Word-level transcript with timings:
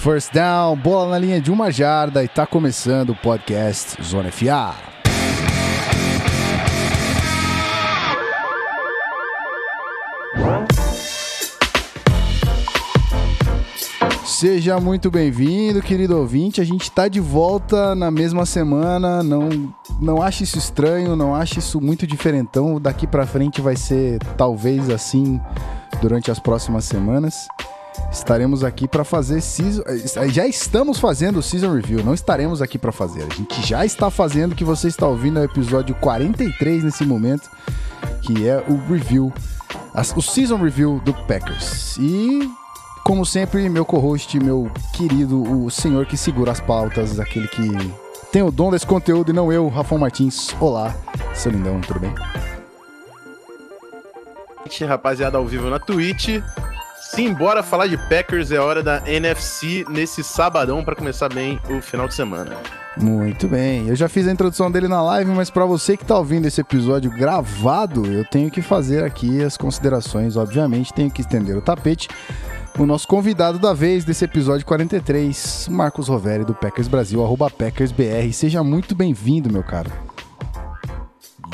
First 0.00 0.32
down, 0.32 0.76
bola 0.76 1.10
na 1.10 1.18
linha 1.18 1.38
de 1.42 1.50
uma 1.50 1.70
jarda 1.70 2.24
e 2.24 2.28
tá 2.28 2.46
começando 2.46 3.10
o 3.10 3.14
podcast 3.14 4.02
Zona 4.02 4.32
FA. 4.32 4.74
Seja 14.24 14.80
muito 14.80 15.10
bem-vindo, 15.10 15.82
querido 15.82 16.16
ouvinte. 16.16 16.62
A 16.62 16.64
gente 16.64 16.84
está 16.84 17.06
de 17.06 17.20
volta 17.20 17.94
na 17.94 18.10
mesma 18.10 18.46
semana. 18.46 19.22
Não, 19.22 19.50
não 20.00 20.22
ache 20.22 20.44
isso 20.44 20.56
estranho, 20.56 21.14
não 21.14 21.34
ache 21.34 21.58
isso 21.58 21.78
muito 21.78 22.06
diferentão. 22.06 22.80
Daqui 22.80 23.06
para 23.06 23.26
frente 23.26 23.60
vai 23.60 23.76
ser 23.76 24.18
talvez 24.38 24.88
assim 24.88 25.38
durante 26.00 26.30
as 26.30 26.38
próximas 26.38 26.86
semanas. 26.86 27.46
Estaremos 28.12 28.64
aqui 28.64 28.88
para 28.88 29.04
fazer 29.04 29.40
season, 29.40 29.82
já 30.30 30.46
estamos 30.46 30.98
fazendo 30.98 31.38
o 31.38 31.42
season 31.42 31.72
review, 31.72 32.04
não 32.04 32.14
estaremos 32.14 32.60
aqui 32.60 32.78
para 32.78 32.92
fazer. 32.92 33.22
A 33.22 33.34
gente 33.34 33.66
já 33.66 33.84
está 33.84 34.10
fazendo 34.10 34.52
o 34.52 34.54
que 34.56 34.64
você 34.64 34.88
está 34.88 35.06
ouvindo 35.06 35.34
no 35.34 35.44
episódio 35.44 35.94
43 35.96 36.84
nesse 36.84 37.04
momento, 37.04 37.48
que 38.22 38.48
é 38.48 38.64
o 38.68 38.76
review, 38.92 39.32
o 40.16 40.22
season 40.22 40.56
review 40.56 41.00
do 41.04 41.12
Packers. 41.12 41.96
E 41.98 42.50
como 43.04 43.24
sempre, 43.24 43.68
meu 43.68 43.84
co-host, 43.84 44.38
meu 44.38 44.70
querido, 44.92 45.42
o 45.64 45.70
senhor 45.70 46.06
que 46.06 46.16
segura 46.16 46.52
as 46.52 46.60
pautas, 46.60 47.18
aquele 47.18 47.48
que 47.48 47.68
tem 48.30 48.42
o 48.42 48.52
dom 48.52 48.70
desse 48.70 48.86
conteúdo 48.86 49.30
e 49.30 49.34
não 49.34 49.52
eu, 49.52 49.68
Rafão 49.68 49.98
Martins. 49.98 50.54
Olá, 50.60 50.94
seu 51.34 51.50
lindão, 51.50 51.80
tudo 51.80 52.00
bem? 52.00 52.14
Rapaziada, 54.86 55.36
ao 55.36 55.44
vivo 55.44 55.68
na 55.68 55.80
Twitch. 55.80 56.40
Sim, 57.00 57.32
bora 57.32 57.62
falar 57.62 57.86
de 57.86 57.96
Packers, 57.96 58.52
é 58.52 58.58
hora 58.58 58.82
da 58.82 59.02
NFC 59.06 59.84
nesse 59.88 60.22
sabadão 60.22 60.84
para 60.84 60.94
começar 60.94 61.32
bem 61.32 61.58
o 61.70 61.80
final 61.80 62.06
de 62.06 62.14
semana. 62.14 62.56
Muito 62.96 63.48
bem. 63.48 63.88
Eu 63.88 63.96
já 63.96 64.08
fiz 64.08 64.28
a 64.28 64.32
introdução 64.32 64.70
dele 64.70 64.86
na 64.86 65.02
live, 65.02 65.30
mas 65.30 65.48
para 65.48 65.64
você 65.64 65.96
que 65.96 66.04
tá 66.04 66.18
ouvindo 66.18 66.46
esse 66.46 66.60
episódio 66.60 67.10
gravado, 67.10 68.04
eu 68.06 68.24
tenho 68.24 68.50
que 68.50 68.60
fazer 68.60 69.02
aqui 69.02 69.42
as 69.42 69.56
considerações, 69.56 70.36
obviamente, 70.36 70.92
tenho 70.92 71.10
que 71.10 71.22
estender 71.22 71.56
o 71.56 71.62
tapete. 71.62 72.08
O 72.78 72.84
nosso 72.84 73.08
convidado 73.08 73.58
da 73.58 73.72
vez 73.72 74.04
desse 74.04 74.24
episódio 74.24 74.66
43, 74.66 75.68
Marcos 75.70 76.08
Roveri 76.08 76.44
do 76.44 76.54
Packers 76.54 76.88
Brasil, 76.88 77.24
arroba 77.24 77.50
PackersBR. 77.50 78.32
Seja 78.32 78.62
muito 78.62 78.94
bem-vindo, 78.94 79.50
meu 79.52 79.62
caro. 79.62 79.90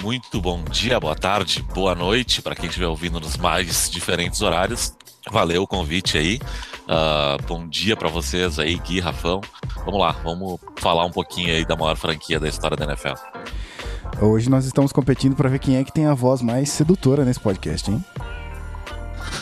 Muito 0.03 0.41
bom 0.41 0.63
dia, 0.65 1.01
boa 1.01 1.17
tarde, 1.17 1.65
boa 1.75 1.95
noite 1.95 2.43
para 2.43 2.55
quem 2.55 2.67
estiver 2.67 2.87
ouvindo 2.87 3.19
nos 3.19 3.37
mais 3.37 3.89
diferentes 3.91 4.43
horários. 4.43 4.95
Valeu 5.31 5.63
o 5.63 5.67
convite 5.67 6.17
aí. 6.17 6.41
Uh, 6.85 7.43
bom 7.47 7.67
dia 7.67 7.97
para 7.97 8.09
vocês 8.09 8.59
aí, 8.59 8.79
Gui, 8.79 9.01
Rafão. 9.01 9.41
Vamos 9.85 10.01
lá, 10.01 10.13
vamos 10.23 10.61
falar 10.77 11.05
um 11.05 11.11
pouquinho 11.11 11.53
aí 11.53 11.65
da 11.65 11.75
maior 11.75 11.97
franquia 11.97 12.39
da 12.39 12.49
história 12.49 12.77
da 12.77 12.85
NFL. 12.85 13.15
Hoje 14.21 14.49
nós 14.49 14.65
estamos 14.65 14.93
competindo 14.93 15.35
para 15.35 15.49
ver 15.49 15.59
quem 15.59 15.77
é 15.77 15.85
que 15.85 15.93
tem 15.93 16.07
a 16.07 16.15
voz 16.15 16.41
mais 16.41 16.71
sedutora 16.71 17.25
nesse 17.25 17.41
podcast, 17.41 17.91
hein? 17.91 18.05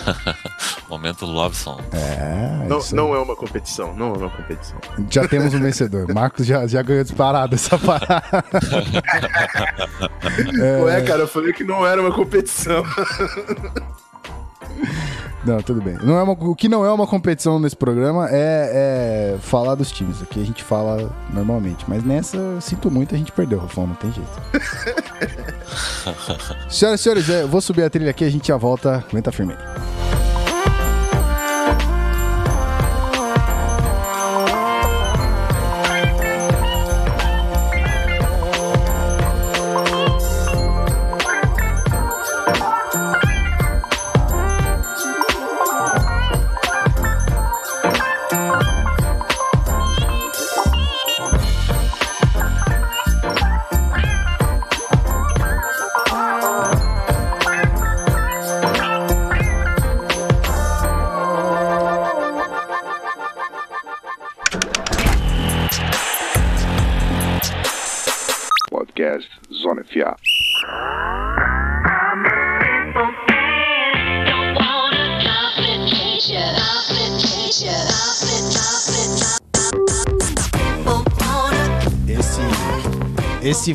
Momento 0.88 1.26
Love 1.26 1.54
Song. 1.54 1.82
É, 1.92 2.66
não, 2.66 2.80
não 2.92 3.14
é 3.14 3.18
uma 3.18 3.36
competição, 3.36 3.94
não 3.94 4.14
é 4.14 4.18
uma 4.18 4.30
competição. 4.30 4.78
Já 5.10 5.28
temos 5.28 5.52
um 5.52 5.60
vencedor. 5.60 6.08
Marcos 6.12 6.46
já, 6.46 6.66
já 6.66 6.82
ganhou 6.82 7.04
disparado 7.04 7.54
essa 7.54 7.78
parada. 7.78 8.44
é... 10.62 10.80
Ué, 10.84 11.02
cara, 11.02 11.22
eu 11.22 11.28
falei 11.28 11.52
que 11.52 11.64
não 11.64 11.86
era 11.86 12.00
uma 12.00 12.12
competição. 12.12 12.84
Não, 15.44 15.60
tudo 15.62 15.82
bem. 15.82 15.94
Não 16.02 16.18
é 16.18 16.22
uma, 16.22 16.32
o 16.32 16.54
que 16.54 16.68
não 16.68 16.84
é 16.84 16.92
uma 16.92 17.06
competição 17.06 17.58
nesse 17.58 17.76
programa 17.76 18.28
é, 18.30 19.34
é, 19.34 19.38
falar 19.40 19.74
dos 19.74 19.90
times. 19.90 20.22
Aqui 20.22 20.40
a 20.40 20.44
gente 20.44 20.62
fala 20.62 21.10
normalmente. 21.32 21.84
Mas 21.86 22.02
nessa, 22.02 22.38
sinto 22.60 22.90
muito, 22.90 23.14
a 23.14 23.18
gente 23.18 23.30
perdeu, 23.30 23.58
Rafão, 23.58 23.86
não 23.86 23.94
tem 23.94 24.12
jeito. 24.12 24.30
Senhoras 26.68 27.00
e 27.00 27.02
senhores, 27.02 27.28
eu 27.28 27.48
vou 27.48 27.60
subir 27.60 27.82
a 27.82 27.90
trilha 27.90 28.10
aqui, 28.10 28.24
a 28.24 28.30
gente 28.30 28.48
já 28.48 28.56
volta. 28.56 29.04
Aguenta 29.08 29.30
firme 29.30 29.52
aí. 29.52 30.03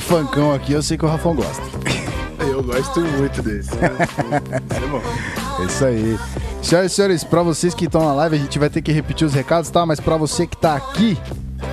Funkão 0.10 0.52
aqui, 0.52 0.74
eu 0.74 0.82
sei 0.82 0.98
que 0.98 1.06
o 1.06 1.08
Rafão 1.08 1.36
gosta. 1.36 1.62
Eu 2.40 2.64
gosto 2.64 3.02
muito 3.02 3.42
desse. 3.44 3.70
é 3.78 4.88
bom. 4.88 5.02
É 5.60 5.66
isso 5.66 5.86
aí. 5.86 6.18
Senhoras 6.64 6.92
e 6.92 6.96
senhores, 6.96 7.24
pra 7.24 7.44
vocês 7.44 7.74
que 7.74 7.86
estão 7.86 8.02
na 8.02 8.14
live, 8.14 8.38
a 8.38 8.40
gente 8.40 8.58
vai 8.58 8.70
ter 8.70 8.82
que 8.82 8.92
repetir 8.92 9.28
os 9.28 9.34
recados, 9.34 9.70
tá? 9.70 9.86
Mas 9.86 10.00
pra 10.00 10.18
você 10.18 10.48
que 10.48 10.58
tá 10.58 10.76
aqui 10.76 11.18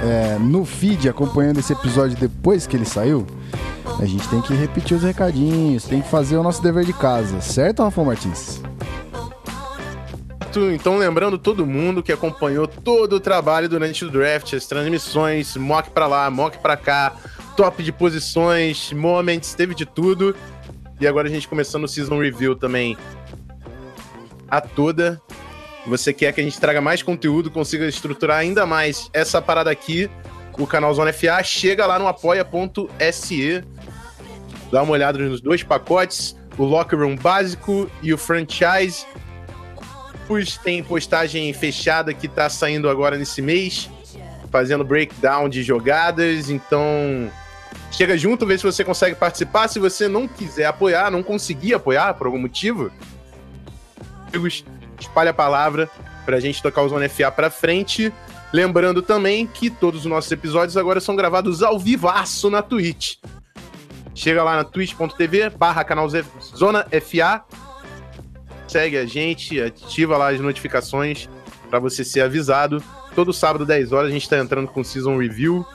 é, 0.04 0.38
no 0.38 0.64
feed 0.64 1.08
acompanhando 1.08 1.60
esse 1.60 1.72
episódio 1.72 2.16
depois 2.16 2.66
que 2.66 2.76
ele 2.76 2.84
saiu, 2.84 3.26
a 3.98 4.04
gente 4.04 4.28
tem 4.28 4.40
que 4.42 4.54
repetir 4.54 4.96
os 4.96 5.02
recadinhos, 5.04 5.84
tem 5.84 6.02
que 6.02 6.08
fazer 6.08 6.36
o 6.36 6.42
nosso 6.42 6.60
dever 6.60 6.84
de 6.84 6.92
casa, 6.92 7.40
certo, 7.40 7.82
Rafão 7.82 8.04
Martins? 8.04 8.60
Então, 10.74 10.98
lembrando 10.98 11.38
todo 11.38 11.66
mundo 11.66 12.02
que 12.02 12.12
acompanhou 12.12 12.66
todo 12.66 13.16
o 13.16 13.20
trabalho 13.20 13.68
durante 13.68 14.04
o 14.04 14.10
draft, 14.10 14.54
as 14.54 14.66
transmissões, 14.66 15.56
mock 15.56 15.90
pra 15.90 16.06
lá, 16.06 16.30
mock 16.30 16.58
pra 16.58 16.76
cá, 16.76 17.14
top 17.56 17.82
de 17.82 17.90
posições, 17.90 18.92
moments, 18.92 19.54
teve 19.54 19.74
de 19.74 19.86
tudo. 19.86 20.36
E 21.00 21.06
agora 21.06 21.28
a 21.28 21.30
gente 21.30 21.48
começando 21.48 21.84
o 21.84 21.88
season 21.88 22.20
review 22.20 22.54
também 22.54 22.96
a 24.48 24.60
toda. 24.60 25.20
Você 25.86 26.12
quer 26.12 26.32
que 26.32 26.40
a 26.40 26.44
gente 26.44 26.60
traga 26.60 26.80
mais 26.80 27.02
conteúdo, 27.02 27.50
consiga 27.50 27.86
estruturar 27.86 28.38
ainda 28.38 28.66
mais 28.66 29.08
essa 29.12 29.40
parada 29.40 29.70
aqui, 29.70 30.10
o 30.58 30.66
canal 30.66 30.92
Zona 30.92 31.12
FA, 31.12 31.42
chega 31.42 31.86
lá 31.86 31.98
no 31.98 32.08
apoia.se, 32.08 33.64
dá 34.70 34.82
uma 34.82 34.92
olhada 34.92 35.18
nos 35.18 35.40
dois 35.40 35.62
pacotes, 35.62 36.36
o 36.58 36.64
Locker 36.64 36.98
Room 36.98 37.16
básico 37.16 37.90
e 38.02 38.12
o 38.12 38.18
franchise. 38.18 39.06
Tem 40.64 40.82
postagem 40.82 41.52
fechada 41.52 42.12
que 42.12 42.26
tá 42.26 42.50
saindo 42.50 42.90
agora 42.90 43.16
nesse 43.16 43.40
mês, 43.40 43.88
fazendo 44.50 44.82
breakdown 44.82 45.48
de 45.48 45.62
jogadas, 45.62 46.50
então 46.50 47.30
Chega 47.90 48.16
junto, 48.16 48.46
vê 48.46 48.58
se 48.58 48.64
você 48.64 48.84
consegue 48.84 49.14
participar. 49.14 49.68
Se 49.68 49.78
você 49.78 50.06
não 50.08 50.28
quiser 50.28 50.66
apoiar, 50.66 51.10
não 51.10 51.22
conseguir 51.22 51.74
apoiar 51.74 52.14
por 52.14 52.26
algum 52.26 52.38
motivo, 52.38 52.90
espalha 54.98 55.30
a 55.30 55.34
palavra 55.34 55.88
pra 56.24 56.40
gente 56.40 56.62
tocar 56.62 56.82
o 56.82 56.88
Zona 56.88 57.08
FA 57.08 57.30
pra 57.30 57.50
frente. 57.50 58.12
Lembrando 58.52 59.02
também 59.02 59.46
que 59.46 59.70
todos 59.70 60.00
os 60.00 60.06
nossos 60.06 60.30
episódios 60.30 60.76
agora 60.76 61.00
são 61.00 61.16
gravados 61.16 61.62
ao 61.62 61.78
vivaço 61.78 62.50
na 62.50 62.62
Twitch. 62.62 63.16
Chega 64.14 64.42
lá 64.42 64.56
na 64.56 64.64
twitch.tv 64.64 65.50
barra 65.50 65.84
canal 65.84 66.08
Zona 66.08 66.86
FA. 67.02 67.44
Segue 68.66 68.98
a 68.98 69.06
gente, 69.06 69.60
ativa 69.60 70.16
lá 70.16 70.30
as 70.30 70.40
notificações 70.40 71.28
para 71.68 71.78
você 71.78 72.04
ser 72.04 72.22
avisado. 72.22 72.82
Todo 73.14 73.32
sábado, 73.32 73.64
10 73.64 73.92
horas, 73.92 74.10
a 74.10 74.12
gente 74.12 74.28
tá 74.28 74.38
entrando 74.38 74.68
com 74.68 74.84
Season 74.84 75.16
Review 75.18 75.66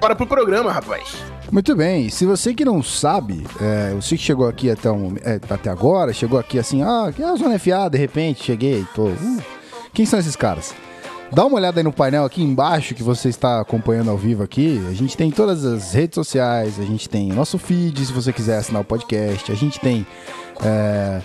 Bora 0.00 0.16
pro 0.16 0.26
programa, 0.26 0.72
rapaz. 0.72 1.14
Muito 1.52 1.76
bem, 1.76 2.08
se 2.08 2.24
você 2.24 2.54
que 2.54 2.64
não 2.64 2.82
sabe, 2.82 3.44
é, 3.60 3.92
você 3.92 4.16
que 4.16 4.22
chegou 4.22 4.48
aqui 4.48 4.70
até, 4.70 4.90
um, 4.90 5.14
é, 5.22 5.38
até 5.50 5.68
agora, 5.68 6.10
chegou 6.14 6.38
aqui 6.38 6.58
assim, 6.58 6.82
ah, 6.82 7.12
que 7.14 7.22
é 7.22 7.26
a 7.26 7.36
Zona 7.36 7.58
FA, 7.58 7.90
de 7.90 7.98
repente, 7.98 8.42
cheguei, 8.42 8.86
tô. 8.94 9.08
Uh, 9.08 9.42
quem 9.92 10.06
são 10.06 10.18
esses 10.18 10.34
caras? 10.34 10.74
Dá 11.30 11.44
uma 11.44 11.56
olhada 11.56 11.80
aí 11.80 11.84
no 11.84 11.92
painel 11.92 12.24
aqui 12.24 12.42
embaixo 12.42 12.94
que 12.94 13.02
você 13.02 13.28
está 13.28 13.60
acompanhando 13.60 14.10
ao 14.10 14.16
vivo 14.16 14.42
aqui. 14.42 14.82
A 14.88 14.94
gente 14.94 15.16
tem 15.16 15.30
todas 15.30 15.66
as 15.66 15.92
redes 15.92 16.14
sociais, 16.14 16.80
a 16.80 16.84
gente 16.84 17.06
tem 17.06 17.28
nosso 17.28 17.58
feed, 17.58 18.06
se 18.06 18.12
você 18.12 18.32
quiser 18.32 18.56
assinar 18.56 18.80
o 18.80 18.84
podcast, 18.84 19.52
a 19.52 19.54
gente 19.54 19.78
tem. 19.80 20.06
É, 20.64 21.20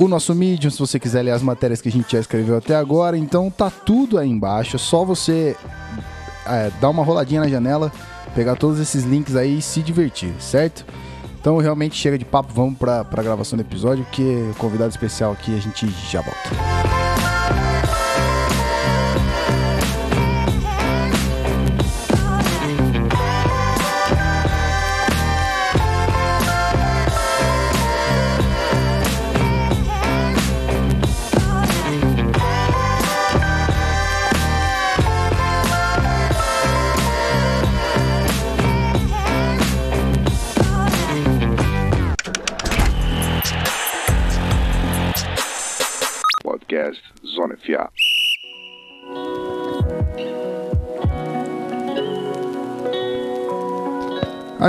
o 0.00 0.08
nosso 0.08 0.34
Medium, 0.34 0.70
se 0.70 0.78
você 0.78 0.98
quiser 0.98 1.22
ler 1.22 1.30
as 1.30 1.42
matérias 1.42 1.80
que 1.80 1.88
a 1.88 1.92
gente 1.92 2.10
já 2.10 2.18
escreveu 2.18 2.56
até 2.56 2.74
agora. 2.74 3.16
Então 3.16 3.50
tá 3.50 3.70
tudo 3.70 4.18
aí 4.18 4.28
embaixo. 4.28 4.76
É 4.76 4.78
só 4.78 5.04
você 5.04 5.56
é, 6.46 6.70
dar 6.80 6.90
uma 6.90 7.04
roladinha 7.04 7.40
na 7.40 7.48
janela, 7.48 7.92
pegar 8.34 8.56
todos 8.56 8.78
esses 8.78 9.04
links 9.04 9.36
aí 9.36 9.58
e 9.58 9.62
se 9.62 9.82
divertir, 9.82 10.32
certo? 10.38 10.84
Então 11.40 11.56
realmente 11.58 11.96
chega 11.96 12.18
de 12.18 12.24
papo, 12.24 12.52
vamos 12.52 12.78
pra, 12.78 13.04
pra 13.04 13.22
gravação 13.22 13.56
do 13.56 13.62
episódio, 13.62 14.06
que 14.12 14.52
convidado 14.58 14.90
especial 14.90 15.32
aqui, 15.32 15.56
a 15.56 15.60
gente 15.60 15.88
já 16.10 16.20
volta. 16.20 16.50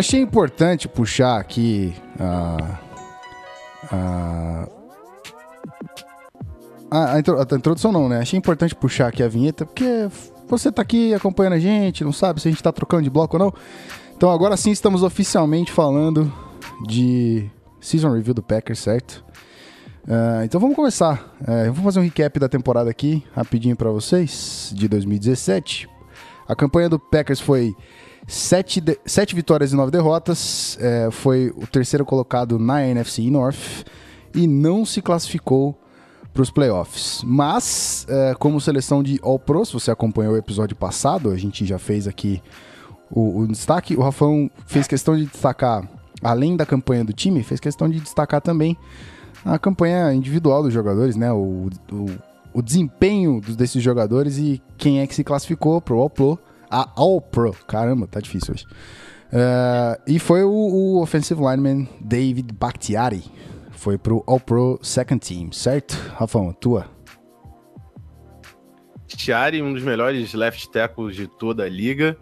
Achei 0.01 0.19
importante 0.19 0.87
puxar 0.87 1.39
aqui 1.39 1.93
a. 2.19 2.79
a 3.91 4.67
a, 6.89 7.13
a, 7.13 7.19
introdução 7.19 7.91
não, 7.91 8.09
né? 8.09 8.17
Achei 8.17 8.35
importante 8.35 8.73
puxar 8.73 9.09
aqui 9.09 9.21
a 9.21 9.27
vinheta, 9.27 9.63
porque 9.63 10.09
você 10.47 10.71
tá 10.71 10.81
aqui 10.81 11.13
acompanhando 11.13 11.53
a 11.53 11.59
gente, 11.59 12.03
não 12.03 12.11
sabe 12.11 12.41
se 12.41 12.47
a 12.47 12.51
gente 12.51 12.63
tá 12.63 12.71
trocando 12.71 13.03
de 13.03 13.11
bloco 13.11 13.37
ou 13.37 13.45
não. 13.45 13.53
Então 14.17 14.31
agora 14.31 14.57
sim 14.57 14.71
estamos 14.71 15.03
oficialmente 15.03 15.71
falando 15.71 16.33
de 16.87 17.47
Season 17.79 18.09
Review 18.09 18.33
do 18.33 18.41
Packers, 18.41 18.79
certo? 18.79 19.23
Uh, 20.03 20.43
então 20.43 20.59
vamos 20.59 20.75
começar. 20.75 21.31
Uh, 21.47 21.67
eu 21.67 21.73
vou 21.73 21.85
fazer 21.85 21.99
um 21.99 22.03
recap 22.03 22.39
da 22.39 22.49
temporada 22.49 22.89
aqui, 22.89 23.23
rapidinho 23.35 23.75
para 23.75 23.91
vocês, 23.91 24.73
de 24.75 24.87
2017. 24.87 25.87
A 26.47 26.55
campanha 26.55 26.89
do 26.89 26.97
Packers 26.97 27.39
foi 27.39 27.75
Sete, 28.27 28.79
de, 28.79 28.97
sete 29.05 29.35
vitórias 29.35 29.73
e 29.73 29.75
nove 29.75 29.91
derrotas. 29.91 30.77
É, 30.79 31.09
foi 31.11 31.51
o 31.55 31.67
terceiro 31.67 32.05
colocado 32.05 32.57
na 32.59 32.85
NFC 32.85 33.29
North 33.29 33.85
e 34.33 34.47
não 34.47 34.85
se 34.85 35.01
classificou 35.01 35.77
para 36.33 36.41
os 36.41 36.49
playoffs. 36.49 37.21
Mas, 37.25 38.05
é, 38.09 38.33
como 38.35 38.59
seleção 38.61 39.03
de 39.03 39.19
All 39.21 39.39
Pro, 39.39 39.65
se 39.65 39.73
você 39.73 39.91
acompanhou 39.91 40.33
o 40.33 40.37
episódio 40.37 40.75
passado, 40.75 41.29
a 41.29 41.37
gente 41.37 41.65
já 41.65 41.77
fez 41.77 42.07
aqui 42.07 42.41
o, 43.09 43.39
o 43.39 43.47
destaque. 43.47 43.95
O 43.95 44.01
Rafão 44.01 44.49
fez 44.65 44.87
questão 44.87 45.15
de 45.17 45.25
destacar, 45.25 45.87
além 46.21 46.55
da 46.55 46.65
campanha 46.65 47.03
do 47.03 47.13
time, 47.13 47.43
fez 47.43 47.59
questão 47.59 47.89
de 47.89 47.99
destacar 47.99 48.41
também 48.41 48.77
a 49.43 49.57
campanha 49.57 50.13
individual 50.13 50.63
dos 50.63 50.73
jogadores, 50.73 51.15
né? 51.15 51.31
O, 51.31 51.69
o, 51.91 52.05
o 52.53 52.61
desempenho 52.61 53.41
desses 53.41 53.81
jogadores 53.81 54.37
e 54.37 54.61
quem 54.77 54.99
é 54.99 55.07
que 55.07 55.15
se 55.15 55.23
classificou 55.23 55.81
para 55.81 55.95
o 55.95 55.99
All 55.99 56.09
Pro 56.09 56.39
a 56.71 56.91
All 56.95 57.21
Pro. 57.21 57.53
Caramba, 57.67 58.07
tá 58.07 58.19
difícil 58.19 58.53
hoje. 58.53 58.65
Uh, 59.31 60.01
e 60.07 60.19
foi 60.19 60.43
o, 60.43 60.49
o 60.49 61.01
offensive 61.01 61.39
lineman 61.39 61.87
David 61.99 62.53
Bakhtiari. 62.53 63.23
Foi 63.71 63.97
pro 63.97 64.23
All 64.27 64.39
Pro 64.39 64.79
Second 64.81 65.19
Team, 65.19 65.51
certo? 65.51 65.93
Rafão, 66.15 66.53
tua. 66.53 66.87
Bakhtiari, 69.01 69.61
um 69.61 69.73
dos 69.73 69.83
melhores 69.83 70.33
left 70.33 70.69
tackles 70.69 71.15
de 71.15 71.27
toda 71.27 71.63
a 71.63 71.69
liga. 71.69 72.17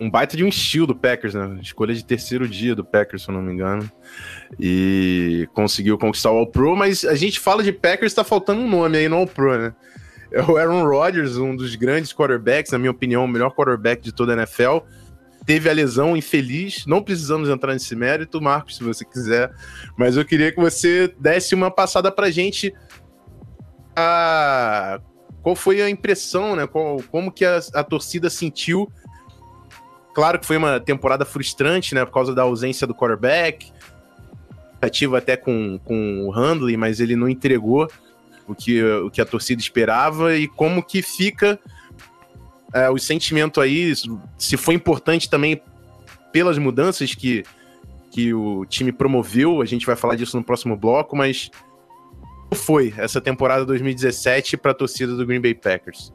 Um 0.00 0.10
baita 0.10 0.36
de 0.36 0.42
um 0.42 0.48
estilo 0.48 0.86
do 0.86 0.96
Packers, 0.96 1.34
né? 1.34 1.58
Escolha 1.60 1.94
de 1.94 2.02
terceiro 2.02 2.48
dia 2.48 2.74
do 2.74 2.82
Packers, 2.84 3.22
se 3.22 3.30
eu 3.30 3.34
não 3.34 3.42
me 3.42 3.52
engano. 3.52 3.90
E 4.58 5.46
conseguiu 5.52 5.98
conquistar 5.98 6.30
o 6.30 6.38
All 6.38 6.46
Pro, 6.46 6.74
mas 6.74 7.04
a 7.04 7.14
gente 7.14 7.38
fala 7.38 7.62
de 7.62 7.70
Packers, 7.70 8.14
tá 8.14 8.24
faltando 8.24 8.62
um 8.62 8.68
nome 8.68 8.96
aí 8.96 9.08
no 9.08 9.16
All 9.16 9.26
Pro, 9.26 9.58
né? 9.58 9.74
É 10.32 10.42
o 10.42 10.56
Aaron 10.56 10.84
Rodgers, 10.84 11.36
um 11.36 11.56
dos 11.56 11.74
grandes 11.74 12.12
quarterbacks, 12.12 12.72
na 12.72 12.78
minha 12.78 12.90
opinião, 12.90 13.24
o 13.24 13.28
melhor 13.28 13.50
quarterback 13.50 14.02
de 14.02 14.12
toda 14.12 14.32
a 14.32 14.36
NFL. 14.36 14.78
Teve 15.44 15.68
a 15.68 15.72
lesão 15.72 16.16
infeliz, 16.16 16.86
não 16.86 17.02
precisamos 17.02 17.48
entrar 17.48 17.72
nesse 17.72 17.96
mérito, 17.96 18.40
Marcos, 18.40 18.76
se 18.76 18.84
você 18.84 19.04
quiser, 19.04 19.50
mas 19.96 20.16
eu 20.16 20.24
queria 20.24 20.52
que 20.52 20.60
você 20.60 21.12
desse 21.18 21.54
uma 21.54 21.70
passada 21.70 22.12
pra 22.12 22.30
gente 22.30 22.72
qual 25.42 25.56
foi 25.56 25.82
a 25.82 25.90
impressão, 25.90 26.54
né? 26.54 26.66
Qual, 26.66 27.02
como 27.10 27.32
que 27.32 27.44
a, 27.44 27.58
a, 27.74 27.82
torcida 27.82 28.30
sentiu. 28.30 28.90
Claro 30.14 30.38
que 30.38 30.46
foi 30.46 30.56
uma 30.56 30.80
temporada 30.80 31.24
frustrante, 31.24 31.94
né? 31.94 32.04
Por 32.04 32.12
causa 32.12 32.34
da 32.34 32.42
ausência 32.42 32.86
do 32.86 32.94
quarterback. 32.94 33.72
Ativa 34.80 35.18
até 35.18 35.36
com, 35.36 35.78
com 35.84 36.26
o 36.26 36.30
Handley, 36.30 36.76
mas 36.76 37.00
ele 37.00 37.16
não 37.16 37.28
entregou 37.28 37.88
o 38.50 38.54
que, 38.54 38.82
o 38.82 39.10
que 39.10 39.20
a 39.20 39.26
torcida 39.26 39.60
esperava 39.60 40.36
e 40.36 40.48
como 40.48 40.82
que 40.82 41.02
fica 41.02 41.58
é, 42.72 42.88
o 42.88 42.98
sentimento 42.98 43.60
aí, 43.60 43.92
se 44.38 44.56
foi 44.56 44.74
importante 44.74 45.28
também 45.28 45.60
pelas 46.32 46.58
mudanças 46.58 47.14
que, 47.14 47.44
que 48.10 48.32
o 48.32 48.64
time 48.64 48.92
promoveu, 48.92 49.60
a 49.60 49.64
gente 49.64 49.86
vai 49.86 49.96
falar 49.96 50.16
disso 50.16 50.36
no 50.36 50.44
próximo 50.44 50.76
bloco, 50.76 51.16
mas 51.16 51.50
como 52.48 52.60
foi 52.60 52.94
essa 52.96 53.20
temporada 53.20 53.64
2017 53.64 54.56
para 54.56 54.72
a 54.72 54.74
torcida 54.74 55.16
do 55.16 55.26
Green 55.26 55.40
Bay 55.40 55.54
Packers? 55.54 56.12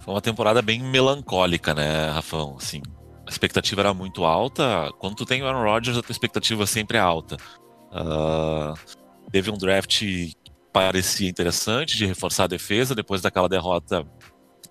Foi 0.00 0.14
uma 0.14 0.20
temporada 0.20 0.60
bem 0.60 0.82
melancólica, 0.82 1.74
né, 1.74 2.10
Rafão? 2.10 2.56
Assim, 2.58 2.82
a 3.26 3.30
expectativa 3.30 3.82
era 3.82 3.94
muito 3.94 4.24
alta. 4.24 4.90
Quando 4.98 5.14
tu 5.14 5.24
tem 5.24 5.42
o 5.42 5.46
Aaron 5.46 5.62
Rodgers, 5.62 5.96
a 5.96 6.02
tua 6.02 6.12
expectativa 6.12 6.66
sempre 6.66 6.96
é 6.96 7.00
alta. 7.00 7.36
Uh, 7.92 8.74
teve 9.30 9.50
um 9.50 9.56
draft 9.56 10.02
parecia 10.72 11.28
interessante 11.28 11.96
de 11.96 12.06
reforçar 12.06 12.44
a 12.44 12.48
defesa 12.48 12.94
depois 12.94 13.20
daquela 13.20 13.48
derrota 13.48 14.06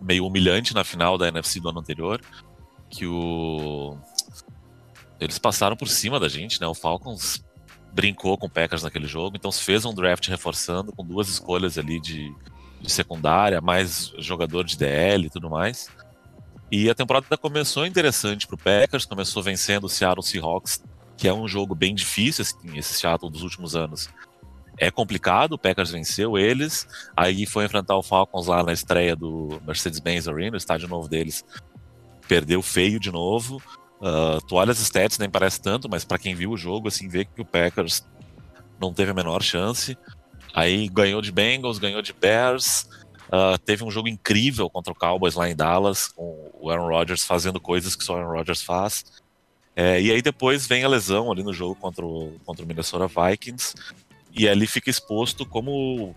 meio 0.02 0.26
humilhante 0.26 0.74
na 0.74 0.84
final 0.84 1.18
da 1.18 1.28
NFC 1.28 1.60
do 1.60 1.70
ano 1.70 1.80
anterior, 1.80 2.20
que 2.90 3.06
o 3.06 3.98
eles 5.20 5.38
passaram 5.38 5.78
por 5.78 5.88
cima 5.88 6.20
da 6.20 6.28
gente, 6.28 6.60
né? 6.60 6.66
O 6.66 6.74
Falcons 6.74 7.46
brincou 7.94 8.36
com 8.38 8.48
o 8.48 8.50
Packers 8.50 8.82
naquele 8.82 9.06
jogo, 9.06 9.38
então 9.38 9.52
se 9.52 9.62
fez 9.62 9.86
um 9.86 9.94
draft 9.94 10.28
reforçando 10.28 10.92
com 10.92 11.06
duas 11.06 11.30
escolhas 11.30 11.78
ali 11.78 12.00
de, 12.00 12.34
de 12.82 12.92
secundária, 12.92 13.62
mais 13.62 14.12
jogador 14.18 14.64
de 14.64 14.76
DL 14.76 15.28
e 15.28 15.30
tudo 15.30 15.48
mais. 15.48 15.90
E 16.72 16.90
a 16.90 16.96
temporada 16.96 17.38
começou 17.38 17.86
interessante 17.86 18.48
para 18.48 18.56
o 18.56 18.58
Packers, 18.58 19.06
começou 19.06 19.44
vencendo 19.44 19.84
o 19.84 19.90
Seattle 19.90 20.24
Seahawks, 20.24 20.84
que 21.16 21.28
é 21.28 21.34
um 21.34 21.48
jogo 21.48 21.76
bem 21.76 21.94
difícil, 21.94 22.42
assim, 22.42 22.78
esse 22.78 22.96
Seattle 22.96 23.30
dos 23.30 23.44
últimos 23.44 23.76
anos 23.76 24.10
é 24.82 24.90
complicado, 24.90 25.54
o 25.54 25.60
Packers 25.60 25.92
venceu 25.92 26.40
eles, 26.40 26.88
aí 27.16 27.46
foi 27.46 27.66
enfrentar 27.66 27.96
o 27.96 28.02
Falcons 28.02 28.48
lá 28.48 28.64
na 28.64 28.74
estreia 28.74 29.16
do 29.16 29.62
Mercedes-Benz 29.64 30.28
Arena, 30.28 30.56
o 30.56 30.58
estádio 30.58 30.88
novo 30.88 31.08
deles, 31.08 31.46
perdeu 32.28 32.64
feio 32.64 33.00
de 33.00 33.12
novo. 33.12 33.62
Uh, 34.02 34.44
tu 34.48 34.56
olha 34.56 34.72
as 34.72 34.80
stats, 34.80 35.20
nem 35.20 35.30
parece 35.30 35.62
tanto, 35.62 35.88
mas 35.88 36.04
para 36.04 36.18
quem 36.18 36.34
viu 36.34 36.50
o 36.50 36.58
jogo, 36.58 36.88
assim, 36.88 37.08
vê 37.08 37.26
que 37.26 37.40
o 37.40 37.46
Packers 37.46 38.04
não 38.80 38.92
teve 38.92 39.12
a 39.12 39.14
menor 39.14 39.44
chance. 39.44 39.96
Aí 40.52 40.90
ganhou 40.90 41.22
de 41.22 41.32
Bengals, 41.32 41.78
ganhou 41.78 42.02
de 42.02 42.12
Bears, 42.12 42.90
uh, 43.28 43.60
teve 43.64 43.84
um 43.84 43.92
jogo 43.92 44.08
incrível 44.08 44.68
contra 44.68 44.92
o 44.92 44.96
Cowboys 44.96 45.36
lá 45.36 45.48
em 45.48 45.56
Dallas, 45.56 46.08
com 46.08 46.52
o 46.60 46.72
Aaron 46.72 46.88
Rodgers 46.88 47.24
fazendo 47.24 47.62
coisas 47.62 47.96
que 47.96 48.04
só 48.04 48.16
o 48.16 48.18
Aaron 48.18 48.32
Rodgers 48.32 48.64
faz. 48.64 49.06
É, 49.76 50.02
e 50.02 50.12
aí 50.12 50.24
depois 50.24 50.66
vem 50.66 50.84
a 50.84 50.90
lesão 50.90 51.32
ali 51.32 51.44
no 51.44 51.54
jogo 51.54 51.76
contra 51.76 52.04
o, 52.04 52.34
contra 52.44 52.66
o 52.66 52.68
Minnesota 52.68 53.08
Vikings. 53.08 53.76
E 54.34 54.48
ali 54.48 54.66
fica 54.66 54.90
exposto 54.90 55.46
como 55.46 56.16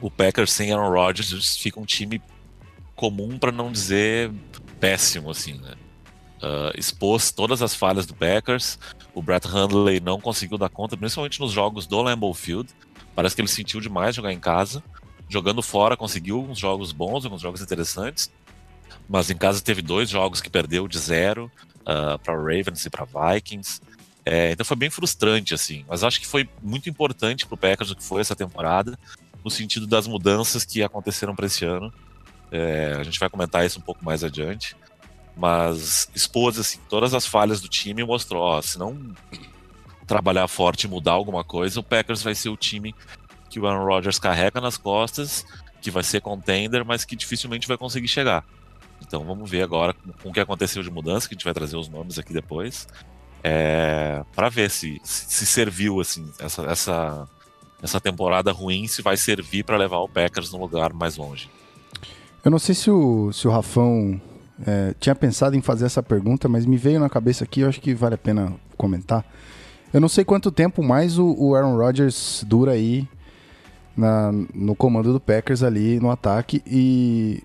o 0.00 0.10
Packers 0.10 0.52
sem 0.52 0.72
Aaron 0.72 0.90
Rodgers 0.90 1.56
fica 1.56 1.80
um 1.80 1.84
time 1.84 2.22
comum 2.94 3.38
para 3.38 3.52
não 3.52 3.72
dizer 3.72 4.30
péssimo 4.78 5.30
assim, 5.30 5.54
né? 5.54 5.74
Uh, 6.42 6.72
expôs 6.78 7.30
todas 7.30 7.60
as 7.60 7.74
falhas 7.74 8.06
do 8.06 8.14
Packers. 8.14 8.78
O 9.14 9.20
Brett 9.20 9.46
Hundley 9.46 10.00
não 10.00 10.18
conseguiu 10.18 10.56
dar 10.56 10.70
conta, 10.70 10.96
principalmente 10.96 11.38
nos 11.38 11.52
jogos 11.52 11.86
do 11.86 12.00
Lambeau 12.00 12.32
Field. 12.32 12.70
Parece 13.14 13.34
que 13.34 13.42
ele 13.42 13.48
sentiu 13.48 13.80
demais 13.80 14.16
jogar 14.16 14.32
em 14.32 14.40
casa. 14.40 14.82
Jogando 15.28 15.62
fora, 15.62 15.96
conseguiu 15.96 16.42
uns 16.42 16.58
jogos 16.58 16.92
bons, 16.92 17.24
alguns 17.24 17.42
jogos 17.42 17.60
interessantes. 17.60 18.30
Mas 19.08 19.30
em 19.30 19.36
casa 19.36 19.60
teve 19.60 19.82
dois 19.82 20.08
jogos 20.08 20.40
que 20.40 20.48
perdeu 20.48 20.88
de 20.88 20.98
zero 20.98 21.50
uh, 21.80 22.18
para 22.18 22.34
Ravens 22.34 22.86
e 22.86 22.90
para 22.90 23.04
Vikings. 23.04 23.80
É, 24.32 24.52
então 24.52 24.64
foi 24.64 24.76
bem 24.76 24.88
frustrante, 24.88 25.52
assim. 25.52 25.84
Mas 25.88 26.04
acho 26.04 26.20
que 26.20 26.26
foi 26.26 26.48
muito 26.62 26.88
importante 26.88 27.44
pro 27.44 27.56
Packers 27.56 27.90
o 27.90 27.96
que 27.96 28.04
foi 28.04 28.20
essa 28.20 28.36
temporada, 28.36 28.96
no 29.44 29.50
sentido 29.50 29.88
das 29.88 30.06
mudanças 30.06 30.64
que 30.64 30.84
aconteceram 30.84 31.34
para 31.34 31.46
esse 31.46 31.64
ano. 31.64 31.92
É, 32.52 32.94
a 32.96 33.02
gente 33.02 33.18
vai 33.18 33.28
comentar 33.28 33.66
isso 33.66 33.80
um 33.80 33.82
pouco 33.82 34.04
mais 34.04 34.22
adiante. 34.22 34.76
Mas 35.36 36.08
expôs, 36.14 36.60
assim, 36.60 36.78
todas 36.88 37.12
as 37.12 37.26
falhas 37.26 37.60
do 37.60 37.66
time 37.68 38.02
e 38.02 38.04
mostrou, 38.04 38.40
ó, 38.40 38.62
se 38.62 38.78
não 38.78 39.12
trabalhar 40.06 40.46
forte 40.46 40.84
e 40.84 40.88
mudar 40.88 41.12
alguma 41.12 41.42
coisa, 41.42 41.80
o 41.80 41.82
Packers 41.82 42.22
vai 42.22 42.36
ser 42.36 42.50
o 42.50 42.56
time 42.56 42.94
que 43.48 43.58
o 43.58 43.66
Aaron 43.66 43.84
Rodgers 43.84 44.20
carrega 44.20 44.60
nas 44.60 44.76
costas, 44.76 45.44
que 45.82 45.90
vai 45.90 46.04
ser 46.04 46.20
contender, 46.20 46.84
mas 46.84 47.04
que 47.04 47.16
dificilmente 47.16 47.66
vai 47.66 47.76
conseguir 47.76 48.06
chegar. 48.06 48.44
Então 49.04 49.24
vamos 49.24 49.50
ver 49.50 49.62
agora 49.62 49.92
com 50.22 50.28
o 50.28 50.32
que 50.32 50.38
aconteceu 50.38 50.84
de 50.84 50.90
mudança, 50.90 51.26
que 51.26 51.34
a 51.34 51.36
gente 51.36 51.44
vai 51.44 51.54
trazer 51.54 51.76
os 51.76 51.88
nomes 51.88 52.16
aqui 52.16 52.32
depois, 52.32 52.86
é, 53.42 54.22
para 54.34 54.48
ver 54.48 54.70
se, 54.70 55.00
se 55.02 55.46
serviu 55.46 56.00
assim 56.00 56.30
essa, 56.38 56.62
essa, 56.62 57.28
essa 57.82 58.00
temporada 58.00 58.52
ruim, 58.52 58.86
se 58.86 59.02
vai 59.02 59.16
servir 59.16 59.64
para 59.64 59.76
levar 59.76 59.98
o 59.98 60.08
Packers 60.08 60.52
num 60.52 60.60
lugar 60.60 60.92
mais 60.92 61.16
longe. 61.16 61.50
Eu 62.44 62.50
não 62.50 62.58
sei 62.58 62.74
se 62.74 62.90
o, 62.90 63.32
se 63.32 63.46
o 63.46 63.50
Rafão 63.50 64.20
é, 64.66 64.94
tinha 64.98 65.14
pensado 65.14 65.56
em 65.56 65.60
fazer 65.60 65.86
essa 65.86 66.02
pergunta, 66.02 66.48
mas 66.48 66.66
me 66.66 66.76
veio 66.76 67.00
na 67.00 67.08
cabeça 67.08 67.44
aqui, 67.44 67.60
eu 67.60 67.68
acho 67.68 67.80
que 67.80 67.94
vale 67.94 68.14
a 68.14 68.18
pena 68.18 68.54
comentar. 68.76 69.24
Eu 69.92 70.00
não 70.00 70.08
sei 70.08 70.24
quanto 70.24 70.52
tempo 70.52 70.82
mais 70.82 71.18
o, 71.18 71.34
o 71.38 71.54
Aaron 71.54 71.76
Rodgers 71.76 72.44
dura 72.46 72.72
aí 72.72 73.08
na, 73.96 74.32
no 74.54 74.74
comando 74.74 75.12
do 75.12 75.20
Packers 75.20 75.62
ali 75.62 75.98
no 75.98 76.10
ataque 76.10 76.62
e 76.66 77.42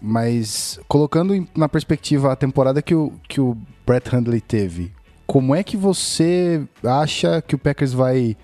mas 0.00 0.78
colocando 0.86 1.46
na 1.56 1.68
perspectiva 1.68 2.32
a 2.32 2.36
temporada 2.36 2.80
que 2.80 2.94
o, 2.94 3.12
que 3.28 3.40
o 3.40 3.56
Brett 3.84 4.14
Hundley 4.14 4.40
teve, 4.40 4.92
como 5.28 5.54
é 5.54 5.62
que 5.62 5.76
você 5.76 6.66
acha 6.82 7.42
que 7.42 7.54
o 7.54 7.58
Packers 7.58 7.92
vai 7.92 8.34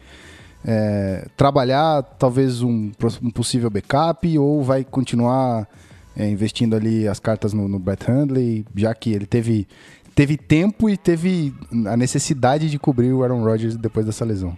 é, 0.62 1.26
trabalhar 1.34 2.02
talvez 2.02 2.60
um, 2.60 2.92
um, 3.22 3.30
possível 3.30 3.70
backup 3.70 4.38
ou 4.38 4.62
vai 4.62 4.84
continuar 4.84 5.66
é, 6.14 6.28
investindo 6.28 6.76
ali 6.76 7.08
as 7.08 7.18
cartas 7.18 7.54
no, 7.54 7.66
no 7.66 7.78
Brett 7.78 8.10
Hundley, 8.10 8.66
já 8.76 8.94
que 8.94 9.14
ele 9.14 9.24
teve, 9.24 9.66
teve 10.14 10.36
tempo 10.36 10.90
e 10.90 10.98
teve 10.98 11.54
a 11.86 11.96
necessidade 11.96 12.68
de 12.68 12.78
cobrir 12.78 13.14
o 13.14 13.24
Aaron 13.24 13.42
Rodgers 13.42 13.78
depois 13.78 14.04
dessa 14.04 14.26
lesão? 14.26 14.56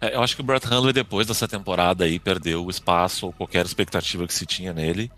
É, 0.00 0.14
eu 0.14 0.22
acho 0.22 0.36
que 0.36 0.42
o 0.42 0.44
Brett 0.44 0.64
Hundley, 0.72 0.92
depois 0.92 1.26
dessa 1.26 1.48
temporada 1.48 2.04
aí, 2.04 2.20
perdeu 2.20 2.64
o 2.64 2.70
espaço 2.70 3.26
ou 3.26 3.32
qualquer 3.32 3.66
expectativa 3.66 4.28
que 4.28 4.32
se 4.32 4.46
tinha 4.46 4.72
nele, 4.72 5.10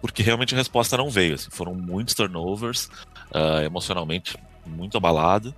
porque 0.00 0.20
realmente 0.20 0.52
a 0.52 0.58
resposta 0.58 0.96
não 0.96 1.08
veio. 1.08 1.36
Assim, 1.36 1.48
foram 1.48 1.76
muitos 1.76 2.12
turnovers, 2.12 2.86
uh, 3.30 3.62
emocionalmente 3.64 4.36
muito 4.66 4.96
abalado. 4.96 5.54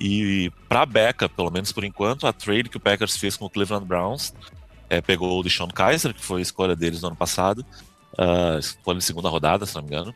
E 0.00 0.52
para 0.68 0.82
a 0.82 0.86
Becca, 0.86 1.28
pelo 1.28 1.50
menos 1.50 1.72
por 1.72 1.84
enquanto, 1.84 2.26
a 2.26 2.32
trade 2.32 2.68
que 2.68 2.76
o 2.76 2.80
Packers 2.80 3.16
fez 3.16 3.36
com 3.36 3.46
o 3.46 3.50
Cleveland 3.50 3.86
Browns 3.86 4.32
é, 4.88 5.00
pegou 5.00 5.38
o 5.38 5.42
Deshaun 5.42 5.68
Kaiser, 5.68 6.14
que 6.14 6.24
foi 6.24 6.40
a 6.40 6.42
escolha 6.42 6.76
deles 6.76 7.02
no 7.02 7.08
ano 7.08 7.16
passado, 7.16 7.66
uh, 8.14 8.58
escolha 8.58 8.98
de 8.98 9.04
segunda 9.04 9.28
rodada, 9.28 9.66
se 9.66 9.74
não 9.74 9.82
me 9.82 9.88
engano. 9.88 10.14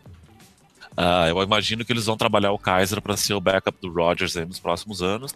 Uh, 0.92 1.28
eu 1.28 1.42
imagino 1.42 1.84
que 1.84 1.92
eles 1.92 2.06
vão 2.06 2.16
trabalhar 2.16 2.52
o 2.52 2.58
Kaiser 2.58 3.02
para 3.02 3.16
ser 3.16 3.34
o 3.34 3.40
backup 3.40 3.76
do 3.80 3.92
Rodgers 3.92 4.34
nos 4.34 4.60
próximos 4.60 5.02
anos 5.02 5.34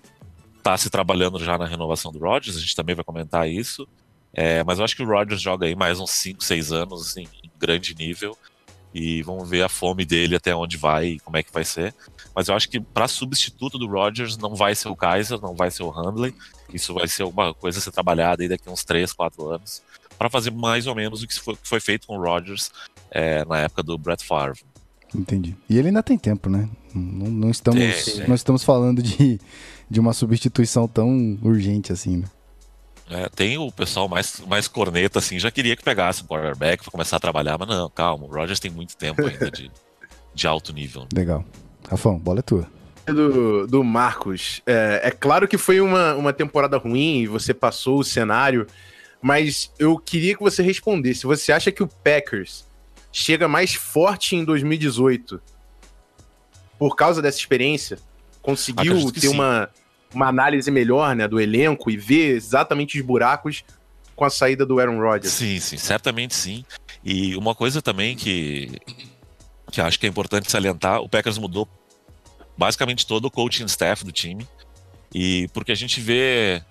está 0.67 0.77
se 0.77 0.91
trabalhando 0.91 1.39
já 1.39 1.57
na 1.57 1.65
renovação 1.65 2.11
do 2.11 2.19
Rodgers, 2.19 2.57
a 2.57 2.61
gente 2.61 2.75
também 2.75 2.95
vai 2.97 3.05
comentar 3.05 3.49
isso. 3.49 3.87
É, 4.33 4.65
mas 4.65 4.79
eu 4.79 4.85
acho 4.85 4.97
que 4.97 5.03
o 5.03 5.07
Rodgers 5.07 5.41
joga 5.41 5.67
aí 5.67 5.77
mais 5.77 6.01
uns 6.01 6.11
5, 6.11 6.43
6 6.43 6.73
anos 6.73 7.07
assim, 7.07 7.27
em 7.43 7.51
grande 7.57 7.95
nível. 7.95 8.37
E 8.93 9.23
vamos 9.23 9.49
ver 9.49 9.63
a 9.63 9.69
fome 9.69 10.05
dele 10.05 10.35
até 10.35 10.55
onde 10.55 10.77
vai 10.77 11.07
e 11.07 11.21
como 11.21 11.37
é 11.37 11.43
que 11.43 11.53
vai 11.53 11.65
ser. 11.65 11.95
Mas 12.37 12.49
eu 12.49 12.55
acho 12.55 12.69
que 12.69 12.79
para 12.79 13.09
substituto 13.09 13.79
do 13.79 13.89
Rodgers 13.89 14.37
não 14.37 14.55
vai 14.55 14.75
ser 14.75 14.89
o 14.89 14.95
Kaiser, 14.95 15.41
não 15.41 15.55
vai 15.55 15.71
ser 15.71 15.83
o 15.83 15.91
Handley. 15.91 16.35
Isso 16.73 16.93
vai 16.93 17.09
ser 17.09 17.25
uma 17.25 17.55
coisa 17.55 17.79
a 17.79 17.83
ser 17.83 17.91
trabalhada 17.91 18.43
aí 18.43 18.49
daqui 18.49 18.69
a 18.69 18.73
uns 18.73 18.85
3, 18.85 19.11
4 19.13 19.49
anos. 19.49 19.83
Para 20.19 20.29
fazer 20.29 20.51
mais 20.51 20.87
ou 20.87 20.95
menos 20.95 21.23
o 21.23 21.27
que 21.27 21.41
foi, 21.41 21.57
que 21.57 21.67
foi 21.67 21.81
feito 21.81 22.07
com 22.07 22.19
o 22.19 22.23
Rodgers 22.23 22.71
é, 23.11 23.43
na 23.47 23.61
época 23.61 23.83
do 23.83 23.97
Brett 23.97 24.25
Favre. 24.25 24.61
Entendi. 25.15 25.57
E 25.71 25.79
ele 25.79 25.89
ainda 25.89 26.03
tem 26.03 26.19
tempo, 26.19 26.51
né? 26.51 26.69
Não, 26.95 27.31
não 27.31 27.51
estamos, 27.51 27.81
é, 27.81 28.23
é. 28.23 28.29
não 28.29 28.35
estamos 28.35 28.63
falando 28.63 29.03
de 29.03 29.41
de 29.89 30.01
uma 30.01 30.13
substituição 30.13 30.87
tão 30.89 31.39
urgente 31.43 31.93
assim, 31.93 32.19
né? 32.19 32.27
É, 33.09 33.29
tem 33.29 33.57
o 33.57 33.71
pessoal 33.71 34.09
mais, 34.09 34.41
mais 34.49 34.67
corneta, 34.67 35.21
assim, 35.21 35.39
já 35.39 35.49
queria 35.49 35.77
que 35.77 35.85
pegasse 35.85 36.25
um 36.25 36.27
quarterback 36.27 36.83
para 36.83 36.91
começar 36.91 37.17
a 37.17 37.21
trabalhar, 37.21 37.57
mas 37.57 37.69
não, 37.69 37.89
calma, 37.89 38.25
o 38.25 38.29
Rogers 38.29 38.59
tem 38.59 38.71
muito 38.71 38.97
tempo 38.97 39.25
ainda 39.25 39.49
de, 39.49 39.71
de 40.35 40.47
alto 40.47 40.73
nível. 40.73 41.07
Legal. 41.15 41.45
Rafão, 41.89 42.19
bola 42.19 42.41
é 42.41 42.43
tua. 42.43 42.67
Do, 43.07 43.67
do 43.67 43.85
Marcos, 43.85 44.61
é, 44.67 45.01
é 45.05 45.11
claro 45.11 45.47
que 45.47 45.57
foi 45.57 45.81
uma, 45.81 46.15
uma 46.15 46.33
temporada 46.33 46.77
ruim 46.77 47.21
e 47.21 47.27
você 47.29 47.55
passou 47.55 48.01
o 48.01 48.05
cenário, 48.05 48.67
mas 49.23 49.73
eu 49.79 49.97
queria 49.97 50.35
que 50.37 50.43
você 50.43 50.63
respondesse. 50.63 51.25
Você 51.25 51.53
acha 51.53 51.71
que 51.71 51.83
o 51.83 51.87
Packers 51.87 52.65
chega 53.13 53.47
mais 53.47 53.75
forte 53.75 54.35
em 54.35 54.45
2018 54.45 55.41
por 56.79 56.97
causa 56.97 57.23
dessa 57.23 57.39
experiência? 57.39 57.99
conseguiu 58.47 59.11
ter 59.11 59.27
uma, 59.27 59.69
uma 60.15 60.29
análise 60.29 60.71
melhor 60.71 61.17
né, 61.17 61.27
do 61.27 61.41
elenco 61.41 61.91
e 61.91 61.97
ver 61.97 62.37
exatamente 62.37 62.99
os 62.99 63.05
buracos 63.05 63.65
com 64.15 64.25
a 64.25 64.31
saída 64.31 64.65
do 64.65 64.79
Aaron 64.79 65.01
Rodgers. 65.01 65.33
Sim, 65.33 65.59
sim, 65.59 65.77
certamente 65.77 66.35
sim. 66.35 66.65
E 67.05 67.35
uma 67.37 67.57
coisa 67.57 67.83
também 67.83 68.15
que, 68.15 68.71
que 69.77 69.81
acho 69.83 70.01
que 70.01 70.07
é 70.07 70.09
importante 70.09 70.51
salientar, 70.51 71.03
o 71.03 71.09
Packers 71.09 71.37
mudou 71.37 71.69
basicamente 72.57 73.07
todo 73.07 73.27
o 73.27 73.31
coaching 73.31 73.67
staff 73.67 74.03
do 74.03 74.11
time. 74.11 74.49
E 75.15 75.49
porque 75.53 75.71
a 75.71 75.75
gente 75.75 76.01
vê 76.01 76.63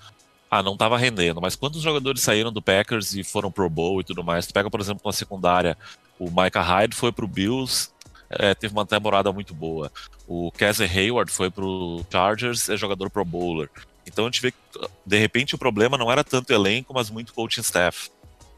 ah, 0.50 0.64
não 0.64 0.74
estava 0.74 0.98
rendendo, 0.98 1.40
mas 1.40 1.56
quantos 1.56 1.84
jogadores 1.84 2.22
saíram 2.22 2.52
do 2.52 2.64
Packers 2.64 3.14
e 3.14 3.24
foram 3.24 3.52
pro 3.52 3.70
Bowl 3.70 4.02
e 4.02 4.04
tudo 4.04 4.24
mais? 4.24 4.48
Tu 4.48 4.54
pega, 4.54 4.72
por 4.72 4.80
exemplo, 4.80 5.04
na 5.06 5.12
secundária, 5.12 5.78
o 6.18 6.32
Micah 6.32 6.64
Hyde 6.64 6.96
foi 6.96 7.12
pro 7.12 7.28
Bills, 7.28 7.92
é, 8.28 8.56
teve 8.56 8.74
uma 8.74 8.88
temporada 8.88 9.32
muito 9.32 9.54
boa. 9.54 9.92
O 10.28 10.52
Casey 10.52 10.88
Hayward 10.88 11.32
foi 11.32 11.52
pro 11.52 12.04
Chargers, 12.12 12.70
é 12.70 12.76
jogador 12.76 13.12
pro 13.12 13.24
bowler. 13.24 13.70
Então 14.08 14.26
a 14.26 14.28
gente 14.30 14.42
vê 14.42 14.52
que, 14.52 14.58
de 15.06 15.18
repente, 15.20 15.54
o 15.54 15.60
problema 15.60 15.96
não 15.96 16.12
era 16.12 16.24
tanto 16.24 16.52
elenco, 16.52 16.92
mas 16.92 17.12
muito 17.12 17.36
coaching 17.36 17.62
staff. 17.62 18.10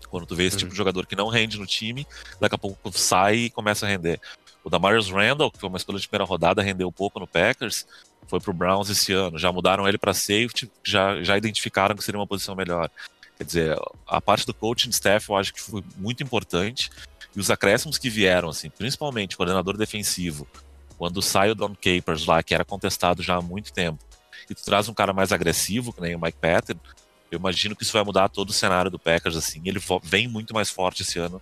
Quando 0.09 0.25
tu 0.25 0.35
vê 0.35 0.45
esse 0.45 0.55
uhum. 0.55 0.59
tipo 0.59 0.71
de 0.71 0.77
jogador 0.77 1.05
que 1.05 1.15
não 1.15 1.27
rende 1.27 1.57
no 1.59 1.65
time, 1.65 2.07
daqui 2.39 2.55
a 2.55 2.57
pouco 2.57 2.91
sai 2.97 3.35
e 3.35 3.49
começa 3.49 3.85
a 3.85 3.89
render. 3.89 4.19
O 4.63 4.69
Damarius 4.69 5.09
Randall, 5.09 5.51
que 5.51 5.59
foi 5.59 5.69
uma 5.69 5.77
escolha 5.77 5.99
de 5.99 6.07
primeira 6.07 6.25
rodada, 6.25 6.61
rendeu 6.61 6.91
pouco 6.91 7.19
no 7.19 7.27
Packers, 7.27 7.85
foi 8.27 8.39
pro 8.39 8.53
Browns 8.53 8.89
esse 8.89 9.13
ano. 9.13 9.37
Já 9.37 9.51
mudaram 9.51 9.87
ele 9.87 9.97
para 9.97 10.13
safety, 10.13 10.69
já, 10.83 11.21
já 11.23 11.37
identificaram 11.37 11.95
que 11.95 12.03
seria 12.03 12.19
uma 12.19 12.27
posição 12.27 12.55
melhor. 12.55 12.89
Quer 13.37 13.43
dizer, 13.43 13.79
a 14.05 14.19
parte 14.19 14.45
do 14.45 14.53
coaching 14.53 14.89
staff 14.89 15.29
eu 15.29 15.35
acho 15.35 15.53
que 15.53 15.61
foi 15.61 15.83
muito 15.95 16.23
importante. 16.23 16.89
E 17.35 17.39
os 17.39 17.51
acréscimos 17.51 17.97
que 17.97 18.09
vieram, 18.09 18.49
assim, 18.49 18.69
principalmente 18.69 19.35
o 19.35 19.37
coordenador 19.37 19.77
defensivo, 19.77 20.47
quando 20.97 21.21
sai 21.21 21.51
o 21.51 21.55
Don 21.55 21.75
Capers 21.75 22.25
lá, 22.25 22.41
que 22.41 22.53
era 22.53 22.65
contestado 22.65 23.21
já 23.21 23.35
há 23.35 23.41
muito 23.41 23.71
tempo, 23.71 24.03
e 24.49 24.55
tu 24.55 24.63
traz 24.63 24.89
um 24.89 24.93
cara 24.93 25.13
mais 25.13 25.31
agressivo, 25.31 25.93
que 25.93 26.01
nem 26.01 26.15
o 26.15 26.19
Mike 26.19 26.39
Patton, 26.39 26.79
eu 27.31 27.39
imagino 27.39 27.75
que 27.75 27.83
isso 27.83 27.93
vai 27.93 28.03
mudar 28.03 28.29
todo 28.29 28.49
o 28.49 28.53
cenário 28.53 28.91
do 28.91 28.99
Packers, 28.99 29.35
assim. 29.35 29.61
Ele 29.65 29.79
vem 30.03 30.27
muito 30.27 30.53
mais 30.53 30.69
forte 30.69 31.01
esse 31.01 31.19
ano. 31.19 31.41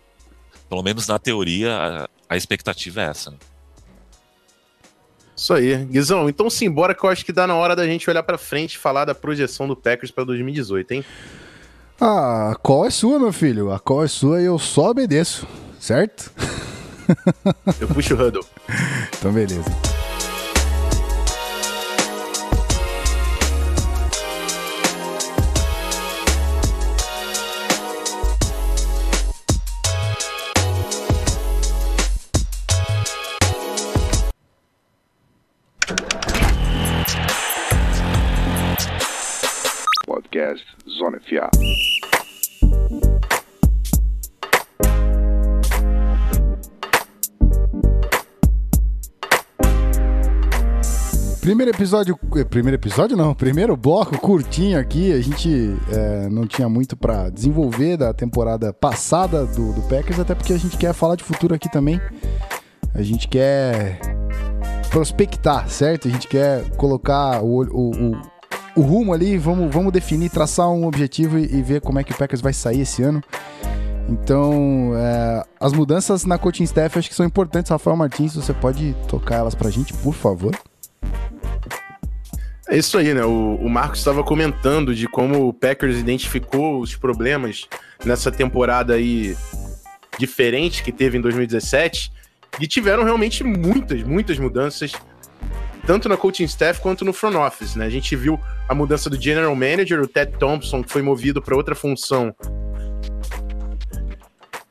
Pelo 0.69 0.81
menos 0.81 1.07
na 1.07 1.19
teoria, 1.19 1.75
a, 1.75 2.09
a 2.29 2.37
expectativa 2.37 3.01
é 3.01 3.05
essa. 3.05 3.31
Né? 3.31 3.37
Isso 5.35 5.53
aí. 5.53 5.85
Guizão, 5.85 6.29
então 6.29 6.49
simbora 6.49 6.95
que 6.95 7.03
eu 7.03 7.09
acho 7.09 7.25
que 7.25 7.31
dá 7.31 7.45
na 7.45 7.55
hora 7.55 7.75
da 7.75 7.85
gente 7.85 8.09
olhar 8.09 8.23
para 8.23 8.37
frente 8.37 8.75
e 8.75 8.77
falar 8.77 9.05
da 9.05 9.13
projeção 9.13 9.67
do 9.67 9.75
Packers 9.75 10.11
para 10.11 10.23
2018, 10.23 10.91
hein? 10.91 11.05
Ah, 11.99 12.51
a 12.51 12.55
call 12.55 12.85
é 12.85 12.89
sua, 12.89 13.19
meu 13.19 13.31
filho. 13.31 13.71
A 13.71 13.79
call 13.79 14.03
é 14.03 14.07
sua 14.07 14.41
e 14.41 14.45
eu 14.45 14.57
só 14.57 14.89
obedeço 14.89 15.47
certo? 15.85 16.31
Eu 17.79 17.87
puxo 17.87 18.15
o 18.15 18.17
huddle. 18.17 18.43
então, 19.19 19.31
beleza. 19.31 19.94
Podcast 40.35 40.65
Zona 40.89 41.17
FA. 41.21 41.49
Primeiro 51.39 51.71
episódio. 51.71 52.19
Eh, 52.35 52.43
primeiro 52.43 52.75
episódio 52.75 53.15
não, 53.15 53.33
primeiro 53.33 53.77
bloco 53.77 54.19
curtinho 54.19 54.77
aqui. 54.77 55.13
A 55.13 55.21
gente 55.21 55.49
é, 55.89 56.27
não 56.27 56.45
tinha 56.45 56.67
muito 56.67 56.97
para 56.97 57.29
desenvolver 57.29 57.95
da 57.95 58.13
temporada 58.13 58.73
passada 58.73 59.45
do, 59.45 59.71
do 59.71 59.81
Packers, 59.83 60.19
até 60.19 60.35
porque 60.35 60.51
a 60.51 60.57
gente 60.57 60.77
quer 60.77 60.93
falar 60.93 61.15
de 61.15 61.23
futuro 61.23 61.55
aqui 61.55 61.71
também. 61.71 62.01
A 62.93 63.01
gente 63.01 63.29
quer 63.29 63.99
prospectar, 64.89 65.69
certo? 65.69 66.09
A 66.09 66.11
gente 66.11 66.27
quer 66.27 66.69
colocar 66.75 67.41
o, 67.41 67.61
o, 67.63 67.91
o, 67.91 68.34
o 68.75 68.81
rumo 68.81 69.13
ali, 69.13 69.37
vamos, 69.37 69.73
vamos 69.73 69.91
definir, 69.91 70.29
traçar 70.29 70.69
um 70.69 70.85
objetivo 70.85 71.39
e, 71.39 71.43
e, 71.43 71.61
ver 71.61 71.81
como 71.81 71.99
é 71.99 72.03
que 72.03 72.11
o 72.11 72.17
Packers 72.17 72.41
vai 72.41 72.53
sair 72.53 72.81
esse 72.81 73.01
ano. 73.01 73.23
Então, 74.09 74.91
é, 74.95 75.43
as 75.59 75.73
mudanças 75.73 76.25
na 76.25 76.37
coaching 76.37 76.63
staff 76.65 76.99
acho 76.99 77.09
que 77.09 77.15
são 77.15 77.25
importantes. 77.25 77.71
Rafael 77.71 77.95
Martins, 77.95 78.35
você 78.35 78.53
pode 78.53 78.95
tocar 79.07 79.37
elas 79.37 79.55
pra 79.55 79.69
gente, 79.69 79.93
por 79.93 80.13
favor? 80.13 80.55
É 82.67 82.77
isso 82.77 82.97
aí, 82.97 83.13
né? 83.13 83.23
O, 83.23 83.55
o 83.55 83.69
Marcos 83.69 83.99
estava 83.99 84.23
comentando 84.23 84.93
de 84.93 85.07
como 85.07 85.47
o 85.47 85.53
Packers 85.53 85.97
identificou 85.97 86.79
os 86.79 86.95
problemas 86.95 87.67
nessa 88.03 88.31
temporada 88.31 88.93
aí 88.93 89.37
diferente 90.17 90.83
que 90.83 90.91
teve 90.91 91.17
em 91.17 91.21
2017 91.21 92.11
e 92.59 92.67
tiveram 92.67 93.03
realmente 93.03 93.43
muitas, 93.43 94.01
muitas 94.03 94.39
mudanças, 94.39 94.93
tanto 95.85 96.09
na 96.09 96.17
coaching 96.17 96.45
staff 96.45 96.81
quanto 96.81 97.05
no 97.05 97.13
front 97.13 97.35
office, 97.35 97.75
né? 97.75 97.85
A 97.85 97.89
gente 97.89 98.15
viu 98.15 98.39
a 98.67 98.73
mudança 98.73 99.09
do 99.09 99.21
general 99.21 99.55
manager, 99.55 100.01
o 100.01 100.07
Ted 100.07 100.33
Thompson, 100.37 100.83
que 100.83 100.91
foi 100.91 101.01
movido 101.01 101.41
para 101.41 101.55
outra 101.55 101.75
função. 101.75 102.35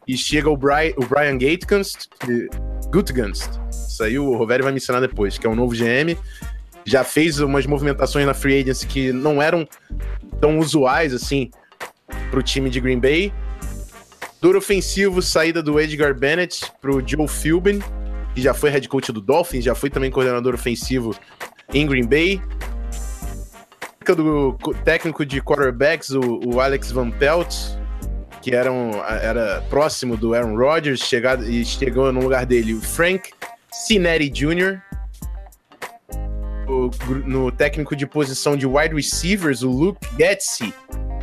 E 0.07 0.17
chega 0.17 0.51
o 0.51 0.57
Brian, 0.57 0.93
o 0.97 1.07
Brian 1.07 1.39
Gategunst, 1.39 2.09
Gutgunst, 2.91 3.49
saiu, 3.71 4.27
o 4.27 4.37
Rovério 4.37 4.65
vai 4.65 4.73
me 4.73 4.79
ensinar 4.79 5.01
depois, 5.01 5.39
que 5.39 5.47
é 5.47 5.51
um 5.51 5.55
novo 5.55 5.75
GM, 5.75 6.19
já 6.85 7.03
fez 7.03 7.41
umas 7.41 7.65
movimentações 7.65 8.27
na 8.27 8.35
free 8.35 8.61
agency 8.61 8.87
que 8.87 9.13
não 9.13 9.41
eram 9.41 9.67
tão 10.41 10.59
usuais 10.59 11.15
assim 11.15 11.51
para 12.31 12.39
o 12.39 12.43
time 12.43 12.69
de 12.69 12.81
Green 12.81 13.01
Bay. 13.01 13.33
Duro 14.43 14.59
ofensivo, 14.59 15.23
saída 15.23 15.63
do 15.63 15.81
Edgar 15.81 16.15
Bennett 16.15 16.71
pro 16.83 17.03
Joe 17.07 17.27
Philbin, 17.27 17.81
que 18.35 18.43
já 18.43 18.53
foi 18.53 18.71
head 18.71 18.89
coach 18.89 19.13
do 19.13 19.21
Dolphins, 19.21 19.65
já 19.65 19.75
foi 19.75 19.89
também 19.89 20.11
coordenador 20.11 20.55
ofensivo 20.55 21.15
em 21.73 21.87
Green 21.87 22.07
Bay. 22.07 22.43
Do 24.05 24.59
técnico 24.85 25.25
de 25.25 25.41
quarterbacks, 25.41 26.11
o, 26.11 26.41
o 26.45 26.61
Alex 26.61 26.93
Van 26.93 27.11
Pelt, 27.11 27.55
que 28.43 28.55
era, 28.55 28.71
um, 28.71 29.03
era 29.03 29.65
próximo 29.71 30.15
do 30.15 30.35
Aaron 30.35 30.55
Rodgers, 30.57 31.01
chegado, 31.01 31.49
e 31.49 31.65
chegou 31.65 32.13
no 32.13 32.21
lugar 32.21 32.45
dele 32.45 32.75
o 32.75 32.83
Frank 32.83 33.31
Cinetti 33.73 34.29
Jr., 34.29 34.79
no 37.27 37.51
técnico 37.51 37.97
de 37.97 38.07
posição 38.07 38.57
de 38.57 38.67
wide 38.67 38.95
receivers, 38.95 39.63
o 39.63 39.71
Luke 39.71 40.01
Getzi, 40.19 40.75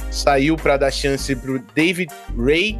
saiu 0.10 0.56
para 0.56 0.78
dar 0.78 0.92
chance 0.92 1.36
para 1.36 1.52
o 1.52 1.60
David 1.76 2.12
Ray, 2.38 2.80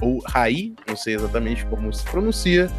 ou 0.00 0.20
Rai, 0.26 0.72
não 0.86 0.96
sei 0.96 1.14
exatamente 1.14 1.64
como 1.66 1.92
se 1.92 2.04
pronuncia. 2.04 2.70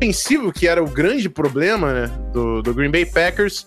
Ofensivo, 0.00 0.52
que 0.52 0.68
era 0.68 0.80
o 0.80 0.88
grande 0.88 1.28
problema 1.28 1.92
né, 1.92 2.06
do, 2.32 2.62
do 2.62 2.72
Green 2.72 2.88
Bay 2.90 3.04
Packers, 3.04 3.66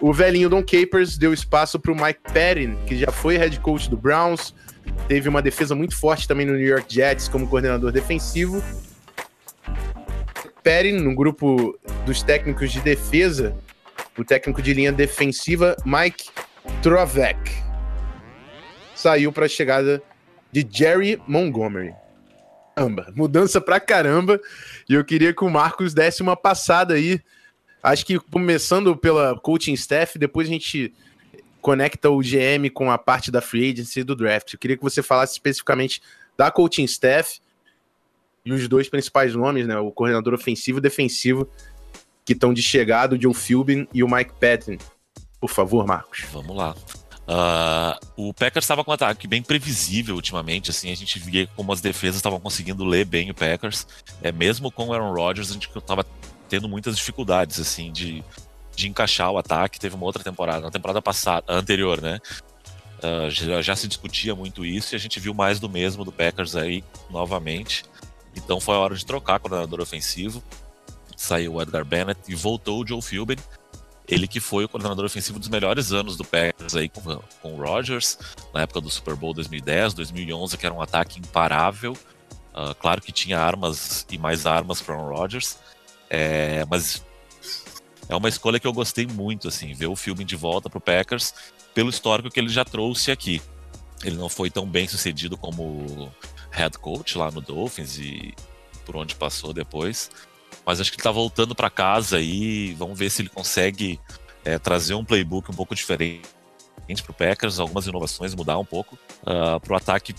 o 0.00 0.12
velhinho 0.12 0.48
Don 0.48 0.64
Capers 0.64 1.16
deu 1.16 1.32
espaço 1.32 1.78
para 1.78 1.92
o 1.92 1.94
Mike 1.94 2.20
Patton, 2.24 2.74
que 2.86 2.96
já 2.96 3.12
foi 3.12 3.36
head 3.36 3.60
coach 3.60 3.88
do 3.88 3.96
Browns, 3.96 4.52
teve 5.06 5.28
uma 5.28 5.40
defesa 5.40 5.72
muito 5.72 5.96
forte 5.96 6.26
também 6.26 6.44
no 6.44 6.54
New 6.54 6.66
York 6.66 6.92
Jets 6.92 7.28
como 7.28 7.46
coordenador 7.46 7.92
defensivo. 7.92 8.60
Patton, 10.64 11.04
no 11.04 11.14
grupo 11.14 11.78
dos 12.04 12.20
técnicos 12.20 12.72
de 12.72 12.80
defesa, 12.80 13.56
o 14.18 14.24
técnico 14.24 14.60
de 14.60 14.74
linha 14.74 14.90
defensiva, 14.90 15.76
Mike 15.86 16.30
Trovek, 16.82 17.48
saiu 18.92 19.30
para 19.30 19.46
a 19.46 19.48
chegada 19.48 20.02
de 20.50 20.66
Jerry 20.68 21.22
Montgomery. 21.28 21.94
Mudança 23.14 23.60
pra 23.60 23.78
caramba. 23.78 24.40
E 24.90 24.94
eu 24.94 25.04
queria 25.04 25.32
que 25.32 25.44
o 25.44 25.48
Marcos 25.48 25.94
desse 25.94 26.20
uma 26.20 26.36
passada 26.36 26.94
aí. 26.94 27.20
Acho 27.80 28.04
que 28.04 28.18
começando 28.18 28.96
pela 28.96 29.38
coaching 29.38 29.74
staff, 29.74 30.18
depois 30.18 30.48
a 30.48 30.50
gente 30.50 30.92
conecta 31.60 32.10
o 32.10 32.18
GM 32.18 32.68
com 32.74 32.90
a 32.90 32.98
parte 32.98 33.30
da 33.30 33.40
free 33.40 33.70
agency 33.70 34.00
e 34.00 34.04
do 34.04 34.16
draft. 34.16 34.52
Eu 34.52 34.58
queria 34.58 34.76
que 34.76 34.82
você 34.82 35.00
falasse 35.00 35.34
especificamente 35.34 36.02
da 36.36 36.50
coaching 36.50 36.82
staff 36.82 37.40
e 38.44 38.52
os 38.52 38.66
dois 38.66 38.88
principais 38.88 39.32
nomes, 39.32 39.64
né? 39.64 39.78
O 39.78 39.92
coordenador 39.92 40.34
ofensivo 40.34 40.78
e 40.78 40.82
defensivo 40.82 41.48
que 42.24 42.32
estão 42.32 42.52
de 42.52 42.60
chegada, 42.60 43.14
o 43.14 43.22
Joe 43.22 43.32
Philbin 43.32 43.86
e 43.94 44.02
o 44.02 44.08
Mike 44.10 44.32
Patton. 44.40 44.76
Por 45.40 45.50
favor, 45.50 45.86
Marcos. 45.86 46.24
Vamos 46.32 46.56
lá. 46.56 46.74
Uh, 47.30 47.94
o 48.16 48.34
Packers 48.34 48.64
estava 48.64 48.82
com 48.82 48.90
um 48.90 48.94
ataque 48.94 49.28
bem 49.28 49.40
previsível 49.40 50.16
ultimamente, 50.16 50.70
assim, 50.70 50.90
a 50.90 50.96
gente 50.96 51.16
via 51.20 51.46
como 51.54 51.72
as 51.72 51.80
defesas 51.80 52.16
estavam 52.16 52.40
conseguindo 52.40 52.84
ler 52.84 53.04
bem 53.04 53.30
o 53.30 53.34
Packers. 53.34 53.86
É, 54.20 54.32
mesmo 54.32 54.68
com 54.68 54.88
o 54.88 54.92
Aaron 54.92 55.12
Rodgers, 55.12 55.50
a 55.50 55.52
gente 55.52 55.70
estava 55.72 56.04
tendo 56.48 56.68
muitas 56.68 56.96
dificuldades, 56.96 57.60
assim, 57.60 57.92
de, 57.92 58.24
de 58.74 58.88
encaixar 58.88 59.30
o 59.30 59.38
ataque. 59.38 59.78
Teve 59.78 59.94
uma 59.94 60.06
outra 60.06 60.24
temporada, 60.24 60.62
na 60.62 60.72
temporada 60.72 61.00
passada, 61.00 61.44
anterior, 61.48 62.02
né? 62.02 62.18
Uh, 62.98 63.30
já, 63.30 63.62
já, 63.62 63.76
se 63.76 63.86
discutia 63.86 64.34
muito 64.34 64.64
isso 64.64 64.94
e 64.94 64.96
a 64.96 64.98
gente 64.98 65.20
viu 65.20 65.32
mais 65.32 65.60
do 65.60 65.68
mesmo 65.68 66.04
do 66.04 66.10
Packers 66.10 66.56
aí 66.56 66.82
novamente. 67.08 67.84
Então 68.34 68.60
foi 68.60 68.74
a 68.74 68.78
hora 68.78 68.96
de 68.96 69.06
trocar 69.06 69.36
o 69.36 69.40
coordenador 69.40 69.80
ofensivo. 69.80 70.42
Saiu 71.16 71.54
o 71.54 71.62
Edgar 71.62 71.84
Bennett 71.84 72.20
e 72.28 72.34
voltou 72.34 72.82
o 72.82 72.86
Joe 72.86 73.00
Philbin. 73.00 73.36
Ele 74.10 74.26
que 74.26 74.40
foi 74.40 74.64
o 74.64 74.68
coordenador 74.68 75.04
ofensivo 75.04 75.38
dos 75.38 75.48
melhores 75.48 75.92
anos 75.92 76.16
do 76.16 76.24
Packers 76.24 76.74
aí 76.74 76.88
com, 76.88 77.00
com 77.40 77.54
o 77.54 77.64
Rodgers, 77.64 78.18
na 78.52 78.62
época 78.62 78.80
do 78.80 78.90
Super 78.90 79.14
Bowl 79.14 79.32
2010, 79.32 79.94
2011, 79.94 80.58
que 80.58 80.66
era 80.66 80.74
um 80.74 80.82
ataque 80.82 81.20
imparável. 81.20 81.92
Uh, 82.52 82.74
claro 82.74 83.00
que 83.00 83.12
tinha 83.12 83.38
armas 83.38 84.04
e 84.10 84.18
mais 84.18 84.46
armas 84.46 84.82
para 84.82 84.96
o 84.96 85.08
Rodgers, 85.08 85.58
é, 86.10 86.64
mas 86.68 87.04
é 88.08 88.16
uma 88.16 88.28
escolha 88.28 88.58
que 88.58 88.66
eu 88.66 88.72
gostei 88.72 89.06
muito, 89.06 89.46
assim, 89.46 89.72
ver 89.72 89.86
o 89.86 89.94
filme 89.94 90.24
de 90.24 90.34
volta 90.34 90.68
para 90.68 90.78
o 90.78 90.80
Packers 90.80 91.32
pelo 91.72 91.88
histórico 91.88 92.28
que 92.28 92.40
ele 92.40 92.48
já 92.48 92.64
trouxe 92.64 93.12
aqui. 93.12 93.40
Ele 94.02 94.16
não 94.16 94.28
foi 94.28 94.50
tão 94.50 94.66
bem 94.66 94.88
sucedido 94.88 95.36
como 95.36 96.12
head 96.50 96.76
coach 96.78 97.16
lá 97.16 97.30
no 97.30 97.40
Dolphins 97.40 97.98
e 97.98 98.34
por 98.84 98.96
onde 98.96 99.14
passou 99.14 99.52
depois. 99.52 100.10
Mas 100.70 100.80
acho 100.80 100.92
que 100.92 100.98
ele 100.98 101.02
tá 101.02 101.10
voltando 101.10 101.52
para 101.52 101.68
casa 101.68 102.20
e 102.20 102.74
vamos 102.74 102.96
ver 102.96 103.10
se 103.10 103.22
ele 103.22 103.28
consegue 103.28 103.98
é, 104.44 104.56
trazer 104.56 104.94
um 104.94 105.04
playbook 105.04 105.50
um 105.50 105.54
pouco 105.54 105.74
diferente 105.74 106.22
para 107.02 107.10
o 107.10 107.12
Packers, 107.14 107.58
algumas 107.58 107.88
inovações, 107.88 108.36
mudar 108.36 108.56
um 108.56 108.64
pouco 108.64 108.94
uh, 109.26 109.56
ah, 109.56 109.60
para 109.60 109.72
o 109.72 109.76
ataque 109.76 110.14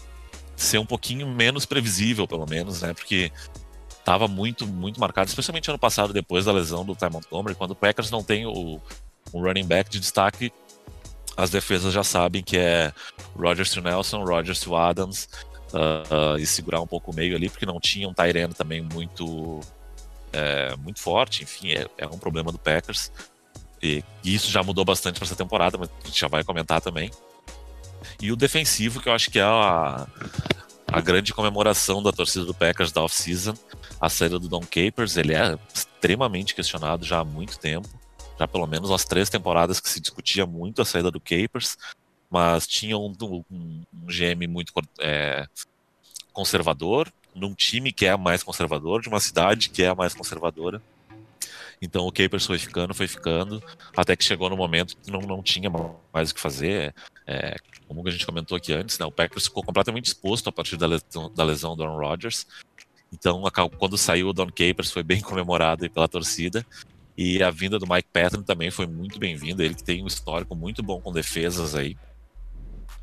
ser 0.54 0.78
um 0.78 0.86
pouquinho 0.86 1.26
menos 1.26 1.66
previsível, 1.66 2.28
pelo 2.28 2.46
menos, 2.46 2.82
né? 2.82 2.94
Porque 2.94 3.32
estava 3.98 4.28
muito, 4.28 4.68
muito 4.68 5.00
marcado, 5.00 5.30
especialmente 5.30 5.70
ano 5.70 5.80
passado, 5.80 6.12
depois 6.12 6.44
da 6.44 6.52
lesão 6.52 6.84
do 6.84 6.98
Ty 6.98 7.10
Montgomery, 7.10 7.56
quando 7.56 7.72
o 7.72 7.76
Packers 7.76 8.12
não 8.12 8.22
tem 8.22 8.46
o, 8.46 8.82
um 9.34 9.42
running 9.42 9.66
back 9.66 9.90
de 9.90 10.02
destaque, 10.02 10.52
as 11.38 11.50
defesas 11.50 11.94
já 11.94 12.04
sabem 12.04 12.44
que 12.44 12.58
é 12.58 12.92
Rogers 13.38 13.72
to 13.72 13.82
Nelson, 13.82 14.26
Rogers 14.26 14.60
to 14.60 14.76
Adams, 14.76 15.30
uh, 15.74 16.36
uh, 16.36 16.38
e 16.38 16.46
segurar 16.46 16.82
um 16.82 16.88
pouco 16.88 17.12
o 17.12 17.16
meio 17.16 17.38
ali, 17.38 17.50
porque 17.50 17.66
não 17.66 17.80
tinha 17.80 18.10
um 18.10 18.14
Tyrene 18.14 18.54
também 18.54 18.82
muito, 18.82 19.62
é, 20.34 20.76
muito 20.78 21.00
forte, 21.00 21.44
enfim, 21.44 21.72
é, 21.72 21.88
é, 21.98 22.08
um 22.08 22.18
problema 22.18 22.52
do 22.52 22.60
Packers. 22.60 23.12
E, 23.82 24.04
e 24.24 24.36
isso 24.36 24.52
já 24.52 24.62
mudou 24.62 24.86
bastante 24.86 25.20
para 25.20 25.26
essa 25.26 25.36
temporada, 25.36 25.78
mas 25.78 25.90
a 25.90 26.08
gente 26.08 26.20
já 26.20 26.28
vai 26.28 26.44
comentar 26.44 26.82
também. 26.82 27.12
E 28.22 28.32
o 28.32 28.36
defensivo, 28.36 29.02
que 29.02 29.10
eu 29.10 29.14
acho 29.14 29.32
que 29.32 29.40
é 29.40 29.44
a, 29.44 30.08
a 30.88 31.02
grande 31.02 31.34
comemoração 31.34 32.02
da 32.02 32.12
torcida 32.12 32.46
do 32.46 32.54
Packers 32.54 32.92
da 32.92 33.02
off-season, 33.02 33.56
a 34.00 34.10
saída 34.10 34.40
do 34.40 34.48
Don 34.48 34.62
Capers, 34.62 35.18
ele 35.18 35.34
é 35.34 35.58
extremamente 35.74 36.54
questionado 36.54 37.06
já 37.06 37.20
há 37.20 37.26
muito 37.26 37.60
tempo. 37.60 37.90
Já 38.40 38.48
pelo 38.48 38.66
menos 38.66 38.90
as 38.92 39.06
três 39.06 39.30
temporadas 39.30 39.80
que 39.80 39.90
se 39.90 40.00
discutia 40.00 40.46
muito 40.46 40.82
a 40.82 40.86
saída 40.86 41.12
do 41.12 41.20
Capers 41.20 41.78
mas 42.32 42.66
tinha 42.66 42.98
um, 42.98 43.14
um, 43.22 43.44
um 43.52 44.06
GM 44.08 44.48
muito 44.48 44.72
é, 45.02 45.46
conservador, 46.32 47.12
num 47.34 47.54
time 47.54 47.92
que 47.92 48.06
é 48.06 48.16
mais 48.16 48.44
conservador, 48.44 49.02
de 49.02 49.10
uma 49.10 49.20
cidade 49.20 49.70
que 49.70 49.84
é 49.84 49.94
mais 49.94 50.14
conservadora. 50.14 50.82
Então 51.82 52.06
o 52.06 52.12
Capers 52.12 52.46
foi 52.46 52.60
ficando, 52.60 52.94
foi 52.94 53.08
ficando, 53.08 53.62
até 53.98 54.16
que 54.16 54.24
chegou 54.24 54.50
no 54.50 54.56
momento 54.56 54.96
que 54.98 55.10
não, 55.10 55.22
não 55.22 55.42
tinha 55.42 55.70
mais 56.14 56.30
o 56.30 56.36
que 56.36 56.40
fazer. 56.40 56.94
É, 57.26 57.56
como 57.88 58.08
a 58.08 58.12
gente 58.12 58.26
comentou 58.26 58.56
aqui 58.56 58.72
antes, 58.72 59.00
né, 59.00 59.06
o 59.06 59.12
Packers 59.12 59.46
ficou 59.46 59.64
completamente 59.64 60.06
exposto 60.06 60.48
a 60.48 60.52
partir 60.52 60.78
da 60.78 60.86
lesão, 60.86 61.32
da 61.34 61.44
lesão 61.44 61.76
do 61.76 61.84
Aaron 61.84 61.98
Rodgers. 61.98 62.46
Então, 63.12 63.44
quando 63.78 63.98
saiu 63.98 64.30
o 64.30 64.34
Don 64.34 64.48
Capers, 64.48 64.92
foi 64.92 65.04
bem 65.04 65.20
comemorado 65.22 65.90
pela 65.90 66.08
torcida. 66.08 66.66
E 67.18 67.44
a 67.44 67.52
vinda 67.52 67.78
do 67.78 67.88
Mike 67.88 68.08
Patton 68.14 68.42
também 68.42 68.72
foi 68.72 68.88
muito 68.88 69.20
bem-vinda. 69.20 69.64
Ele 69.64 69.76
que 69.76 69.84
tem 69.84 70.02
um 70.04 70.08
histórico 70.08 70.56
muito 70.56 70.82
bom 70.82 71.02
com 71.02 71.12
defesas 71.12 71.76
aí. 71.76 71.98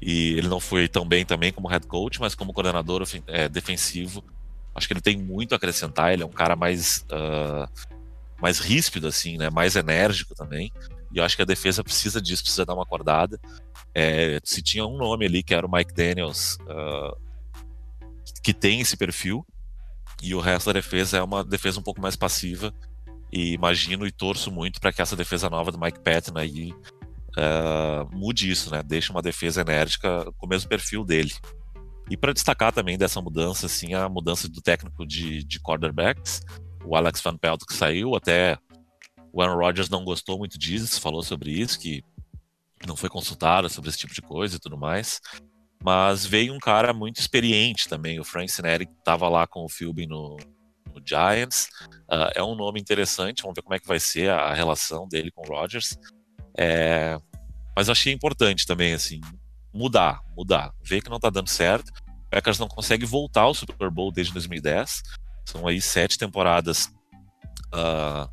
E 0.01 0.35
ele 0.35 0.49
não 0.49 0.61
foi 0.61 0.87
tão 0.89 1.07
bem 1.07 1.25
também 1.25 1.53
como 1.53 1.69
head 1.69 1.87
coach, 1.87 2.21
mas 2.21 2.35
como 2.35 2.53
coordenador 2.53 3.03
é, 3.27 3.49
defensivo, 3.49 4.25
acho 4.75 4.87
que 4.87 4.93
ele 4.93 5.01
tem 5.01 5.17
muito 5.17 5.53
a 5.53 5.57
acrescentar. 5.57 6.13
Ele 6.13 6.23
é 6.23 6.27
um 6.27 6.31
cara 6.31 6.55
mais, 6.55 7.05
uh, 7.11 7.69
mais 8.41 8.61
ríspido, 8.61 9.09
assim, 9.09 9.37
né? 9.37 9.51
Mais 9.51 9.75
enérgico 9.75 10.35
também. 10.35 10.73
E 11.13 11.19
eu 11.19 11.25
acho 11.25 11.35
que 11.35 11.43
a 11.43 11.47
defesa 11.47 11.83
precisa 11.83 12.21
disso, 12.21 12.43
precisa 12.43 12.65
dar 12.65 12.75
uma 12.75 12.85
acordada. 12.85 13.41
É, 13.95 14.39
se 14.45 14.63
tinha 14.63 14.87
um 14.87 14.97
nome 14.97 15.27
ali 15.27 15.43
que 15.43 15.55
era 15.55 15.67
o 15.67 15.71
Mike 15.71 15.93
Daniels, 15.93 16.59
uh, 16.63 17.17
que 18.43 18.55
tem 18.55 18.81
esse 18.81 18.97
perfil, 18.97 19.45
e 20.23 20.35
o 20.35 20.41
resto 20.41 20.67
da 20.67 20.75
defesa 20.75 21.19
é 21.19 21.23
uma 21.23 21.43
defesa 21.43 21.81
um 21.81 21.83
pouco 21.83 22.01
mais 22.01 22.15
passiva. 22.15 22.73
E 23.33 23.53
imagino 23.53 24.07
e 24.07 24.13
torço 24.13 24.51
muito 24.51 24.81
para 24.81 24.93
que 24.93 25.03
essa 25.03 25.17
defesa 25.17 25.51
nova 25.51 25.71
do 25.73 25.79
Mike 25.79 26.01
Patton 26.01 26.39
aí 26.39 26.73
uh, 27.39 28.17
mude 28.17 28.51
isso, 28.51 28.71
né? 28.71 28.83
Deixe 28.83 29.11
uma 29.11 29.23
defesa 29.23 29.61
enérgica 29.61 30.25
com 30.37 30.47
o 30.47 30.49
mesmo 30.49 30.69
perfil 30.69 31.05
dele. 31.05 31.33
E 32.11 32.17
para 32.17 32.33
destacar 32.33 32.73
também 32.73 32.97
dessa 32.97 33.21
mudança, 33.21 33.67
assim, 33.67 33.95
a 33.95 34.09
mudança 34.09 34.49
do 34.49 34.61
técnico 34.61 35.07
de, 35.07 35.45
de 35.45 35.61
quarterbacks, 35.61 36.41
o 36.85 36.97
Alex 36.97 37.21
Van 37.21 37.37
Pelt 37.37 37.61
que 37.67 37.75
saiu, 37.75 38.15
até 38.15 38.59
O 39.33 39.43
Aaron 39.43 39.59
Rodgers 39.59 39.91
não 39.91 40.05
gostou 40.05 40.39
muito 40.39 40.59
disso, 40.59 41.01
falou 41.01 41.23
sobre 41.23 41.51
isso, 41.51 41.79
que 41.79 42.03
não 42.87 42.97
foi 42.97 43.11
consultado 43.11 43.69
sobre 43.69 43.91
esse 43.91 43.99
tipo 43.99 44.15
de 44.15 44.23
coisa 44.23 44.57
e 44.57 44.59
tudo 44.59 44.79
mais. 44.79 45.21
Mas 45.83 46.25
veio 46.25 46.55
um 46.55 46.59
cara 46.59 46.93
muito 46.93 47.21
experiente 47.21 47.89
também, 47.89 48.19
o 48.19 48.25
Frank 48.25 48.51
Sineri, 48.51 48.87
que 48.87 48.93
estava 48.99 49.29
lá 49.29 49.47
com 49.47 49.65
o 49.65 49.69
Philby 49.69 50.07
no, 50.07 50.37
no 50.93 51.03
Giants. 51.05 51.69
Uh, 52.11 52.33
é 52.35 52.43
um 52.43 52.57
nome 52.57 52.81
interessante, 52.81 53.43
vamos 53.43 53.55
ver 53.55 53.63
como 53.63 53.75
é 53.75 53.79
que 53.79 53.87
vai 53.87 54.01
ser 54.01 54.31
a 54.31 54.53
relação 54.55 55.07
dele 55.07 55.31
com 55.31 55.43
o 55.43 55.49
Rodgers. 55.49 55.97
É, 56.57 57.19
mas 57.79 57.89
achei 57.89 58.13
importante 58.13 58.67
também, 58.67 58.93
assim, 58.93 59.21
mudar, 59.73 60.21
mudar. 60.37 60.75
Ver 60.83 61.01
que 61.01 61.09
não 61.09 61.19
está 61.19 61.31
dando 61.31 61.49
certo. 61.49 61.91
O 62.27 62.29
Packers 62.29 62.59
não 62.59 62.67
consegue 62.67 63.07
voltar 63.07 63.43
ao 63.43 63.55
Super 63.55 63.89
Bowl 63.89 64.11
desde 64.11 64.33
2010. 64.33 65.01
São 65.45 65.65
aí 65.65 65.81
sete 65.81 66.19
temporadas 66.19 66.93
uh, 67.73 68.29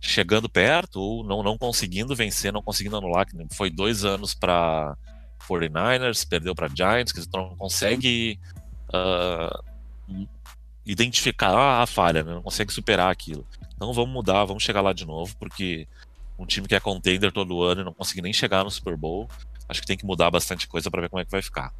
chegando 0.00 0.48
perto 0.48 0.98
ou 0.98 1.22
não, 1.22 1.42
não 1.42 1.58
conseguindo 1.58 2.16
vencer, 2.16 2.54
não 2.54 2.62
conseguindo 2.62 2.96
anular. 2.96 3.26
Foi 3.52 3.68
dois 3.68 4.02
anos 4.02 4.32
para 4.32 4.96
49ers, 5.46 6.26
perdeu 6.26 6.54
para 6.54 6.74
Giants, 6.74 7.12
que 7.12 7.20
não 7.34 7.54
consegue 7.56 8.40
uh, 8.94 10.24
identificar 10.86 11.82
a 11.82 11.86
falha, 11.86 12.22
né? 12.22 12.32
não 12.32 12.42
consegue 12.42 12.72
superar 12.72 13.12
aquilo. 13.12 13.46
Então 13.76 13.92
vamos 13.92 14.10
mudar, 14.10 14.46
vamos 14.46 14.62
chegar 14.62 14.80
lá 14.80 14.94
de 14.94 15.04
novo, 15.04 15.36
porque 15.36 15.86
um 16.40 16.46
time 16.46 16.66
que 16.66 16.74
é 16.74 16.80
contender 16.80 17.30
todo 17.30 17.62
ano 17.62 17.82
e 17.82 17.84
não 17.84 17.92
consegue 17.92 18.22
nem 18.22 18.32
chegar 18.32 18.64
no 18.64 18.70
Super 18.70 18.96
Bowl, 18.96 19.28
acho 19.68 19.80
que 19.80 19.86
tem 19.86 19.96
que 19.96 20.06
mudar 20.06 20.30
bastante 20.30 20.66
coisa 20.66 20.90
para 20.90 21.02
ver 21.02 21.10
como 21.10 21.20
é 21.20 21.24
que 21.24 21.30
vai 21.30 21.42
ficar. 21.42 21.72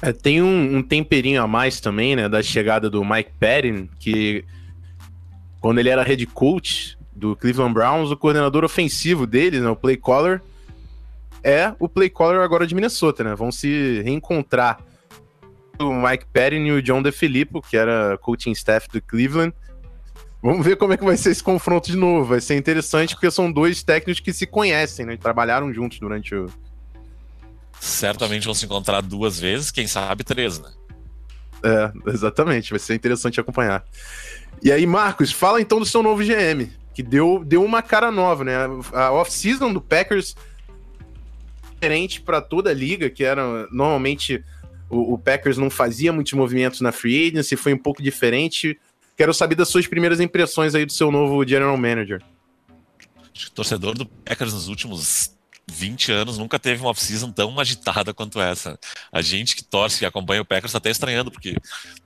É, 0.00 0.12
tem 0.12 0.42
um, 0.42 0.76
um, 0.76 0.82
temperinho 0.82 1.42
a 1.42 1.46
mais 1.46 1.80
também, 1.80 2.14
né, 2.14 2.28
da 2.28 2.42
chegada 2.42 2.88
do 2.88 3.04
Mike 3.04 3.32
Patton, 3.40 3.88
que 3.98 4.44
quando 5.60 5.78
ele 5.78 5.88
era 5.88 6.02
head 6.02 6.24
coach 6.26 6.96
do 7.14 7.34
Cleveland 7.34 7.74
Browns, 7.74 8.10
o 8.10 8.16
coordenador 8.16 8.62
ofensivo 8.62 9.26
dele, 9.26 9.58
né, 9.58 9.68
o 9.68 9.76
play 9.76 9.96
caller, 9.96 10.40
é 11.42 11.74
o 11.78 11.88
play 11.88 12.10
caller 12.10 12.40
agora 12.40 12.66
de 12.66 12.74
Minnesota, 12.74 13.24
né? 13.24 13.34
Vão 13.34 13.52
se 13.52 14.02
reencontrar 14.02 14.80
o 15.78 15.92
Mike 15.92 16.26
Patton 16.32 16.56
e 16.56 16.72
o 16.72 16.82
John 16.82 17.02
DeFilippo, 17.02 17.62
que 17.62 17.76
era 17.76 18.18
coaching 18.18 18.50
staff 18.52 18.88
do 18.88 19.00
Cleveland. 19.00 19.54
Vamos 20.46 20.64
ver 20.64 20.76
como 20.76 20.92
é 20.92 20.96
que 20.96 21.04
vai 21.04 21.16
ser 21.16 21.32
esse 21.32 21.42
confronto 21.42 21.90
de 21.90 21.96
novo. 21.96 22.24
Vai 22.24 22.40
ser 22.40 22.56
interessante 22.56 23.16
porque 23.16 23.28
são 23.32 23.50
dois 23.50 23.82
técnicos 23.82 24.20
que 24.20 24.32
se 24.32 24.46
conhecem, 24.46 25.04
né? 25.04 25.16
Trabalharam 25.16 25.74
juntos 25.74 25.98
durante 25.98 26.36
o. 26.36 26.46
Certamente 27.80 28.44
vão 28.44 28.54
se 28.54 28.64
encontrar 28.64 29.00
duas 29.00 29.40
vezes, 29.40 29.72
quem 29.72 29.88
sabe 29.88 30.22
três, 30.22 30.60
né? 30.60 30.70
É, 31.64 32.10
exatamente. 32.12 32.70
Vai 32.70 32.78
ser 32.78 32.94
interessante 32.94 33.40
acompanhar. 33.40 33.84
E 34.62 34.70
aí, 34.70 34.86
Marcos, 34.86 35.32
fala 35.32 35.60
então 35.60 35.80
do 35.80 35.84
seu 35.84 36.00
novo 36.00 36.22
GM, 36.22 36.70
que 36.94 37.02
deu, 37.02 37.42
deu 37.44 37.64
uma 37.64 37.82
cara 37.82 38.12
nova, 38.12 38.44
né? 38.44 38.54
A 38.92 39.10
off-season 39.10 39.72
do 39.72 39.80
Packers 39.80 40.36
diferente 41.72 42.20
para 42.20 42.40
toda 42.40 42.70
a 42.70 42.74
liga, 42.74 43.10
que 43.10 43.24
era 43.24 43.66
normalmente 43.72 44.44
o, 44.88 45.14
o, 45.14 45.18
Packers 45.18 45.58
não 45.58 45.68
fazia 45.68 46.12
muitos 46.12 46.34
movimentos 46.34 46.80
na 46.80 46.92
free 46.92 47.30
agency, 47.30 47.56
foi 47.56 47.74
um 47.74 47.78
pouco 47.78 48.00
diferente. 48.00 48.78
Quero 49.16 49.32
saber 49.32 49.54
das 49.54 49.68
suas 49.68 49.86
primeiras 49.86 50.20
impressões 50.20 50.74
aí 50.74 50.84
do 50.84 50.92
seu 50.92 51.10
novo 51.10 51.46
general 51.46 51.76
manager. 51.76 52.22
O 53.46 53.50
torcedor 53.50 53.94
do 53.94 54.06
Packers 54.06 54.52
nos 54.52 54.68
últimos 54.68 55.36
20 55.70 56.12
anos 56.12 56.38
nunca 56.38 56.58
teve 56.58 56.80
uma 56.80 56.90
off-season 56.90 57.32
tão 57.32 57.58
agitada 57.58 58.14
quanto 58.14 58.40
essa. 58.40 58.78
A 59.10 59.20
gente 59.20 59.56
que 59.56 59.64
torce, 59.64 60.04
e 60.04 60.06
acompanha 60.06 60.42
o 60.42 60.44
Packers, 60.44 60.70
está 60.70 60.78
até 60.78 60.90
estranhando, 60.90 61.30
porque 61.30 61.56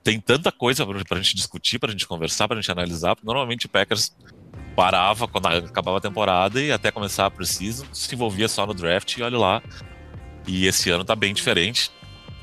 tem 0.03 0.19
tanta 0.19 0.51
coisa 0.51 0.85
para 0.85 1.17
a 1.17 1.21
gente 1.21 1.35
discutir, 1.35 1.79
para 1.79 1.89
a 1.89 1.91
gente 1.91 2.07
conversar, 2.07 2.47
para 2.47 2.57
a 2.57 2.61
gente 2.61 2.71
analisar. 2.71 3.15
Normalmente 3.23 3.65
o 3.65 3.69
Packers 3.69 4.15
parava 4.75 5.27
quando 5.27 5.47
acabava 5.47 5.97
a 5.97 6.01
temporada 6.01 6.61
e 6.61 6.71
até 6.71 6.91
começar 6.91 7.25
a 7.25 7.31
preseason 7.31 7.85
se 7.93 8.13
envolvia 8.15 8.47
só 8.47 8.65
no 8.65 8.73
draft 8.73 9.17
e 9.17 9.21
olha 9.21 9.37
lá. 9.37 9.63
E 10.47 10.65
esse 10.65 10.89
ano 10.89 11.01
está 11.01 11.15
bem 11.15 11.33
diferente. 11.33 11.91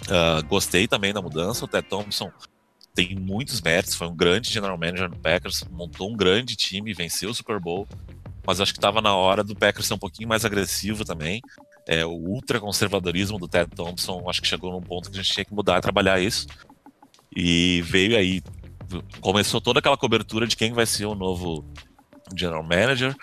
Uh, 0.04 0.46
gostei 0.46 0.86
também 0.86 1.12
da 1.12 1.20
mudança. 1.20 1.64
O 1.64 1.68
Ted 1.68 1.88
Thompson 1.88 2.30
tem 3.06 3.14
muitos 3.14 3.60
méritos, 3.60 3.94
foi 3.94 4.08
um 4.08 4.16
grande 4.16 4.50
general 4.50 4.76
manager 4.76 5.08
no 5.08 5.16
Packers, 5.16 5.64
montou 5.70 6.10
um 6.10 6.16
grande 6.16 6.56
time, 6.56 6.92
venceu 6.92 7.30
o 7.30 7.34
Super 7.34 7.60
Bowl 7.60 7.86
mas 8.48 8.62
acho 8.62 8.72
que 8.72 8.78
estava 8.78 9.02
na 9.02 9.14
hora 9.14 9.44
do 9.44 9.54
Packers 9.54 9.86
ser 9.86 9.92
um 9.92 9.98
pouquinho 9.98 10.26
mais 10.26 10.42
agressivo 10.42 11.04
também. 11.04 11.42
É, 11.86 12.06
o 12.06 12.12
ultraconservadorismo 12.12 13.38
do 13.38 13.46
Ted 13.46 13.70
Thompson 13.76 14.24
acho 14.26 14.40
que 14.40 14.48
chegou 14.48 14.72
num 14.72 14.80
ponto 14.80 15.10
que 15.10 15.18
a 15.18 15.22
gente 15.22 15.34
tinha 15.34 15.44
que 15.44 15.52
mudar 15.52 15.76
e 15.76 15.82
trabalhar 15.82 16.18
isso. 16.18 16.46
E 17.36 17.82
veio 17.82 18.16
aí, 18.16 18.40
começou 19.20 19.60
toda 19.60 19.80
aquela 19.80 19.98
cobertura 19.98 20.46
de 20.46 20.56
quem 20.56 20.72
vai 20.72 20.86
ser 20.86 21.04
o 21.04 21.14
novo 21.14 21.62
general 22.34 22.62
manager. 22.62 23.14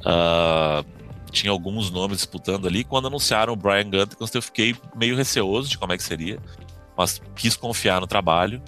Uh, 0.00 0.84
tinha 1.30 1.50
alguns 1.50 1.90
nomes 1.90 2.18
disputando 2.18 2.68
ali. 2.68 2.84
Quando 2.84 3.06
anunciaram 3.06 3.54
o 3.54 3.56
Brian 3.56 3.88
Gutekunst, 3.88 4.34
eu 4.34 4.42
fiquei 4.42 4.76
meio 4.94 5.16
receoso 5.16 5.70
de 5.70 5.78
como 5.78 5.94
é 5.94 5.96
que 5.96 6.02
seria, 6.02 6.38
mas 6.94 7.22
quis 7.34 7.56
confiar 7.56 8.02
no 8.02 8.06
trabalho. 8.06 8.62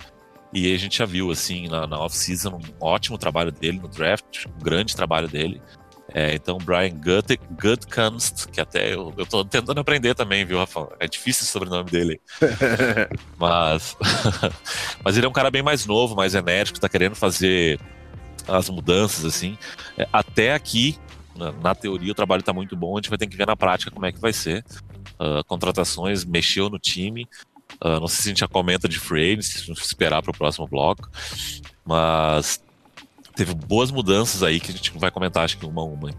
E 0.57 0.73
a 0.73 0.79
gente 0.79 0.97
já 0.97 1.05
viu, 1.05 1.31
assim, 1.31 1.69
na, 1.69 1.87
na 1.87 1.99
off-season, 2.01 2.49
um 2.57 2.61
ótimo 2.81 3.19
trabalho 3.19 3.53
dele 3.53 3.79
no 3.79 3.88
draft, 3.88 4.47
um 4.47 4.59
grande 4.59 4.97
trabalho 4.97 5.29
dele. 5.29 5.61
É, 6.14 6.35
então, 6.35 6.57
Brian 6.57 6.95
Gut, 6.95 7.38
Gutkunst, 7.61 8.47
que 8.47 8.59
até 8.59 8.95
eu, 8.95 9.12
eu 9.19 9.27
tô 9.27 9.45
tentando 9.45 9.79
aprender 9.79 10.14
também, 10.14 10.47
viu, 10.47 10.57
Rafa? 10.57 10.88
É 10.99 11.07
difícil 11.07 11.42
o 11.42 11.47
sobrenome 11.47 11.90
dele. 11.90 12.19
mas, 13.37 13.99
mas 15.05 15.19
ele 15.19 15.27
é 15.27 15.29
um 15.29 15.33
cara 15.33 15.51
bem 15.51 15.62
mais 15.62 15.85
novo, 15.85 16.16
mais 16.16 16.35
enérgico, 16.35 16.81
tá 16.81 16.88
querendo 16.88 17.14
fazer 17.14 17.79
as 18.49 18.71
mudanças, 18.71 19.27
assim. 19.27 19.59
É, 19.99 20.09
até 20.11 20.55
aqui, 20.55 20.97
na, 21.37 21.53
na, 21.53 21.75
teoria, 21.75 22.12
o 22.12 22.14
trabalho 22.14 22.42
tá 22.42 22.55
muito 22.55 22.75
bom, 22.75 22.95
a 22.95 22.99
gente 22.99 23.11
vai 23.11 23.19
ter 23.19 23.27
que 23.27 23.37
ver 23.37 23.47
na 23.47 23.57
prática 23.57 23.90
como 23.90 24.07
é 24.07 24.12
que 24.12 24.19
vai 24.19 24.33
ser. 24.33 24.64
Uh, 25.21 25.45
contratações, 25.47 26.25
mexeu 26.25 26.71
no 26.71 26.79
time. 26.79 27.29
Uh, 27.85 28.00
não 28.00 28.09
sei 28.09 28.22
se 28.22 28.29
a 28.29 28.31
gente 28.31 28.40
já 28.40 28.48
comenta 28.48 28.88
de 28.88 28.98
free 28.98 29.40
se 29.42 29.70
esperar 29.70 30.22
para 30.22 30.31
o 30.31 30.37
próximo 30.37 30.66
bloco. 30.66 31.09
Mas 31.85 32.61
teve 33.35 33.55
boas 33.55 33.90
mudanças 33.90 34.42
aí 34.42 34.59
que 34.59 34.70
a 34.70 34.74
gente 34.74 34.96
vai 34.98 35.11
comentar, 35.11 35.44
acho 35.44 35.59
que 35.59 35.66
uma 35.66 35.83
a 35.83 35.85
uma. 35.85 36.11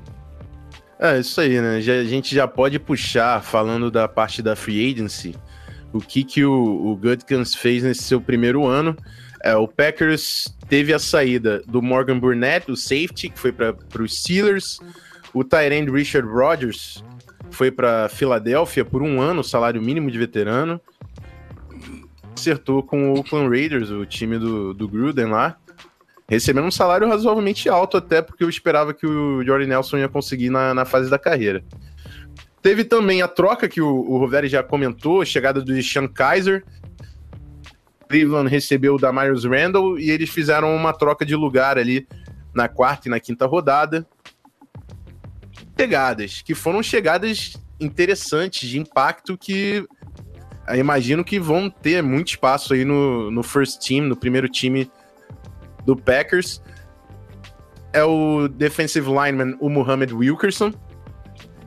É, 1.00 1.20
isso 1.20 1.40
aí, 1.42 1.60
né? 1.62 1.82
Já, 1.82 1.94
a 1.94 2.04
gente 2.04 2.34
já 2.34 2.48
pode 2.48 2.80
puxar, 2.80 3.42
falando 3.44 3.92
da 3.92 4.08
parte 4.08 4.42
da 4.42 4.56
free 4.56 4.92
agency, 4.92 5.36
o 5.94 6.00
que, 6.00 6.24
que 6.24 6.44
o, 6.44 6.54
o 6.54 6.96
Gutkins 6.96 7.56
fez 7.56 7.84
nesse 7.84 8.04
seu 8.04 8.22
primeiro 8.22 8.66
ano. 8.66 8.96
É, 9.44 9.56
o 9.56 9.68
Packers 9.68 10.54
teve 10.68 10.94
a 10.94 11.00
saída 11.00 11.62
do 11.68 11.82
Morgan 11.82 12.20
Burnett, 12.20 12.72
o 12.72 12.76
safety, 12.76 13.30
que 13.30 13.40
foi 13.40 13.52
para 13.52 13.76
os 14.02 14.20
Steelers. 14.20 14.80
O 15.34 15.44
Tyrande 15.44 15.92
Richard 15.92 16.28
Rodgers 16.28 17.04
foi 17.52 17.72
para 17.72 18.10
Filadélfia 18.10 18.84
por 18.84 19.04
um 19.04 19.22
ano, 19.22 19.44
salário 19.44 19.82
mínimo 19.82 20.10
de 20.10 20.18
veterano. 20.18 20.82
Acertou 22.38 22.84
com 22.84 23.12
o 23.12 23.18
Oakland 23.18 23.50
Raiders, 23.50 23.90
o 23.90 24.06
time 24.06 24.38
do, 24.38 24.74
do 24.74 24.88
Gruden 24.88 25.26
lá 25.26 25.58
recebendo 26.30 26.66
um 26.66 26.72
salário 26.72 27.08
razoavelmente 27.08 27.70
alto, 27.70 27.98
até 27.98 28.22
porque 28.22 28.44
eu 28.44 28.50
esperava 28.50 28.94
que 28.94 29.08
o 29.08 29.44
Jordan 29.46 29.68
Nelson 29.68 29.98
ia 29.98 30.10
conseguir 30.10 30.50
na, 30.50 30.74
na 30.74 30.84
fase 30.84 31.10
da 31.10 31.18
carreira. 31.18 31.64
Teve 32.62 32.84
também 32.84 33.22
a 33.22 33.28
troca 33.28 33.70
que 33.70 33.80
o, 33.80 33.88
o 33.88 34.18
Roveri 34.18 34.50
já 34.50 34.62
comentou, 34.62 35.22
a 35.22 35.26
chegada 35.26 35.62
do 35.62 35.82
Sean 35.82 36.08
Kaiser. 36.08 36.66
Cleveland 38.10 38.50
recebeu 38.50 38.96
o 38.96 39.00
Damarius 39.00 39.46
Randall 39.46 39.98
e 39.98 40.12
eles 40.12 40.30
fizeram 40.30 40.76
uma 40.76 40.94
troca 40.94 41.26
de 41.26 41.36
lugar 41.36 41.78
ali 41.78 42.08
na 42.54 42.68
quarta 42.68 43.08
e 43.08 43.12
na 43.12 43.20
quinta 43.20 43.46
rodada. 43.46 44.06
Chegadas, 45.80 46.42
que 46.42 46.54
foram 46.54 46.84
chegadas 46.84 47.56
interessantes, 47.80 48.68
de 48.68 48.80
impacto, 48.80 49.38
que 49.38 49.86
imagino 50.76 51.24
que 51.24 51.40
vão 51.40 51.70
ter 51.70 52.02
muito 52.02 52.30
espaço 52.30 52.74
aí 52.74 52.84
no, 52.84 53.32
no 53.32 53.44
first 53.44 53.86
team, 53.86 54.06
no 54.06 54.16
primeiro 54.16 54.50
time 54.50 54.92
do 55.86 55.96
Packers 55.96 56.62
é 57.98 58.04
o 58.04 58.48
defensive 58.48 59.08
lineman, 59.08 59.58
o 59.60 59.70
Muhammad 59.70 60.12
Wilkerson. 60.12 60.72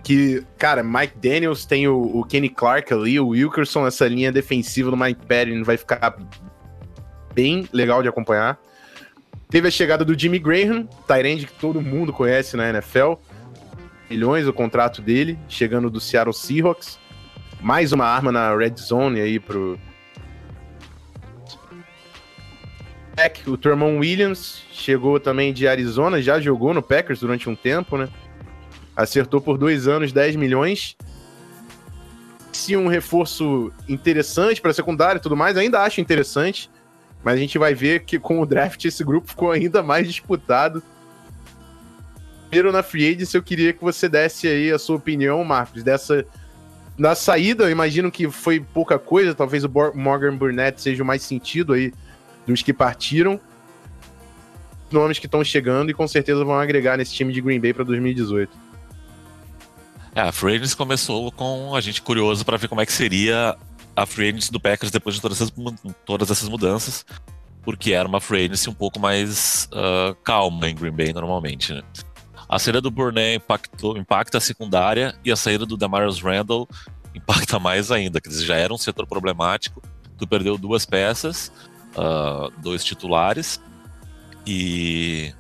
Que, 0.03 0.45
cara, 0.57 0.83
Mike 0.83 1.19
Daniels 1.19 1.67
tem 1.67 1.87
o, 1.87 2.01
o 2.01 2.25
Kenny 2.25 2.49
Clark 2.49 2.93
ali, 2.93 3.21
o 3.21 3.29
Wilkerson, 3.29 3.87
essa 3.87 4.09
linha 4.09 4.33
defensiva 4.33 4.91
do 4.91 4.97
Mike 4.97 5.27
Patton 5.27 5.63
vai 5.63 5.77
ficar 5.77 6.17
bem 7.35 7.69
legal 7.73 8.03
de 8.03 8.09
acompanhar. 8.09 8.59
Teve 9.49 9.69
a 9.69 9.71
chegada 9.71 10.05
do 10.05 10.19
Jimmy 10.19 10.39
Graham, 10.39 10.89
Tyrande 11.07 11.47
que 11.47 11.53
todo 11.53 11.83
mundo 11.83 12.13
conhece 12.13 12.57
na 12.57 12.71
NFL. 12.71 13.15
Milhões 14.09 14.47
o 14.47 14.53
contrato 14.53 15.03
dele, 15.03 15.39
chegando 15.49 15.91
do 15.91 16.01
Seattle 16.01 16.33
Seahawks. 16.33 16.99
Mais 17.61 17.93
uma 17.93 18.07
arma 18.07 18.33
na 18.33 18.55
red 18.57 18.75
zone 18.77 19.21
aí 19.21 19.39
pro, 19.39 19.79
o 23.47 23.57
Tremont 23.57 23.99
Williams 23.99 24.63
chegou 24.73 25.21
também 25.21 25.53
de 25.53 25.69
Arizona, 25.69 26.23
já 26.23 26.41
jogou 26.41 26.73
no 26.73 26.83
Packers 26.83 27.21
durante 27.21 27.49
um 27.49 27.55
tempo, 27.55 27.99
né? 27.99 28.09
Acertou 28.97 29.41
por 29.41 29.59
dois 29.59 29.87
anos 29.87 30.13
10 30.13 30.37
milhões. 30.37 30.97
Se 32.53 32.77
um 32.77 32.89
reforço 32.89 33.73
interessante 33.89 34.61
para 34.61 34.73
secundária 34.73 35.19
e 35.19 35.23
tudo 35.23 35.37
mais, 35.37 35.57
ainda 35.57 35.83
acho 35.83 36.01
interessante. 36.01 36.71
Mas 37.23 37.35
a 37.35 37.39
gente 37.39 37.59
vai 37.59 37.75
ver 37.75 38.05
que 38.05 38.19
com 38.19 38.41
o 38.41 38.47
draft 38.47 38.85
esse 38.85 39.05
grupo 39.05 39.29
ficou 39.29 39.51
ainda 39.51 39.83
mais 39.83 40.07
disputado. 40.07 40.83
primeiro 42.49 42.73
na 42.73 42.83
Free 42.83 43.15
Agency, 43.15 43.37
eu 43.37 43.43
queria 43.43 43.73
que 43.73 43.83
você 43.83 44.09
desse 44.09 44.49
aí 44.49 44.71
a 44.71 44.79
sua 44.79 44.97
opinião, 44.97 45.45
Marcos, 45.45 45.83
dessa 45.83 46.27
na 47.01 47.15
saída, 47.15 47.65
eu 47.65 47.71
imagino 47.71 48.11
que 48.11 48.31
foi 48.31 48.61
pouca 48.61 48.99
coisa, 48.99 49.35
talvez 49.35 49.65
o 49.65 49.71
Morgan 49.95 50.37
Burnett 50.37 50.83
seja 50.83 51.03
o 51.03 51.07
mais 51.07 51.23
sentido 51.23 51.73
aí 51.73 51.95
dos 52.47 52.63
que 52.63 52.75
partiram. 52.75 53.41
Nomes 54.91 55.19
que 55.19 55.25
estão 55.25 55.43
chegando 55.43 55.91
e 55.91 55.95
com 55.95 56.07
certeza 56.07 56.45
vão 56.45 56.59
agregar 56.59 56.99
nesse 56.99 57.15
time 57.15 57.33
de 57.33 57.41
Green 57.41 57.59
Bay 57.59 57.73
para 57.73 57.85
2018. 57.85 58.55
É, 60.15 60.21
a 60.21 60.31
Free 60.31 60.61
começou 60.77 61.33
com 61.33 61.75
a 61.75 61.81
gente 61.81 62.03
curioso 62.03 62.45
para 62.45 62.59
ver 62.59 62.69
como 62.69 62.83
é 62.83 62.87
que 62.87 62.93
seria 62.93 63.57
a 63.97 64.05
Free 64.05 64.33
do 64.51 64.61
Packers 64.61 64.91
depois 64.91 65.15
de 65.15 65.23
todas 65.23 65.41
essas, 65.41 65.53
todas 66.05 66.31
essas 66.31 66.51
mudanças, 66.51 67.07
porque 67.63 67.93
era 67.93 68.07
uma 68.07 68.21
Free 68.21 68.51
um 68.69 68.75
pouco 68.75 69.01
mais 69.01 69.71
uh, 69.73 70.15
calma 70.23 70.69
em 70.69 70.75
Green 70.75 70.93
Bay 70.93 71.15
normalmente, 71.15 71.73
né? 71.73 71.83
A 72.51 72.59
saída 72.59 72.81
do 72.81 72.91
Burnett 72.91 73.37
impactou, 73.37 73.97
impacta 73.97 74.39
a 74.39 74.41
secundária 74.41 75.15
e 75.25 75.31
a 75.31 75.37
saída 75.37 75.65
do 75.65 75.77
Demarius 75.77 76.21
Randall 76.21 76.69
impacta 77.15 77.61
mais 77.61 77.93
ainda, 77.93 78.21
que 78.21 78.29
já 78.45 78.57
era 78.57 78.75
um 78.75 78.77
setor 78.77 79.07
problemático. 79.07 79.81
Tu 80.19 80.27
perdeu 80.27 80.59
duas 80.59 80.85
peças, 80.85 81.53
uh, 81.95 82.51
dois 82.61 82.85
titulares 82.85 83.61
e 84.45 85.33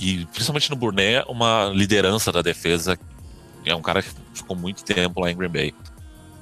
e 0.00 0.24
principalmente 0.26 0.70
no 0.70 0.76
Burnett 0.76 1.26
uma 1.28 1.70
liderança 1.74 2.32
da 2.32 2.40
defesa. 2.40 2.98
É 3.66 3.74
um 3.74 3.82
cara 3.82 4.00
que 4.02 4.08
ficou 4.32 4.56
muito 4.56 4.82
tempo 4.84 5.20
lá 5.20 5.30
em 5.30 5.36
Green 5.36 5.50
Bay. 5.50 5.74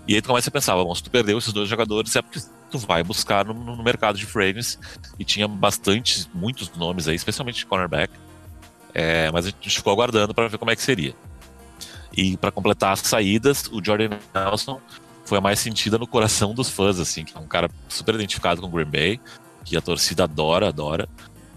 E 0.07 0.14
aí 0.14 0.22
tu 0.22 0.29
começa 0.29 0.48
a 0.48 0.52
pensar, 0.52 0.76
bom, 0.76 0.94
se 0.94 1.02
tu 1.02 1.11
perdeu 1.11 1.38
esses 1.38 1.52
dois 1.52 1.68
jogadores 1.68 2.14
é 2.14 2.22
porque 2.22 2.38
tu 2.70 2.79
vai 2.79 3.02
buscar 3.02 3.44
no, 3.44 3.52
no 3.52 3.83
mercado 3.83 4.16
de 4.16 4.26
frames 4.26 4.79
e 5.18 5.24
tinha 5.24 5.48
bastante, 5.48 6.29
muitos 6.33 6.70
nomes 6.76 7.09
aí, 7.09 7.16
especialmente 7.16 7.59
de 7.59 7.66
cornerback 7.66 8.12
é, 8.98 9.30
mas 9.30 9.44
a 9.44 9.50
gente 9.50 9.76
ficou 9.76 9.92
aguardando 9.92 10.32
para 10.32 10.48
ver 10.48 10.56
como 10.56 10.70
é 10.70 10.76
que 10.76 10.80
seria. 10.80 11.14
E 12.16 12.35
para 12.38 12.50
completar 12.50 12.94
as 12.94 13.00
saídas, 13.00 13.68
o 13.70 13.85
Jordan 13.85 14.16
Nelson 14.35 14.80
foi 15.26 15.37
a 15.37 15.40
mais 15.40 15.59
sentida 15.61 15.98
no 15.98 16.06
coração 16.06 16.54
dos 16.54 16.70
fãs, 16.70 16.98
assim, 16.98 17.22
que 17.22 17.37
é 17.37 17.38
um 17.38 17.46
cara 17.46 17.68
super 17.90 18.14
identificado 18.14 18.59
com 18.62 18.68
o 18.68 18.70
Green 18.70 18.87
Bay, 18.87 19.20
que 19.66 19.76
a 19.76 19.82
torcida 19.82 20.24
adora, 20.24 20.68
adora, 20.68 21.06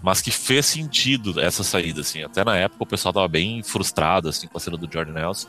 mas 0.02 0.20
que 0.20 0.30
fez 0.30 0.66
sentido 0.66 1.40
essa 1.40 1.64
saída, 1.64 2.02
assim. 2.02 2.22
Até 2.22 2.44
na 2.44 2.56
época 2.58 2.84
o 2.84 2.86
pessoal 2.86 3.14
tava 3.14 3.28
bem 3.28 3.62
frustrado, 3.62 4.28
assim, 4.28 4.46
com 4.46 4.58
a 4.58 4.60
saída 4.60 4.76
do 4.76 4.92
Jordan 4.92 5.12
Nelson, 5.14 5.48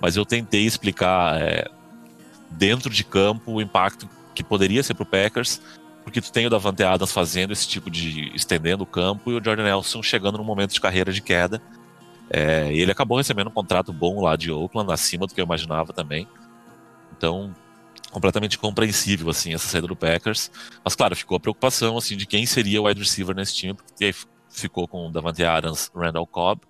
mas 0.00 0.16
eu 0.16 0.24
tentei 0.24 0.64
explicar 0.64 1.42
é, 1.42 1.68
dentro 2.50 2.88
de 2.88 3.02
campo 3.02 3.50
o 3.50 3.60
impacto 3.60 4.08
que 4.32 4.44
poderia 4.44 4.84
ser 4.84 4.94
pro 4.94 5.04
Packers 5.04 5.60
porque 6.04 6.20
tu 6.20 6.32
tem 6.32 6.46
o 6.46 6.50
Davante 6.50 6.82
Adams 6.82 7.12
fazendo 7.12 7.52
esse 7.52 7.66
tipo 7.66 7.90
de 7.90 8.34
estendendo 8.34 8.82
o 8.82 8.86
campo 8.86 9.30
e 9.30 9.34
o 9.34 9.44
Jordan 9.44 9.64
Nelson 9.64 10.02
chegando 10.02 10.38
num 10.38 10.44
momento 10.44 10.72
de 10.72 10.80
carreira 10.80 11.12
de 11.12 11.20
queda. 11.20 11.62
É, 12.30 12.72
ele 12.72 12.90
acabou 12.90 13.18
recebendo 13.18 13.48
um 13.48 13.52
contrato 13.52 13.92
bom 13.92 14.22
lá 14.22 14.36
de 14.36 14.50
Oakland, 14.50 14.90
acima 14.92 15.26
do 15.26 15.34
que 15.34 15.40
eu 15.40 15.44
imaginava 15.44 15.92
também. 15.92 16.26
Então, 17.16 17.54
completamente 18.10 18.58
compreensível 18.58 19.30
assim 19.30 19.54
essa 19.54 19.68
saída 19.68 19.86
do 19.86 19.96
Packers. 19.96 20.50
Mas 20.84 20.94
claro, 20.94 21.16
ficou 21.16 21.36
a 21.36 21.40
preocupação 21.40 21.96
assim 21.96 22.16
de 22.16 22.26
quem 22.26 22.46
seria 22.46 22.80
o 22.80 22.86
wide 22.86 23.00
receiver 23.00 23.34
nesse 23.34 23.54
time, 23.54 23.74
porque 23.74 24.06
aí 24.06 24.14
ficou 24.50 24.86
com 24.86 25.08
o 25.08 25.10
Davante 25.10 25.44
Adams, 25.44 25.90
Randall 25.94 26.26
Cobb 26.26 26.62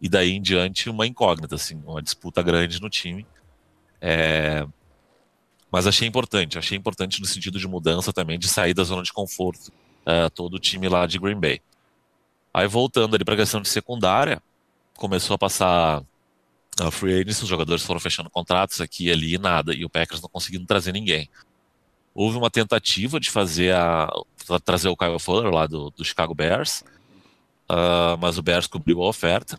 e 0.00 0.08
daí 0.08 0.32
em 0.32 0.42
diante 0.42 0.90
uma 0.90 1.06
incógnita 1.06 1.54
assim, 1.54 1.80
uma 1.86 2.02
disputa 2.02 2.42
grande 2.42 2.80
no 2.80 2.90
time. 2.90 3.26
É, 4.00 4.66
mas 5.72 5.86
achei 5.86 6.06
importante, 6.06 6.58
achei 6.58 6.76
importante 6.76 7.18
no 7.18 7.26
sentido 7.26 7.58
de 7.58 7.66
mudança 7.66 8.12
também, 8.12 8.38
de 8.38 8.46
sair 8.46 8.74
da 8.74 8.84
zona 8.84 9.02
de 9.02 9.10
conforto, 9.10 9.72
uh, 10.02 10.28
todo 10.34 10.54
o 10.54 10.58
time 10.58 10.86
lá 10.86 11.06
de 11.06 11.18
Green 11.18 11.40
Bay. 11.40 11.62
Aí 12.52 12.68
voltando 12.68 13.14
ali 13.14 13.24
para 13.24 13.32
a 13.32 13.38
questão 13.38 13.62
de 13.62 13.70
secundária, 13.70 14.42
começou 14.94 15.34
a 15.34 15.38
passar 15.38 16.02
a 16.78 16.90
free 16.90 17.14
agency, 17.20 17.44
os 17.44 17.48
jogadores 17.48 17.82
foram 17.82 17.98
fechando 17.98 18.28
contratos 18.28 18.82
aqui 18.82 19.06
e 19.06 19.12
ali 19.12 19.34
e 19.34 19.38
nada, 19.38 19.74
e 19.74 19.82
o 19.82 19.88
Packers 19.88 20.20
não 20.20 20.28
conseguindo 20.28 20.66
trazer 20.66 20.92
ninguém. 20.92 21.28
Houve 22.14 22.36
uma 22.36 22.50
tentativa 22.50 23.18
de 23.18 23.30
fazer 23.30 23.74
a 23.74 24.10
trazer 24.62 24.90
o 24.90 24.96
Kyle 24.96 25.18
Fuller 25.18 25.50
lá 25.50 25.66
do, 25.66 25.88
do 25.90 26.04
Chicago 26.04 26.34
Bears, 26.34 26.84
uh, 27.70 28.18
mas 28.20 28.36
o 28.36 28.42
Bears 28.42 28.66
cobriu 28.66 29.02
a 29.02 29.08
oferta 29.08 29.58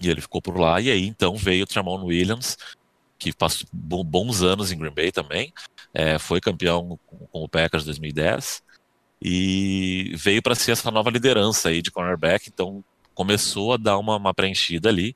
e 0.00 0.08
ele 0.08 0.22
ficou 0.22 0.40
por 0.40 0.58
lá. 0.58 0.80
E 0.80 0.90
aí 0.90 1.06
então 1.06 1.36
veio 1.36 1.64
o 1.64 1.66
Tramon 1.66 2.04
Williams, 2.04 2.56
que 3.18 3.32
passou 3.32 3.66
bons 3.72 4.42
anos 4.42 4.70
em 4.70 4.78
Green 4.78 4.94
Bay 4.94 5.10
também, 5.10 5.52
é, 5.92 6.18
foi 6.18 6.40
campeão 6.40 6.98
com, 7.06 7.28
o 7.32 7.48
Packers 7.48 7.84
2010 7.84 8.62
e 9.20 10.12
veio 10.16 10.42
para 10.42 10.54
ser 10.54 10.72
essa 10.72 10.90
nova 10.90 11.10
liderança 11.10 11.70
aí 11.70 11.80
de 11.80 11.90
cornerback, 11.90 12.48
então 12.48 12.84
começou 13.14 13.72
a 13.72 13.76
dar 13.76 13.98
uma, 13.98 14.16
uma 14.16 14.34
preenchida 14.34 14.88
ali. 14.88 15.14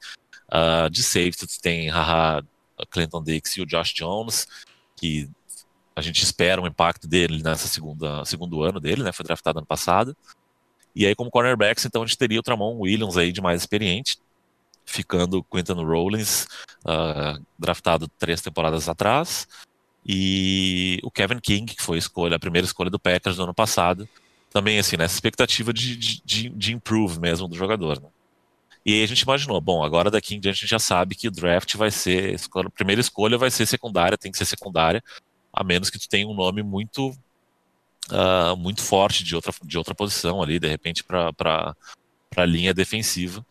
Uh, 0.48 0.90
de 0.90 1.02
safety 1.02 1.60
tem 1.60 1.88
Haha, 1.88 2.42
Clinton 2.90 3.22
Dix 3.22 3.56
e 3.56 3.62
o 3.62 3.66
Josh 3.66 3.92
Jones, 3.92 4.48
que 4.96 5.28
a 5.94 6.00
gente 6.00 6.22
espera 6.24 6.60
um 6.60 6.66
impacto 6.66 7.06
dele 7.06 7.42
nessa 7.42 7.68
segunda 7.68 8.24
segundo 8.24 8.62
ano 8.62 8.80
dele, 8.80 9.02
né? 9.02 9.12
Foi 9.12 9.24
draftado 9.24 9.58
ano 9.58 9.66
passado. 9.66 10.16
E 10.94 11.06
aí 11.06 11.14
como 11.14 11.30
cornerbacks, 11.30 11.84
então 11.84 12.02
a 12.02 12.06
gente 12.06 12.18
teria 12.18 12.40
o 12.40 12.42
Tramon 12.42 12.78
Williams 12.78 13.16
aí 13.16 13.30
de 13.30 13.40
mais 13.40 13.60
experiente, 13.60 14.18
ficando 14.84 15.44
Quentin 15.44 15.84
Rollins, 15.84 16.46
uh, 16.84 17.44
draftado 17.58 18.08
três 18.18 18.40
temporadas 18.40 18.88
atrás, 18.88 19.46
e 20.04 20.98
o 21.02 21.10
Kevin 21.10 21.38
King, 21.38 21.74
que 21.74 21.82
foi 21.82 21.96
a, 21.96 21.98
escolha, 21.98 22.36
a 22.36 22.40
primeira 22.40 22.66
escolha 22.66 22.90
do 22.90 22.98
Packers 22.98 23.36
no 23.36 23.44
ano 23.44 23.54
passado, 23.54 24.08
também 24.50 24.78
assim, 24.78 24.96
nessa 24.96 25.14
expectativa 25.14 25.72
de, 25.72 25.96
de, 25.96 26.48
de 26.48 26.72
improve 26.72 27.20
mesmo 27.20 27.46
do 27.46 27.54
jogador. 27.54 28.00
Né? 28.00 28.08
E 28.84 28.94
aí 28.94 29.02
a 29.04 29.06
gente 29.06 29.20
imaginou, 29.20 29.60
bom, 29.60 29.84
agora 29.84 30.10
daqui 30.10 30.34
em 30.34 30.40
diante 30.40 30.56
a 30.56 30.60
gente 30.60 30.70
já 30.70 30.78
sabe 30.78 31.14
que 31.14 31.28
o 31.28 31.30
draft 31.30 31.76
vai 31.76 31.90
ser, 31.90 32.36
a 32.54 32.70
primeira 32.70 33.00
escolha 33.00 33.38
vai 33.38 33.50
ser 33.50 33.66
secundária, 33.66 34.18
tem 34.18 34.32
que 34.32 34.38
ser 34.38 34.46
secundária, 34.46 35.02
a 35.52 35.62
menos 35.62 35.90
que 35.90 35.98
tu 35.98 36.08
tenha 36.08 36.26
um 36.26 36.34
nome 36.34 36.62
muito 36.62 37.10
uh, 38.10 38.56
muito 38.56 38.82
forte 38.82 39.22
de 39.22 39.34
outra, 39.34 39.52
de 39.62 39.78
outra 39.78 39.94
posição 39.94 40.42
ali, 40.42 40.58
de 40.58 40.68
repente 40.68 41.04
para 41.04 41.76
a 42.36 42.44
linha 42.44 42.72
defensiva 42.72 43.44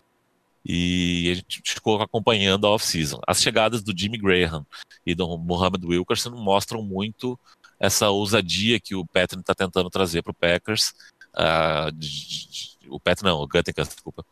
e 0.72 1.32
a 1.32 1.34
gente 1.34 1.64
ficou 1.74 2.00
acompanhando 2.00 2.68
a 2.68 2.70
off-season. 2.70 3.20
As 3.26 3.42
chegadas 3.42 3.82
do 3.82 3.92
Jimmy 3.98 4.20
Graham 4.20 4.64
e 5.04 5.16
do 5.16 5.36
Mohamed 5.36 5.84
Wilkerson 5.84 6.30
mostram 6.30 6.84
muito 6.84 7.40
essa 7.80 8.10
ousadia 8.10 8.80
que 8.80 8.94
o 8.94 9.04
Patrick 9.04 9.42
está 9.42 9.56
tentando 9.56 9.90
trazer 9.90 10.22
para 10.22 10.30
o 10.30 10.36
Packers. 10.36 10.94
Uh, 11.34 11.92
de, 11.94 12.08
de, 12.08 12.78
o 12.88 13.00
Patrick 13.00 13.24
não, 13.24 13.40
o 13.40 13.48
Guttenkast, 13.48 13.96
desculpa. 13.96 14.24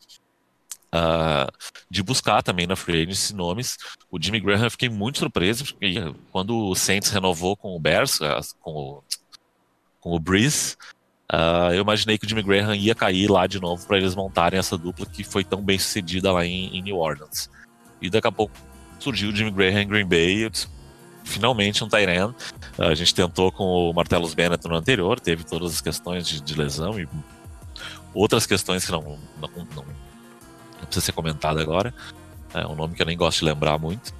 Uh, 0.94 1.50
de 1.90 2.04
buscar 2.04 2.40
também 2.40 2.68
na 2.68 2.76
free 2.76 3.02
agency 3.02 3.34
nomes. 3.34 3.76
O 4.08 4.16
Jimmy 4.22 4.38
Graham 4.38 4.66
eu 4.66 4.70
fiquei 4.70 4.88
muito 4.88 5.18
surpreso 5.18 5.64
porque 5.64 5.96
quando 6.30 6.56
o 6.56 6.74
Saints 6.76 7.10
renovou 7.10 7.56
com 7.56 7.74
o 7.74 7.80
Bears, 7.80 8.22
ah, 8.22 8.38
com 8.60 8.70
o, 8.70 9.04
com 9.98 10.14
o 10.14 10.20
Breeze, 10.20 10.76
Uh, 11.30 11.74
eu 11.74 11.82
imaginei 11.82 12.16
que 12.16 12.24
o 12.24 12.28
Jimmy 12.28 12.42
Graham 12.42 12.74
ia 12.74 12.94
cair 12.94 13.30
lá 13.30 13.46
de 13.46 13.60
novo 13.60 13.86
para 13.86 13.98
eles 13.98 14.14
montarem 14.14 14.58
essa 14.58 14.78
dupla 14.78 15.04
que 15.04 15.22
foi 15.22 15.44
tão 15.44 15.62
bem 15.62 15.78
sucedida 15.78 16.32
lá 16.32 16.44
em, 16.44 16.74
em, 16.74 16.82
New 16.82 16.96
Orleans. 16.96 17.50
E 18.00 18.08
daqui 18.08 18.26
a 18.26 18.32
pouco 18.32 18.54
surgiu 18.98 19.30
o 19.30 19.36
Jimmy 19.36 19.50
Graham 19.50 19.82
em 19.82 19.88
Green 19.88 20.06
Bay. 20.06 20.44
Eu 20.44 20.50
disse, 20.50 20.68
finalmente 21.24 21.84
um 21.84 21.88
Tyrant. 21.88 22.34
Uh, 22.78 22.84
a 22.84 22.94
gente 22.94 23.14
tentou 23.14 23.52
com 23.52 23.64
o 23.64 23.92
Martellus 23.92 24.32
Bennett 24.32 24.66
no 24.66 24.74
anterior, 24.74 25.20
teve 25.20 25.44
todas 25.44 25.74
as 25.74 25.80
questões 25.82 26.26
de, 26.26 26.40
de 26.40 26.54
lesão 26.54 26.98
e 26.98 27.06
outras 28.14 28.46
questões 28.46 28.86
que 28.86 28.92
não, 28.92 29.18
não, 29.38 29.50
não, 29.54 29.84
não 29.84 30.86
precisa 30.86 31.04
ser 31.04 31.12
comentada 31.12 31.60
agora. 31.60 31.92
É 32.54 32.66
um 32.66 32.74
nome 32.74 32.94
que 32.94 33.02
eu 33.02 33.06
nem 33.06 33.16
gosto 33.18 33.40
de 33.40 33.44
lembrar 33.44 33.78
muito. 33.78 34.14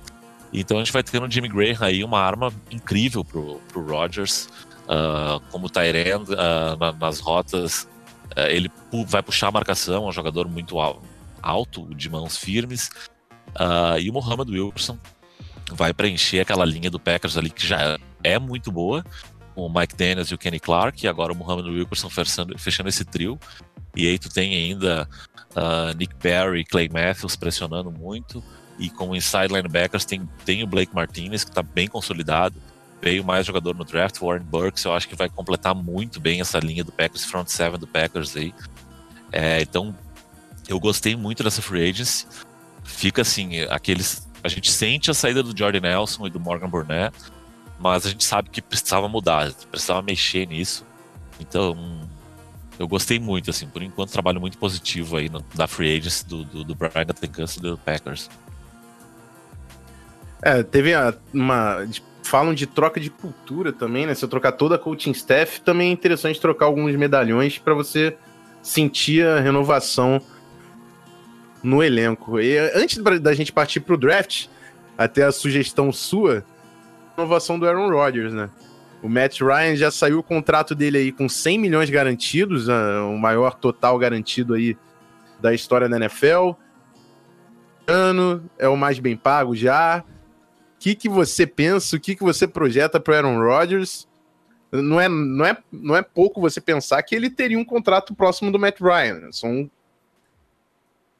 Então 0.52 0.76
a 0.76 0.80
gente 0.80 0.92
vai 0.92 1.02
ter 1.02 1.20
no 1.20 1.30
Jimmy 1.30 1.48
Graham 1.48 1.86
aí 1.86 2.04
uma 2.04 2.20
arma 2.20 2.52
incrível 2.70 3.24
pro, 3.24 3.60
pro 3.68 3.86
Rodgers 3.86 4.48
uh, 4.88 5.40
como 5.50 5.68
Tyrend 5.68 6.32
uh, 6.32 6.76
na, 6.78 6.92
nas 6.92 7.20
rotas, 7.20 7.88
uh, 8.36 8.48
ele 8.48 8.68
pu 8.90 9.04
vai 9.04 9.22
puxar 9.22 9.48
a 9.48 9.52
marcação, 9.52 10.06
é 10.06 10.08
um 10.08 10.12
jogador 10.12 10.48
muito 10.48 10.80
al 10.80 11.02
alto, 11.40 11.94
de 11.94 12.10
mãos 12.10 12.36
firmes, 12.36 12.90
e 14.00 14.10
o 14.10 14.12
Muhammad 14.12 14.48
Wilson 14.50 14.98
vai 15.72 15.94
preencher 15.94 16.40
aquela 16.40 16.64
linha 16.64 16.90
do 16.90 16.98
Packers 16.98 17.36
ali 17.36 17.48
que 17.48 17.66
já 17.66 17.96
é 18.24 18.38
muito 18.38 18.72
boa, 18.72 19.04
com 19.54 19.64
o 19.66 19.72
Mike 19.72 19.94
Daniels 19.94 20.30
e 20.30 20.34
o 20.34 20.38
Kenny 20.38 20.58
Clark, 20.58 21.04
e 21.04 21.08
agora 21.08 21.32
o 21.32 21.36
Muhammad 21.36 21.66
Wilson 21.66 22.10
fechando, 22.10 22.58
fechando 22.58 22.88
esse 22.88 23.04
trio, 23.04 23.38
e 23.96 24.06
aí 24.06 24.18
tu 24.18 24.28
tem 24.28 24.52
ainda 24.52 25.08
Nick 25.96 26.14
Perry 26.16 26.64
Clay 26.64 26.88
Matthews 26.88 27.36
pressionando 27.36 27.90
muito, 27.90 28.42
e 28.78 28.90
como 28.90 29.14
inside 29.14 29.48
linebackers 29.52 30.04
tem, 30.04 30.28
tem 30.44 30.62
o 30.64 30.66
Blake 30.66 30.94
Martinez, 30.94 31.44
que 31.44 31.50
está 31.50 31.62
bem 31.62 31.86
consolidado, 31.86 32.60
veio 33.00 33.24
mais 33.24 33.46
jogador 33.46 33.74
no 33.74 33.84
draft, 33.84 34.18
Warren 34.18 34.44
Burks, 34.44 34.84
eu 34.84 34.92
acho 34.92 35.08
que 35.08 35.14
vai 35.14 35.28
completar 35.28 35.74
muito 35.74 36.20
bem 36.20 36.40
essa 36.40 36.58
linha 36.58 36.82
do 36.82 36.92
Packers, 36.92 37.24
front 37.24 37.48
seven 37.48 37.78
do 37.78 37.86
Packers 37.86 38.36
aí. 38.36 38.54
É, 39.32 39.60
então, 39.60 39.94
eu 40.68 40.78
gostei 40.78 41.16
muito 41.16 41.42
dessa 41.42 41.62
free 41.62 41.88
agency. 41.88 42.26
Fica 42.84 43.22
assim, 43.22 43.60
aqueles. 43.70 44.26
A 44.42 44.48
gente 44.48 44.70
sente 44.70 45.10
a 45.10 45.14
saída 45.14 45.42
do 45.42 45.56
Jordan 45.56 45.80
Nelson 45.80 46.26
e 46.26 46.30
do 46.30 46.40
Morgan 46.40 46.68
Burnett, 46.68 47.16
mas 47.78 48.06
a 48.06 48.10
gente 48.10 48.24
sabe 48.24 48.50
que 48.50 48.62
precisava 48.62 49.08
mudar, 49.08 49.52
precisava 49.70 50.02
mexer 50.02 50.46
nisso. 50.46 50.86
Então, 51.40 52.08
eu 52.78 52.86
gostei 52.86 53.18
muito, 53.18 53.50
assim, 53.50 53.66
por 53.66 53.82
enquanto 53.82 54.10
trabalho 54.10 54.40
muito 54.40 54.58
positivo 54.58 55.16
aí 55.16 55.28
no, 55.28 55.44
da 55.54 55.66
free 55.66 55.96
agency 55.96 56.26
do, 56.26 56.44
do, 56.44 56.64
do 56.64 56.74
Brian 56.74 57.04
Gutekunst 57.04 57.56
e 57.56 57.60
do 57.60 57.78
Packers. 57.78 58.30
É, 60.42 60.62
teve 60.62 60.92
uma. 61.34 61.86
Falam 62.28 62.52
de 62.52 62.66
troca 62.66 63.00
de 63.00 63.08
cultura 63.08 63.72
também, 63.72 64.06
né? 64.06 64.14
Se 64.14 64.22
eu 64.22 64.28
trocar 64.28 64.52
toda 64.52 64.74
a 64.74 64.78
coaching 64.78 65.12
staff, 65.12 65.62
também 65.62 65.88
é 65.88 65.92
interessante 65.92 66.38
trocar 66.38 66.66
alguns 66.66 66.94
medalhões 66.94 67.56
para 67.56 67.72
você 67.72 68.18
sentir 68.62 69.26
a 69.26 69.40
renovação 69.40 70.20
no 71.62 71.82
elenco. 71.82 72.38
E 72.38 72.58
antes 72.74 72.98
da 72.98 73.32
gente 73.32 73.50
partir 73.50 73.80
pro 73.80 73.96
draft, 73.96 74.46
até 74.98 75.24
a 75.24 75.32
sugestão 75.32 75.90
sua, 75.90 76.44
renovação 77.16 77.58
do 77.58 77.66
Aaron 77.66 77.88
Rodgers, 77.88 78.34
né? 78.34 78.50
O 79.02 79.08
Matt 79.08 79.40
Ryan 79.40 79.74
já 79.74 79.90
saiu 79.90 80.18
o 80.18 80.22
contrato 80.22 80.74
dele 80.74 80.98
aí 80.98 81.12
com 81.12 81.30
100 81.30 81.58
milhões 81.58 81.88
garantidos, 81.88 82.68
né? 82.68 83.00
o 83.00 83.16
maior 83.16 83.54
total 83.54 83.98
garantido 83.98 84.52
aí 84.52 84.76
da 85.40 85.54
história 85.54 85.88
da 85.88 85.96
NFL. 85.96 86.50
Ano 87.86 88.44
é 88.58 88.68
o 88.68 88.76
mais 88.76 88.98
bem 88.98 89.16
pago 89.16 89.56
já. 89.56 90.04
Que, 90.78 90.94
que 90.94 91.08
você 91.08 91.46
pensa? 91.46 91.96
O 91.96 92.00
que, 92.00 92.14
que 92.14 92.22
você 92.22 92.46
projeta 92.46 93.00
para 93.00 93.16
Aaron 93.16 93.38
Rodgers? 93.38 94.06
Não 94.70 95.00
é, 95.00 95.08
não, 95.08 95.44
é, 95.44 95.56
não 95.72 95.96
é 95.96 96.02
pouco 96.02 96.40
você 96.40 96.60
pensar 96.60 97.02
que 97.02 97.14
ele 97.14 97.30
teria 97.30 97.58
um 97.58 97.64
contrato 97.64 98.14
próximo 98.14 98.52
do 98.52 98.58
Matt 98.58 98.80
Ryan. 98.80 99.20
Né? 99.20 99.28
São 99.32 99.70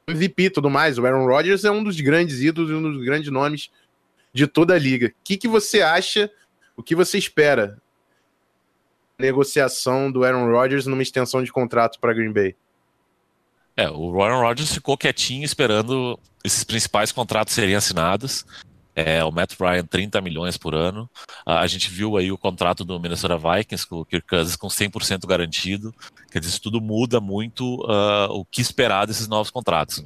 MVP 0.07 0.43
e 0.43 0.49
tudo 0.49 0.69
mais. 0.69 0.97
O 0.97 1.05
Aaron 1.05 1.25
Rodgers 1.25 1.63
é 1.63 1.71
um 1.71 1.83
dos 1.83 1.99
grandes 1.99 2.41
ídolos, 2.41 2.71
um 2.71 2.81
dos 2.81 3.03
grandes 3.03 3.31
nomes 3.31 3.69
de 4.33 4.47
toda 4.47 4.75
a 4.75 4.79
liga. 4.79 5.07
O 5.07 5.13
que, 5.23 5.37
que 5.37 5.47
você 5.47 5.81
acha 5.81 6.31
o 6.75 6.83
que 6.83 6.95
você 6.95 7.17
espera? 7.17 7.81
Negociação 9.17 10.11
do 10.11 10.23
Aaron 10.23 10.49
Rodgers 10.49 10.85
numa 10.85 11.03
extensão 11.03 11.43
de 11.43 11.51
contrato 11.51 11.99
para 11.99 12.13
Green 12.13 12.31
Bay. 12.31 12.55
É, 13.75 13.89
o 13.89 14.21
Aaron 14.21 14.41
Rodgers 14.41 14.73
ficou 14.73 14.97
quietinho 14.97 15.43
esperando 15.43 16.19
esses 16.43 16.63
principais 16.63 17.11
contratos 17.11 17.53
serem 17.53 17.75
assinados. 17.75 18.45
É, 19.05 19.23
o 19.23 19.31
Matt 19.31 19.53
Ryan, 19.59 19.85
30 19.85 20.21
milhões 20.21 20.57
por 20.57 20.75
ano. 20.75 21.09
A 21.45 21.65
gente 21.67 21.89
viu 21.89 22.17
aí 22.17 22.31
o 22.31 22.37
contrato 22.37 22.83
do 22.83 22.99
Minnesota 22.99 23.37
Vikings 23.37 23.87
com 23.87 24.01
o 24.01 24.05
Kirk 24.05 24.27
Cousins 24.27 24.55
com 24.55 24.67
100% 24.67 25.25
garantido. 25.27 25.93
Quer 26.31 26.39
dizer, 26.39 26.51
isso 26.51 26.61
tudo 26.61 26.81
muda 26.81 27.19
muito 27.19 27.75
uh, 27.85 28.31
o 28.31 28.45
que 28.45 28.61
esperar 28.61 29.05
desses 29.05 29.27
novos 29.27 29.49
contratos 29.49 30.03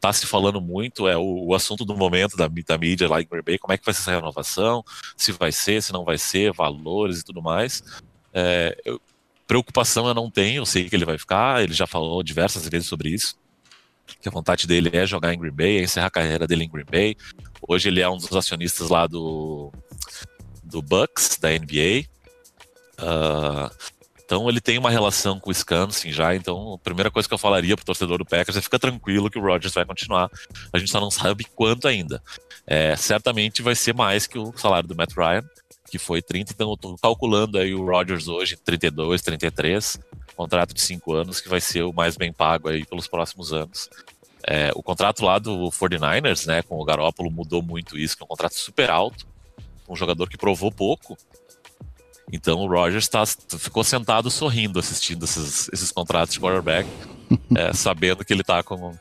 está 0.00 0.12
se 0.14 0.26
falando 0.26 0.62
muito, 0.62 1.06
é 1.06 1.14
o, 1.14 1.48
o, 1.48 1.54
assunto 1.54 1.84
do 1.84 1.94
momento 1.94 2.34
da, 2.34 2.48
da 2.48 2.78
mídia 2.78 3.06
lá 3.06 3.20
em 3.20 3.26
Green 3.26 3.42
Bay, 3.42 3.58
como 3.58 3.74
é 3.74 3.76
que 3.76 3.84
vai 3.84 3.92
ser 3.92 4.00
essa 4.00 4.12
renovação, 4.12 4.82
se 5.14 5.30
vai 5.30 5.52
ser, 5.52 5.82
se 5.82 5.92
não 5.92 6.06
vai 6.06 6.16
ser, 6.16 6.54
valores 6.54 7.20
e 7.20 7.24
tudo 7.24 7.42
mais. 7.42 7.84
É, 8.32 8.80
eu, 8.82 8.98
preocupação 9.46 10.08
eu 10.08 10.14
não 10.14 10.30
tenho, 10.30 10.60
eu 10.60 10.66
sei 10.66 10.88
que 10.88 10.96
ele 10.96 11.04
vai 11.04 11.18
ficar, 11.18 11.62
ele 11.62 11.74
já 11.74 11.86
falou 11.86 12.22
diversas 12.22 12.66
vezes 12.66 12.88
sobre 12.88 13.10
isso, 13.10 13.36
que 14.20 14.28
a 14.28 14.32
vontade 14.32 14.66
dele 14.66 14.90
é 14.92 15.06
jogar 15.06 15.34
em 15.34 15.38
Green 15.38 15.52
Bay, 15.52 15.78
é 15.78 15.82
encerrar 15.82 16.06
a 16.06 16.10
carreira 16.10 16.46
dele 16.46 16.64
em 16.64 16.70
Green 16.70 16.86
Bay. 16.90 17.16
Hoje 17.66 17.88
ele 17.88 18.00
é 18.00 18.08
um 18.08 18.16
dos 18.16 18.32
acionistas 18.32 18.88
lá 18.88 19.06
do, 19.06 19.72
do 20.62 20.80
Bucks, 20.80 21.38
da 21.40 21.50
NBA. 21.50 22.06
Uh, 22.98 23.68
ah, 23.68 23.70
então 24.24 24.48
ele 24.48 24.60
tem 24.60 24.78
uma 24.78 24.90
relação 24.90 25.40
com 25.40 25.48
o 25.48 25.50
Wisconsin 25.50 26.12
já, 26.12 26.36
então 26.36 26.74
a 26.74 26.78
primeira 26.78 27.10
coisa 27.10 27.28
que 27.28 27.34
eu 27.34 27.38
falaria 27.38 27.74
pro 27.74 27.84
torcedor 27.84 28.18
do 28.18 28.24
Packers 28.24 28.56
é 28.56 28.60
fica 28.60 28.78
tranquilo 28.78 29.28
que 29.28 29.38
o 29.38 29.42
Rodgers 29.42 29.74
vai 29.74 29.84
continuar. 29.84 30.30
A 30.72 30.78
gente 30.78 30.88
só 30.88 31.00
não 31.00 31.10
sabe 31.10 31.44
quanto 31.56 31.88
ainda. 31.88 32.22
É, 32.64 32.94
certamente 32.94 33.60
vai 33.60 33.74
ser 33.74 33.92
mais 33.92 34.28
que 34.28 34.38
o 34.38 34.56
salário 34.56 34.88
do 34.88 34.94
Matt 34.94 35.16
Ryan, 35.16 35.42
que 35.90 35.98
foi 35.98 36.22
30, 36.22 36.52
então 36.52 36.70
eu 36.70 36.76
tô 36.76 36.96
calculando 37.02 37.58
aí 37.58 37.74
o 37.74 37.84
Rodgers 37.84 38.28
hoje 38.28 38.56
32, 38.56 39.20
33, 39.20 39.98
contrato 40.34 40.74
de 40.74 40.80
5 40.80 41.12
anos 41.12 41.40
que 41.40 41.48
vai 41.48 41.60
ser 41.60 41.82
o 41.82 41.92
mais 41.92 42.16
bem 42.16 42.32
pago 42.32 42.68
aí 42.68 42.84
pelos 42.84 43.06
próximos 43.06 43.52
anos. 43.52 43.88
É, 44.46 44.70
o 44.74 44.82
contrato 44.82 45.24
lá 45.24 45.38
do 45.38 45.70
49ers, 45.70 46.46
né, 46.46 46.62
com 46.62 46.78
o 46.80 46.84
Garópolo 46.84 47.30
mudou 47.30 47.62
muito 47.62 47.98
isso, 47.98 48.16
que 48.16 48.22
é 48.22 48.24
um 48.24 48.28
contrato 48.28 48.54
super 48.54 48.90
alto, 48.90 49.26
um 49.88 49.94
jogador 49.94 50.28
que 50.28 50.38
provou 50.38 50.72
pouco, 50.72 51.16
então 52.32 52.60
o 52.60 52.68
Rogers 52.68 53.08
tá, 53.08 53.24
ficou 53.26 53.82
sentado 53.82 54.30
sorrindo 54.30 54.78
assistindo 54.78 55.24
esses, 55.24 55.68
esses 55.72 55.90
contratos 55.90 56.34
de 56.34 56.40
quarterback, 56.40 56.88
é, 57.56 57.72
sabendo 57.72 58.24
que 58.24 58.32
ele 58.32 58.42
está 58.42 58.62
com 58.62 58.94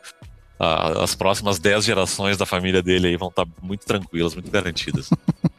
a, 0.59 1.03
as 1.03 1.15
próximas 1.15 1.59
10 1.59 1.85
gerações 1.85 2.37
da 2.37 2.45
família 2.45 2.81
dele 2.81 3.07
aí 3.07 3.17
vão 3.17 3.29
estar 3.29 3.45
tá 3.45 3.51
muito 3.61 3.85
tranquilas, 3.85 4.33
muito 4.33 4.49
garantidas. 4.49 5.09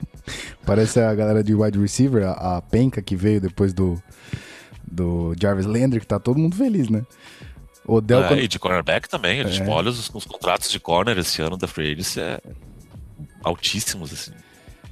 Parece 0.67 1.01
a 1.01 1.15
galera 1.15 1.43
de 1.43 1.55
wide 1.55 1.79
receiver, 1.79 2.25
a, 2.27 2.59
a 2.59 2.63
penca 2.63 3.01
que 3.01 3.17
veio 3.17 3.41
depois 3.41 3.73
do, 3.73 4.01
do 4.91 5.35
Jarvis 5.41 5.67
Landry, 5.67 6.01
que 6.01 6.07
tá 6.07 6.19
todo 6.19 6.39
mundo 6.39 6.57
feliz, 6.57 6.89
né? 6.89 7.03
Odell, 7.87 8.25
é, 8.25 8.29
quando... 8.29 8.41
E 8.41 8.49
de 8.49 8.59
cornerback 8.59 9.09
também, 9.09 9.41
a 9.41 9.45
gente 9.45 9.69
é. 9.69 9.73
olha 9.73 9.91
os, 9.91 10.11
os, 10.13 10.25
contratos 10.25 10.71
de 10.71 10.79
corner 10.79 11.19
esse 11.19 11.41
ano 11.41 11.57
da 11.57 11.67
Free 11.67 11.93
Agency 11.93 12.21
é 12.21 12.41
altíssimos, 13.43 14.13
assim. 14.13 14.33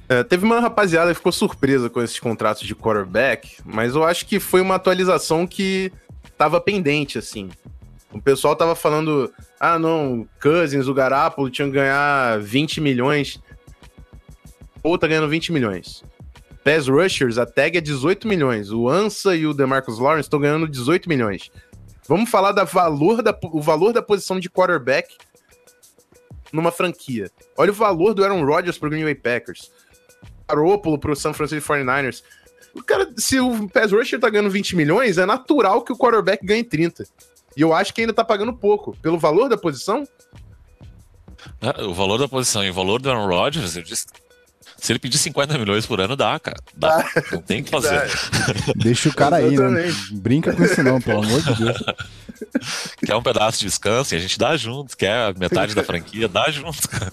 É, 0.07 0.23
teve 0.23 0.43
uma 0.43 0.59
rapaziada 0.59 1.11
que 1.11 1.17
ficou 1.17 1.31
surpresa 1.31 1.89
com 1.89 2.01
esses 2.01 2.19
contratos 2.19 2.65
de 2.65 2.75
quarterback, 2.75 3.57
mas 3.63 3.93
eu 3.93 4.03
acho 4.03 4.25
que 4.25 4.39
foi 4.39 4.59
uma 4.59 4.75
atualização 4.75 5.45
que 5.45 5.91
tava 6.37 6.59
pendente, 6.59 7.17
assim. 7.17 7.49
O 8.11 8.19
pessoal 8.19 8.55
tava 8.55 8.75
falando, 8.75 9.31
ah, 9.59 9.77
não, 9.77 10.27
Cousins, 10.41 10.87
o 10.87 10.93
Garapolo 10.93 11.49
tinham 11.49 11.69
que 11.69 11.75
ganhar 11.75 12.39
20 12.39 12.81
milhões. 12.81 13.39
Ou 14.81 14.97
tá 14.97 15.07
ganhando 15.07 15.29
20 15.29 15.51
milhões. 15.51 16.03
Pass 16.69 16.87
Rushers, 16.87 17.39
a 17.39 17.47
tag 17.47 17.79
é 17.79 17.81
18 17.81 18.27
milhões. 18.27 18.71
O 18.71 18.87
Ansa 18.87 19.35
e 19.35 19.47
o 19.47 19.55
DeMarcus 19.55 19.97
Lawrence 19.97 20.27
estão 20.27 20.39
ganhando 20.39 20.67
18 20.67 21.09
milhões. 21.09 21.49
Vamos 22.07 22.29
falar 22.29 22.51
da 22.51 22.63
valor 22.63 23.23
da, 23.23 23.35
o 23.45 23.59
valor 23.59 23.91
da 23.91 24.03
posição 24.03 24.39
de 24.39 24.51
quarterback 24.51 25.17
numa 26.53 26.71
franquia. 26.71 27.31
Olha 27.57 27.71
o 27.71 27.73
valor 27.73 28.13
do 28.13 28.23
Aaron 28.23 28.45
Rodgers 28.45 28.77
pro 28.77 28.87
Green 28.87 29.03
Bay 29.03 29.15
Packers. 29.15 29.71
Garoppolo 30.47 30.99
pro 30.99 31.15
San 31.15 31.33
Francisco 31.33 31.73
49ers. 31.73 32.21
O 32.75 32.83
cara, 32.83 33.09
se 33.17 33.39
o 33.39 33.67
pass 33.67 33.91
rusher 33.91 34.19
tá 34.19 34.29
ganhando 34.29 34.51
20 34.51 34.75
milhões, 34.75 35.17
é 35.17 35.25
natural 35.25 35.81
que 35.81 35.91
o 35.91 35.97
quarterback 35.97 36.45
ganhe 36.45 36.63
30. 36.63 37.03
E 37.57 37.61
eu 37.61 37.73
acho 37.73 37.91
que 37.95 38.01
ainda 38.01 38.13
tá 38.13 38.23
pagando 38.23 38.53
pouco. 38.53 38.95
Pelo 39.01 39.17
valor 39.17 39.49
da 39.49 39.57
posição? 39.57 40.07
É, 41.61 41.83
o 41.83 41.95
valor 41.95 42.19
da 42.19 42.27
posição 42.27 42.63
e 42.63 42.69
o 42.69 42.73
valor 42.75 43.01
do 43.01 43.09
Aaron 43.09 43.25
Rodgers, 43.25 43.75
eu 43.75 43.81
disse, 43.81 44.05
se 44.81 44.91
ele 44.91 44.99
pedir 44.99 45.17
50 45.17 45.57
milhões 45.57 45.85
por 45.85 45.99
ano, 45.99 46.15
dá, 46.15 46.39
cara. 46.39 46.57
Dá. 46.75 46.99
Ah, 46.99 47.23
não 47.31 47.41
tem 47.41 47.61
o 47.61 47.63
que 47.63 47.69
fazer. 47.69 48.09
Deixa 48.75 49.09
o 49.09 49.13
cara 49.13 49.37
aí, 49.37 49.57
né? 49.57 49.93
Brinca 50.11 50.53
com 50.53 50.63
isso 50.63 50.81
não, 50.83 51.01
pelo 51.01 51.23
amor 51.23 51.41
de 51.41 51.55
Deus. 51.55 51.77
Quer 53.05 53.15
um 53.15 53.21
pedaço 53.21 53.59
de 53.59 53.65
descanso 53.65 54.13
e 54.13 54.17
a 54.17 54.19
gente 54.19 54.37
dá 54.39 54.55
junto. 54.55 54.95
Quer 54.95 55.37
metade 55.37 55.75
da 55.75 55.83
franquia, 55.83 56.27
dá 56.27 56.49
junto, 56.49 56.87
cara. 56.87 57.11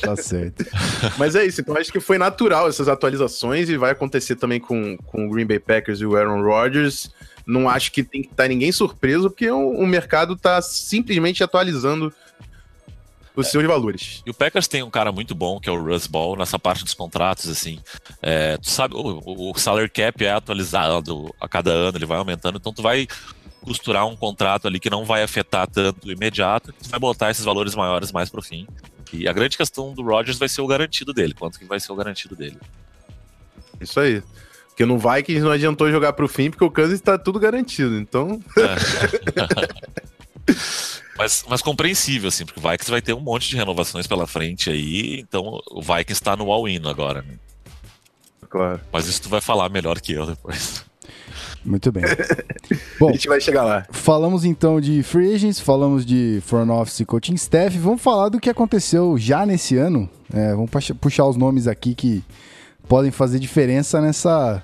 Tá 0.00 0.16
certo. 0.16 0.64
Mas 1.18 1.34
é 1.34 1.44
isso, 1.44 1.60
então 1.60 1.76
acho 1.76 1.90
que 1.90 2.00
foi 2.00 2.18
natural 2.18 2.68
essas 2.68 2.88
atualizações 2.88 3.68
e 3.68 3.76
vai 3.76 3.90
acontecer 3.90 4.36
também 4.36 4.60
com, 4.60 4.96
com 4.98 5.26
o 5.26 5.30
Green 5.30 5.46
Bay 5.46 5.58
Packers 5.58 6.00
e 6.00 6.06
o 6.06 6.16
Aaron 6.16 6.42
Rodgers. 6.42 7.10
Não 7.46 7.68
acho 7.68 7.92
que 7.92 8.02
tem 8.02 8.22
que 8.22 8.28
estar 8.28 8.48
ninguém 8.48 8.72
surpreso, 8.72 9.28
porque 9.28 9.50
o, 9.50 9.70
o 9.70 9.86
mercado 9.86 10.34
está 10.34 10.62
simplesmente 10.62 11.42
atualizando 11.42 12.12
os 13.36 13.46
é. 13.46 13.50
seus 13.50 13.64
valores. 13.64 14.22
E 14.24 14.30
o 14.30 14.34
Packers 14.34 14.68
tem 14.68 14.82
um 14.82 14.90
cara 14.90 15.10
muito 15.10 15.34
bom, 15.34 15.58
que 15.58 15.68
é 15.68 15.72
o 15.72 15.82
Russ 15.82 16.06
Ball, 16.06 16.36
nessa 16.36 16.58
parte 16.58 16.84
dos 16.84 16.94
contratos, 16.94 17.48
assim. 17.48 17.80
É, 18.22 18.56
tu 18.56 18.70
sabe, 18.70 18.94
o, 18.94 19.50
o 19.50 19.58
salary 19.58 19.88
cap 19.88 20.24
é 20.24 20.30
atualizado 20.30 21.34
a 21.40 21.48
cada 21.48 21.70
ano, 21.70 21.98
ele 21.98 22.06
vai 22.06 22.18
aumentando, 22.18 22.58
então 22.58 22.72
tu 22.72 22.82
vai 22.82 23.06
costurar 23.60 24.06
um 24.06 24.14
contrato 24.14 24.68
ali 24.68 24.78
que 24.78 24.90
não 24.90 25.04
vai 25.04 25.22
afetar 25.22 25.66
tanto 25.66 26.06
o 26.06 26.12
imediato, 26.12 26.72
tu 26.72 26.88
vai 26.88 27.00
botar 27.00 27.30
esses 27.30 27.44
valores 27.44 27.74
maiores 27.74 28.12
mais 28.12 28.28
pro 28.28 28.42
fim. 28.42 28.66
E 29.12 29.28
a 29.28 29.32
grande 29.32 29.56
questão 29.56 29.94
do 29.94 30.02
Rodgers 30.02 30.38
vai 30.38 30.48
ser 30.48 30.60
o 30.60 30.66
garantido 30.66 31.12
dele, 31.12 31.34
quanto 31.34 31.58
que 31.58 31.64
vai 31.64 31.80
ser 31.80 31.92
o 31.92 31.96
garantido 31.96 32.34
dele. 32.34 32.58
Isso 33.80 33.98
aí. 34.00 34.22
Porque 34.68 34.84
no 34.84 34.98
Vikings 34.98 35.40
não 35.40 35.52
adiantou 35.52 35.90
jogar 35.90 36.12
pro 36.14 36.26
fim, 36.26 36.50
porque 36.50 36.64
o 36.64 36.70
Kansas 36.70 37.00
tá 37.00 37.16
tudo 37.16 37.38
garantido, 37.38 37.96
então... 37.96 38.40
É. 38.58 38.74
Mas, 41.16 41.44
mas 41.48 41.62
compreensível, 41.62 42.28
assim, 42.28 42.44
porque 42.44 42.58
o 42.58 42.62
Vikings 42.62 42.90
vai 42.90 43.00
ter 43.00 43.12
um 43.12 43.20
monte 43.20 43.48
de 43.48 43.56
renovações 43.56 44.06
pela 44.06 44.26
frente 44.26 44.68
aí, 44.68 45.20
então 45.20 45.60
o 45.70 45.80
Vikings 45.80 46.12
está 46.12 46.36
no 46.36 46.50
all-in 46.50 46.80
agora, 46.86 47.22
né? 47.22 47.34
Claro. 48.48 48.80
Mas 48.92 49.06
isso 49.06 49.22
tu 49.22 49.28
vai 49.28 49.40
falar 49.40 49.68
melhor 49.68 50.00
que 50.00 50.12
eu 50.12 50.26
depois. 50.26 50.84
Muito 51.64 51.90
bem. 51.90 52.04
Bom, 53.00 53.08
a 53.08 53.12
gente 53.12 53.26
vai 53.26 53.40
chegar 53.40 53.64
lá. 53.64 53.86
Falamos 53.90 54.44
então 54.44 54.80
de 54.80 55.02
free 55.02 55.34
agents, 55.34 55.58
falamos 55.58 56.04
de 56.04 56.42
front 56.44 56.68
office 56.68 57.00
e 57.00 57.04
coaching 57.04 57.34
staff. 57.34 57.76
Vamos 57.78 58.02
falar 58.02 58.28
do 58.28 58.38
que 58.38 58.50
aconteceu 58.50 59.16
já 59.16 59.46
nesse 59.46 59.76
ano. 59.76 60.08
É, 60.32 60.50
vamos 60.54 60.70
puxar 61.00 61.26
os 61.26 61.36
nomes 61.36 61.66
aqui 61.66 61.94
que 61.94 62.22
podem 62.86 63.10
fazer 63.10 63.38
diferença 63.38 64.00
nessa, 64.00 64.62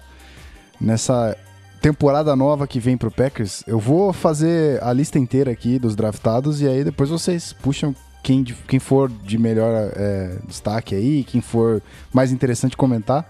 nessa 0.81 1.37
temporada 1.81 2.37
nova 2.37 2.67
que 2.67 2.79
vem 2.79 2.97
pro 2.97 3.11
Packers, 3.11 3.65
eu 3.67 3.79
vou 3.79 4.13
fazer 4.13 4.83
a 4.83 4.93
lista 4.93 5.19
inteira 5.19 5.51
aqui 5.51 5.79
dos 5.79 5.97
draftados 5.97 6.61
e 6.61 6.69
aí 6.69 6.85
depois 6.85 7.09
vocês 7.09 7.53
puxam 7.53 7.95
quem, 8.23 8.45
quem 8.45 8.79
for 8.79 9.09
de 9.09 9.39
melhor 9.39 9.91
é, 9.97 10.39
destaque 10.47 10.95
aí, 10.95 11.25
quem 11.25 11.41
for 11.41 11.83
mais 12.13 12.33
interessante 12.33 12.77
comentar. 12.77 13.27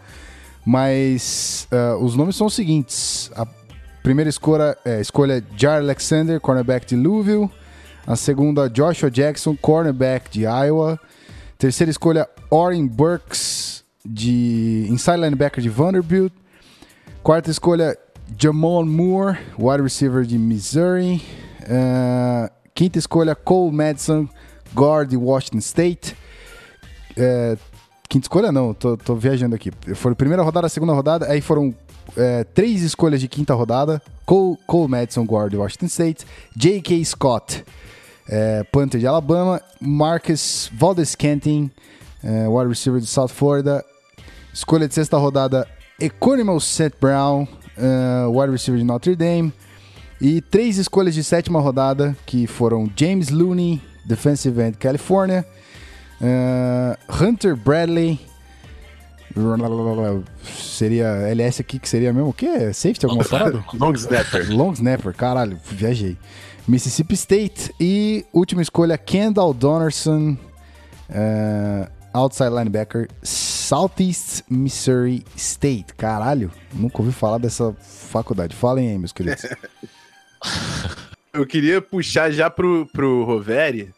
Mas 0.64 1.66
uh, 1.72 2.04
os 2.04 2.14
nomes 2.14 2.36
são 2.36 2.46
os 2.46 2.54
seguintes: 2.54 3.30
a 3.34 3.46
primeira 4.02 4.28
escolha 4.28 4.76
é 4.84 5.00
escolha 5.00 5.42
Jar 5.56 5.78
Alexander, 5.78 6.40
cornerback 6.40 6.86
de 6.86 6.96
Louisville. 6.96 7.50
A 8.06 8.16
segunda, 8.16 8.68
Joshua 8.68 9.10
Jackson, 9.10 9.56
cornerback 9.56 10.30
de 10.30 10.42
Iowa. 10.42 10.98
Terceira 11.56 11.90
escolha, 11.90 12.28
Oren 12.50 12.86
Burks, 12.86 13.84
de 14.04 14.86
inside 14.88 15.18
linebacker 15.18 15.62
de 15.62 15.68
Vanderbilt. 15.68 16.32
Quarta 17.22 17.50
escolha, 17.50 17.96
Jamal 18.38 18.84
Moore, 18.84 19.38
wide 19.58 19.82
receiver 19.82 20.24
de 20.24 20.38
Missouri. 20.38 21.22
Uh, 21.62 22.50
quinta 22.74 22.98
escolha, 22.98 23.34
Cole 23.34 23.72
Madison, 23.72 24.28
guard 24.74 25.10
de 25.10 25.16
Washington 25.16 25.58
State. 25.58 26.16
Uh, 27.12 27.58
quinta 28.08 28.24
escolha 28.24 28.50
não, 28.52 28.72
tô, 28.72 28.96
tô, 28.96 29.14
viajando 29.14 29.54
aqui. 29.54 29.70
Foi 29.94 30.12
a 30.12 30.14
primeira 30.14 30.42
rodada, 30.42 30.68
segunda 30.68 30.92
rodada, 30.92 31.26
aí 31.30 31.40
foram 31.40 31.68
uh, 31.68 32.44
três 32.54 32.82
escolhas 32.82 33.20
de 33.20 33.28
quinta 33.28 33.54
rodada. 33.54 34.00
Cole, 34.24 34.56
Cole 34.66 34.88
Madison, 34.88 35.24
guard 35.24 35.50
de 35.50 35.56
Washington 35.56 35.86
State. 35.86 36.26
J.K. 36.56 37.04
Scott, 37.04 37.64
é, 38.28 38.62
Panther 38.64 39.00
de 39.00 39.06
Alabama, 39.06 39.60
Marcus 39.80 40.70
Valdez 40.72 41.16
Canting, 41.16 41.70
wide 42.22 42.68
receiver 42.68 43.00
de 43.00 43.06
South 43.06 43.28
Florida. 43.28 43.84
Escolha 44.52 44.86
de 44.86 44.94
sexta 44.94 45.16
rodada, 45.16 45.66
Economo 46.00 46.60
St. 46.60 46.92
Brown, 47.00 47.46
uh, 47.76 48.30
wide 48.30 48.52
receiver 48.52 48.78
de 48.78 48.84
Notre 48.84 49.14
Dame. 49.16 49.52
E 50.20 50.40
três 50.40 50.76
escolhas 50.76 51.14
de 51.14 51.24
sétima 51.24 51.60
rodada, 51.60 52.16
que 52.26 52.46
foram 52.46 52.90
James 52.94 53.30
Looney, 53.30 53.80
defensive 54.04 54.60
end 54.60 54.76
California, 54.76 55.46
uh, 56.20 57.24
Hunter 57.24 57.56
Bradley, 57.56 58.20
seria 60.44 61.28
LS 61.32 61.60
aqui, 61.60 61.78
que 61.78 61.88
seria 61.88 62.12
mesmo 62.12 62.30
o 62.30 62.32
quê? 62.32 62.72
Safety 62.72 63.06
alguma 63.06 63.24
parada? 63.24 63.64
Long 63.72 63.92
snapper. 63.94 64.50
Long 64.50 64.72
snapper, 64.72 65.14
caralho, 65.14 65.58
viajei. 65.70 66.18
Mississippi 66.66 67.14
State. 67.14 67.74
E 67.80 68.24
última 68.32 68.62
escolha, 68.62 68.98
Kendall 68.98 69.54
Donnerson, 69.54 70.36
uh, 71.08 71.90
outside 72.12 72.50
linebacker, 72.50 73.08
Southeast 73.22 74.42
Missouri 74.48 75.24
State. 75.36 75.94
Caralho, 75.94 76.50
nunca 76.72 77.00
ouvi 77.00 77.12
falar 77.12 77.38
dessa 77.38 77.72
faculdade. 77.74 78.54
Falem 78.54 78.90
aí, 78.90 78.98
meus 78.98 79.12
queridos. 79.12 79.46
Eu 81.32 81.46
queria 81.46 81.80
puxar 81.80 82.32
já 82.32 82.50
pro, 82.50 82.86
pro 82.92 83.22
Roveri, 83.22 83.94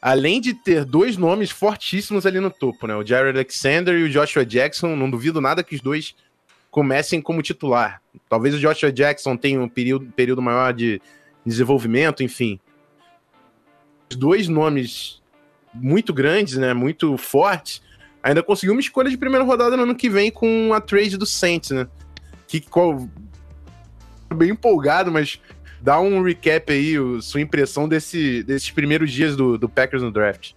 além 0.00 0.40
de 0.40 0.52
ter 0.52 0.84
dois 0.84 1.16
nomes 1.16 1.50
fortíssimos 1.50 2.26
ali 2.26 2.40
no 2.40 2.50
topo, 2.50 2.88
né? 2.88 2.96
O 2.96 3.06
Jared 3.06 3.38
Alexander 3.38 3.94
e 3.94 4.02
o 4.02 4.10
Joshua 4.10 4.44
Jackson. 4.44 4.96
Não 4.96 5.08
duvido 5.08 5.40
nada 5.40 5.62
que 5.62 5.76
os 5.76 5.80
dois 5.80 6.16
comecem 6.72 7.22
como 7.22 7.40
titular. 7.40 8.02
Talvez 8.28 8.56
o 8.56 8.58
Joshua 8.58 8.90
Jackson 8.90 9.36
tenha 9.36 9.60
um 9.60 9.68
período, 9.68 10.06
período 10.12 10.42
maior 10.42 10.72
de 10.72 11.00
desenvolvimento, 11.46 12.24
enfim. 12.24 12.58
Os 14.10 14.16
dois 14.16 14.48
nomes 14.48 15.21
muito 15.74 16.12
grandes, 16.12 16.56
né, 16.56 16.72
muito 16.72 17.16
fortes, 17.16 17.82
ainda 18.22 18.42
conseguiu 18.42 18.74
uma 18.74 18.80
escolha 18.80 19.10
de 19.10 19.16
primeira 19.16 19.44
rodada 19.44 19.76
no 19.76 19.82
ano 19.82 19.94
que 19.94 20.08
vem 20.08 20.30
com 20.30 20.72
a 20.72 20.80
trade 20.80 21.16
do 21.16 21.26
Saints, 21.26 21.70
né? 21.70 21.86
Que 22.46 22.60
qual 22.60 23.08
bem 24.34 24.50
empolgado, 24.50 25.10
mas 25.10 25.40
dá 25.80 26.00
um 26.00 26.22
recap 26.22 26.72
aí, 26.72 26.98
o, 26.98 27.20
sua 27.20 27.40
impressão 27.40 27.88
desse, 27.88 28.42
desses 28.42 28.70
primeiros 28.70 29.10
dias 29.10 29.36
do, 29.36 29.58
do 29.58 29.68
Packers 29.68 30.02
no 30.02 30.10
draft. 30.10 30.52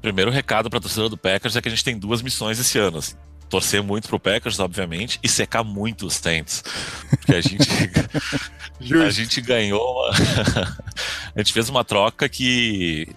Primeiro 0.00 0.30
recado 0.30 0.70
para 0.70 0.78
a 0.78 0.82
torcida 0.82 1.08
do 1.08 1.16
Packers 1.16 1.56
é 1.56 1.60
que 1.60 1.68
a 1.68 1.70
gente 1.70 1.84
tem 1.84 1.98
duas 1.98 2.22
missões 2.22 2.58
esse 2.58 2.78
ano. 2.78 2.98
Assim 2.98 3.16
torcer 3.50 3.82
muito 3.82 4.08
pro 4.08 4.18
Packers, 4.18 4.60
obviamente, 4.60 5.18
e 5.22 5.28
secar 5.28 5.64
muito 5.64 6.06
os 6.06 6.14
Saints. 6.14 6.62
Porque 7.10 7.34
a 7.34 7.40
gente, 7.40 7.68
a 9.04 9.10
gente 9.10 9.40
ganhou. 9.40 9.82
Uma... 9.82 10.10
a 11.34 11.38
gente 11.38 11.52
fez 11.52 11.68
uma 11.68 11.84
troca 11.84 12.28
que 12.28 13.08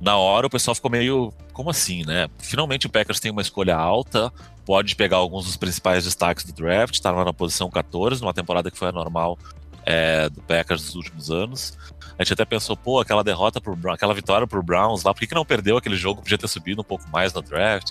na 0.00 0.16
hora 0.16 0.46
o 0.46 0.50
pessoal 0.50 0.74
ficou 0.74 0.90
meio. 0.90 1.32
Como 1.52 1.70
assim, 1.70 2.04
né? 2.04 2.28
Finalmente 2.38 2.86
o 2.86 2.90
Packers 2.90 3.18
tem 3.18 3.32
uma 3.32 3.42
escolha 3.42 3.76
alta, 3.76 4.32
pode 4.64 4.94
pegar 4.94 5.16
alguns 5.16 5.44
dos 5.46 5.56
principais 5.56 6.04
destaques 6.04 6.44
do 6.44 6.52
draft, 6.52 7.00
tá 7.00 7.10
lá 7.10 7.24
na 7.24 7.32
posição 7.32 7.68
14, 7.68 8.20
numa 8.20 8.34
temporada 8.34 8.70
que 8.70 8.78
foi 8.78 8.88
a 8.88 8.92
normal 8.92 9.36
é, 9.84 10.28
do 10.28 10.40
Packers 10.42 10.84
dos 10.84 10.94
últimos 10.94 11.30
anos. 11.30 11.76
A 12.18 12.22
gente 12.22 12.32
até 12.32 12.44
pensou, 12.44 12.76
pô, 12.76 13.00
aquela 13.00 13.24
derrota 13.24 13.60
pro 13.60 13.76
aquela 13.90 14.14
vitória 14.14 14.46
pro 14.46 14.62
Browns 14.62 15.02
lá, 15.02 15.12
por 15.14 15.20
que, 15.20 15.26
que 15.26 15.34
não 15.34 15.44
perdeu 15.44 15.76
aquele 15.76 15.96
jogo? 15.96 16.22
Podia 16.22 16.38
ter 16.38 16.48
subido 16.48 16.80
um 16.80 16.84
pouco 16.84 17.08
mais 17.10 17.32
no 17.32 17.42
draft. 17.42 17.90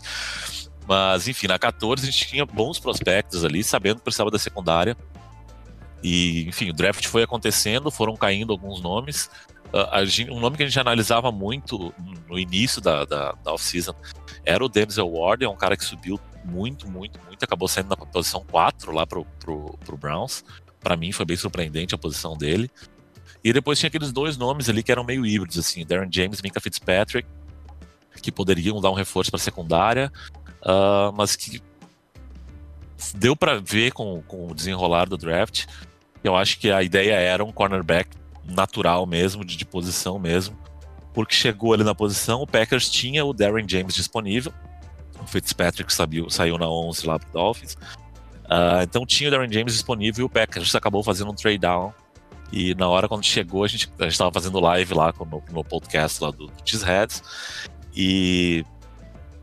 Mas, 0.87 1.27
enfim, 1.27 1.47
na 1.47 1.59
14 1.59 2.03
a 2.03 2.05
gente 2.05 2.27
tinha 2.27 2.45
bons 2.45 2.79
prospectos 2.79 3.43
ali, 3.43 3.63
sabendo 3.63 3.97
que 3.97 4.03
precisava 4.03 4.31
da 4.31 4.39
secundária. 4.39 4.95
E, 6.01 6.47
enfim, 6.47 6.69
o 6.69 6.73
draft 6.73 7.05
foi 7.07 7.23
acontecendo, 7.23 7.91
foram 7.91 8.15
caindo 8.15 8.53
alguns 8.53 8.81
nomes. 8.81 9.29
Gente, 10.05 10.31
um 10.31 10.39
nome 10.39 10.57
que 10.57 10.63
a 10.63 10.65
gente 10.67 10.79
analisava 10.79 11.31
muito 11.31 11.93
no 12.27 12.39
início 12.39 12.81
da, 12.81 13.05
da, 13.05 13.31
da 13.43 13.53
off-season 13.53 13.93
era 14.45 14.63
o 14.63 14.69
Denzel 14.69 15.09
Ward, 15.11 15.43
é 15.43 15.49
um 15.49 15.55
cara 15.55 15.75
que 15.75 15.83
subiu 15.83 16.19
muito, 16.45 16.89
muito, 16.89 17.19
muito, 17.25 17.43
acabou 17.43 17.67
saindo 17.67 17.89
na 17.89 17.97
posição 17.97 18.45
4 18.49 18.91
lá 18.93 19.05
pro, 19.05 19.25
pro, 19.39 19.77
pro 19.85 19.97
Browns. 19.97 20.43
Para 20.79 20.95
mim 20.95 21.11
foi 21.11 21.25
bem 21.25 21.35
surpreendente 21.35 21.93
a 21.93 21.97
posição 21.97 22.37
dele. 22.37 22.71
E 23.43 23.51
depois 23.51 23.77
tinha 23.77 23.87
aqueles 23.87 24.11
dois 24.11 24.37
nomes 24.37 24.69
ali 24.69 24.81
que 24.81 24.91
eram 24.91 25.03
meio 25.03 25.25
híbridos, 25.25 25.57
assim, 25.57 25.85
Darren 25.85 26.09
James 26.11 26.39
e 26.39 26.43
Minka 26.43 26.59
Fitzpatrick, 26.59 27.27
que 28.21 28.31
poderiam 28.31 28.81
dar 28.81 28.89
um 28.89 28.93
reforço 28.93 29.29
para 29.29 29.39
secundária, 29.39 30.11
uh, 30.61 31.13
mas 31.15 31.35
que 31.35 31.61
deu 33.13 33.35
para 33.35 33.59
ver 33.59 33.91
com, 33.91 34.21
com 34.23 34.47
o 34.47 34.55
desenrolar 34.55 35.07
do 35.07 35.17
draft. 35.17 35.65
Eu 36.23 36.35
acho 36.35 36.57
que 36.59 36.71
a 36.71 36.81
ideia 36.81 37.13
era 37.13 37.43
um 37.43 37.51
cornerback 37.51 38.09
natural 38.47 39.05
mesmo, 39.05 39.43
de, 39.43 39.55
de 39.55 39.65
posição 39.65 40.17
mesmo, 40.19 40.57
porque 41.13 41.33
chegou 41.33 41.73
ali 41.73 41.83
na 41.83 41.95
posição, 41.95 42.41
o 42.41 42.47
Packers 42.47 42.89
tinha 42.89 43.25
o 43.25 43.33
Darren 43.33 43.65
James 43.67 43.93
disponível, 43.93 44.53
o 45.21 45.27
Fitzpatrick 45.27 45.91
sabiu, 45.91 46.29
saiu 46.29 46.57
na 46.57 46.69
11 46.69 47.07
lá 47.07 47.19
pro 47.19 47.31
Dolphins, 47.31 47.73
uh, 47.73 48.81
então 48.83 49.05
tinha 49.05 49.29
o 49.29 49.31
Darren 49.31 49.51
James 49.51 49.73
disponível 49.73 50.23
e 50.23 50.25
o 50.25 50.29
Packers 50.29 50.73
acabou 50.75 51.03
fazendo 51.03 51.31
um 51.31 51.35
trade 51.35 51.59
down. 51.59 51.93
E 52.51 52.73
na 52.75 52.87
hora 52.87 53.07
quando 53.07 53.25
chegou, 53.25 53.63
a 53.63 53.67
gente, 53.67 53.91
a 53.99 54.03
gente 54.03 54.17
tava 54.17 54.31
fazendo 54.31 54.59
live 54.59 54.93
lá 54.93 55.13
no, 55.19 55.43
no 55.51 55.63
podcast 55.63 56.23
lá 56.23 56.31
do, 56.31 56.47
do 56.47 56.53
Cheeseheads. 56.63 57.21
E 57.93 58.63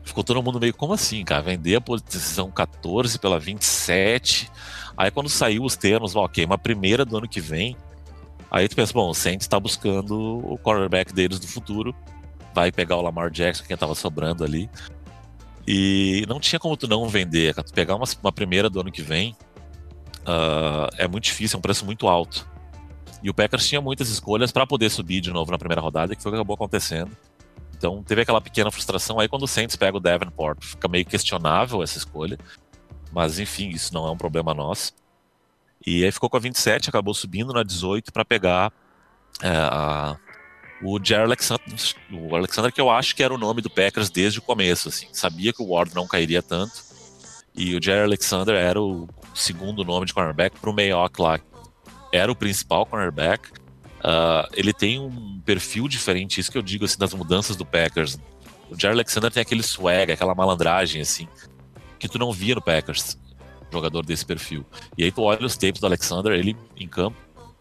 ficou 0.03 0.23
todo 0.23 0.41
mundo 0.41 0.59
meio, 0.59 0.73
como 0.73 0.93
assim, 0.93 1.23
cara? 1.23 1.41
Vender 1.41 1.75
a 1.75 1.81
posição 1.81 2.49
14 2.49 3.19
pela 3.19 3.39
27. 3.39 4.49
Aí 4.97 5.11
quando 5.11 5.29
saiu 5.29 5.63
os 5.63 5.75
termos, 5.75 6.15
ok, 6.15 6.45
uma 6.45 6.57
primeira 6.57 7.05
do 7.05 7.17
ano 7.17 7.27
que 7.27 7.41
vem. 7.41 7.75
Aí 8.55 8.69
tu 8.69 8.75
pensa, 8.77 8.93
bom, 8.93 9.09
o 9.09 9.13
Saints 9.13 9.49
tá 9.49 9.59
buscando 9.59 10.17
o 10.17 10.57
quarterback 10.57 11.11
deles 11.11 11.39
do 11.39 11.45
futuro. 11.45 11.93
Vai 12.53 12.71
pegar 12.71 12.95
o 12.95 13.01
Lamar 13.01 13.29
Jackson, 13.29 13.65
quem 13.65 13.75
tava 13.75 13.93
sobrando 13.93 14.45
ali. 14.45 14.69
E 15.67 16.23
não 16.25 16.39
tinha 16.39 16.57
como 16.57 16.77
tu 16.77 16.87
não 16.87 17.05
vender. 17.09 17.53
Tu 17.53 17.73
pegar 17.73 17.97
uma, 17.97 18.05
uma 18.23 18.31
primeira 18.31 18.69
do 18.69 18.79
ano 18.79 18.93
que 18.93 19.01
vem 19.01 19.35
uh, 20.21 20.87
é 20.97 21.05
muito 21.05 21.25
difícil, 21.25 21.57
é 21.57 21.59
um 21.59 21.61
preço 21.61 21.83
muito 21.83 22.07
alto. 22.07 22.47
E 23.21 23.29
o 23.29 23.33
Packers 23.33 23.67
tinha 23.67 23.81
muitas 23.81 24.07
escolhas 24.07 24.53
para 24.53 24.65
poder 24.65 24.89
subir 24.89 25.19
de 25.19 25.31
novo 25.31 25.51
na 25.51 25.57
primeira 25.57 25.81
rodada, 25.81 26.15
que 26.15 26.23
foi 26.23 26.29
o 26.29 26.33
que 26.35 26.39
acabou 26.39 26.53
acontecendo. 26.53 27.11
Então 27.77 28.01
teve 28.03 28.21
aquela 28.21 28.39
pequena 28.39 28.71
frustração 28.71 29.19
aí 29.19 29.27
quando 29.27 29.43
o 29.43 29.47
Saints 29.49 29.75
pega 29.75 29.97
o 29.97 29.99
Davenport. 29.99 30.63
Fica 30.63 30.87
meio 30.87 31.05
questionável 31.05 31.83
essa 31.83 31.97
escolha. 31.97 32.37
Mas 33.11 33.37
enfim, 33.37 33.67
isso 33.67 33.93
não 33.93 34.07
é 34.07 34.11
um 34.11 34.17
problema 34.17 34.53
nosso. 34.53 34.93
E 35.85 36.03
aí 36.03 36.11
ficou 36.11 36.29
com 36.29 36.37
a 36.37 36.39
27, 36.39 36.89
acabou 36.89 37.13
subindo 37.13 37.53
na 37.53 37.63
18 37.63 38.11
para 38.11 38.25
pegar 38.25 38.73
é, 39.41 39.49
a, 39.49 40.17
o 40.81 40.99
Jerry 41.03 41.23
Alexander, 41.23 41.63
o 42.11 42.35
Alexander, 42.35 42.71
que 42.71 42.81
eu 42.81 42.89
acho 42.89 43.15
que 43.15 43.23
era 43.23 43.33
o 43.33 43.37
nome 43.37 43.61
do 43.61 43.69
Packers 43.69 44.09
desde 44.09 44.39
o 44.39 44.41
começo. 44.41 44.89
Assim. 44.89 45.07
Sabia 45.11 45.53
que 45.53 45.61
o 45.61 45.69
Ward 45.69 45.93
não 45.93 46.07
cairia 46.07 46.41
tanto. 46.41 46.83
E 47.55 47.75
o 47.75 47.81
Jerry 47.81 48.03
Alexander 48.03 48.55
era 48.55 48.81
o 48.81 49.07
segundo 49.33 49.83
nome 49.83 50.05
de 50.05 50.13
cornerback 50.13 50.59
para 50.59 50.69
o 50.69 50.73
Mayock 50.73 51.21
lá. 51.21 51.39
Era 52.11 52.31
o 52.31 52.35
principal 52.35 52.85
cornerback. 52.85 53.49
Uh, 53.99 54.47
ele 54.53 54.73
tem 54.73 54.99
um 54.99 55.41
perfil 55.45 55.87
diferente, 55.87 56.39
isso 56.39 56.51
que 56.51 56.57
eu 56.57 56.61
digo 56.61 56.85
assim, 56.85 56.97
das 56.97 57.13
mudanças 57.13 57.55
do 57.55 57.65
Packers. 57.65 58.19
O 58.69 58.79
Jerry 58.79 58.93
Alexander 58.93 59.31
tem 59.31 59.41
aquele 59.41 59.63
swag, 59.63 60.11
aquela 60.11 60.35
malandragem, 60.35 61.01
assim, 61.01 61.27
que 61.97 62.07
tu 62.07 62.19
não 62.19 62.31
via 62.31 62.55
no 62.55 62.61
Packers, 62.61 63.17
jogador 63.75 64.05
desse 64.05 64.25
perfil. 64.25 64.65
E 64.97 65.03
aí 65.03 65.11
tu 65.11 65.21
olha 65.21 65.45
os 65.45 65.55
tapes 65.55 65.79
do 65.79 65.87
Alexander, 65.87 66.33
ele 66.33 66.55
em 66.75 66.87
campo, 66.87 67.17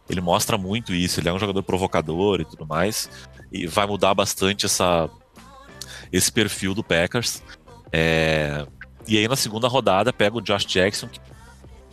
ele 0.09 0.21
mostra 0.21 0.57
muito 0.57 0.93
isso, 0.93 1.21
ele 1.21 1.29
é 1.29 1.33
um 1.33 1.39
jogador 1.39 1.63
provocador 1.63 2.41
e 2.41 2.45
tudo 2.45 2.67
mais, 2.67 3.11
e 3.53 3.67
vai 3.67 3.87
mudar 3.87 4.15
bastante 4.15 4.67
essa, 4.67 5.09
esse 6.13 6.31
perfil 6.31 6.75
do 6.75 6.83
Packers. 6.83 7.43
É... 7.93 8.67
E 9.07 9.19
aí 9.19 9.29
na 9.29 9.37
segunda 9.37 9.69
rodada 9.69 10.13
pega 10.13 10.37
o 10.37 10.41
Josh 10.41 10.65
Jackson, 10.65 11.09
que 11.09 11.21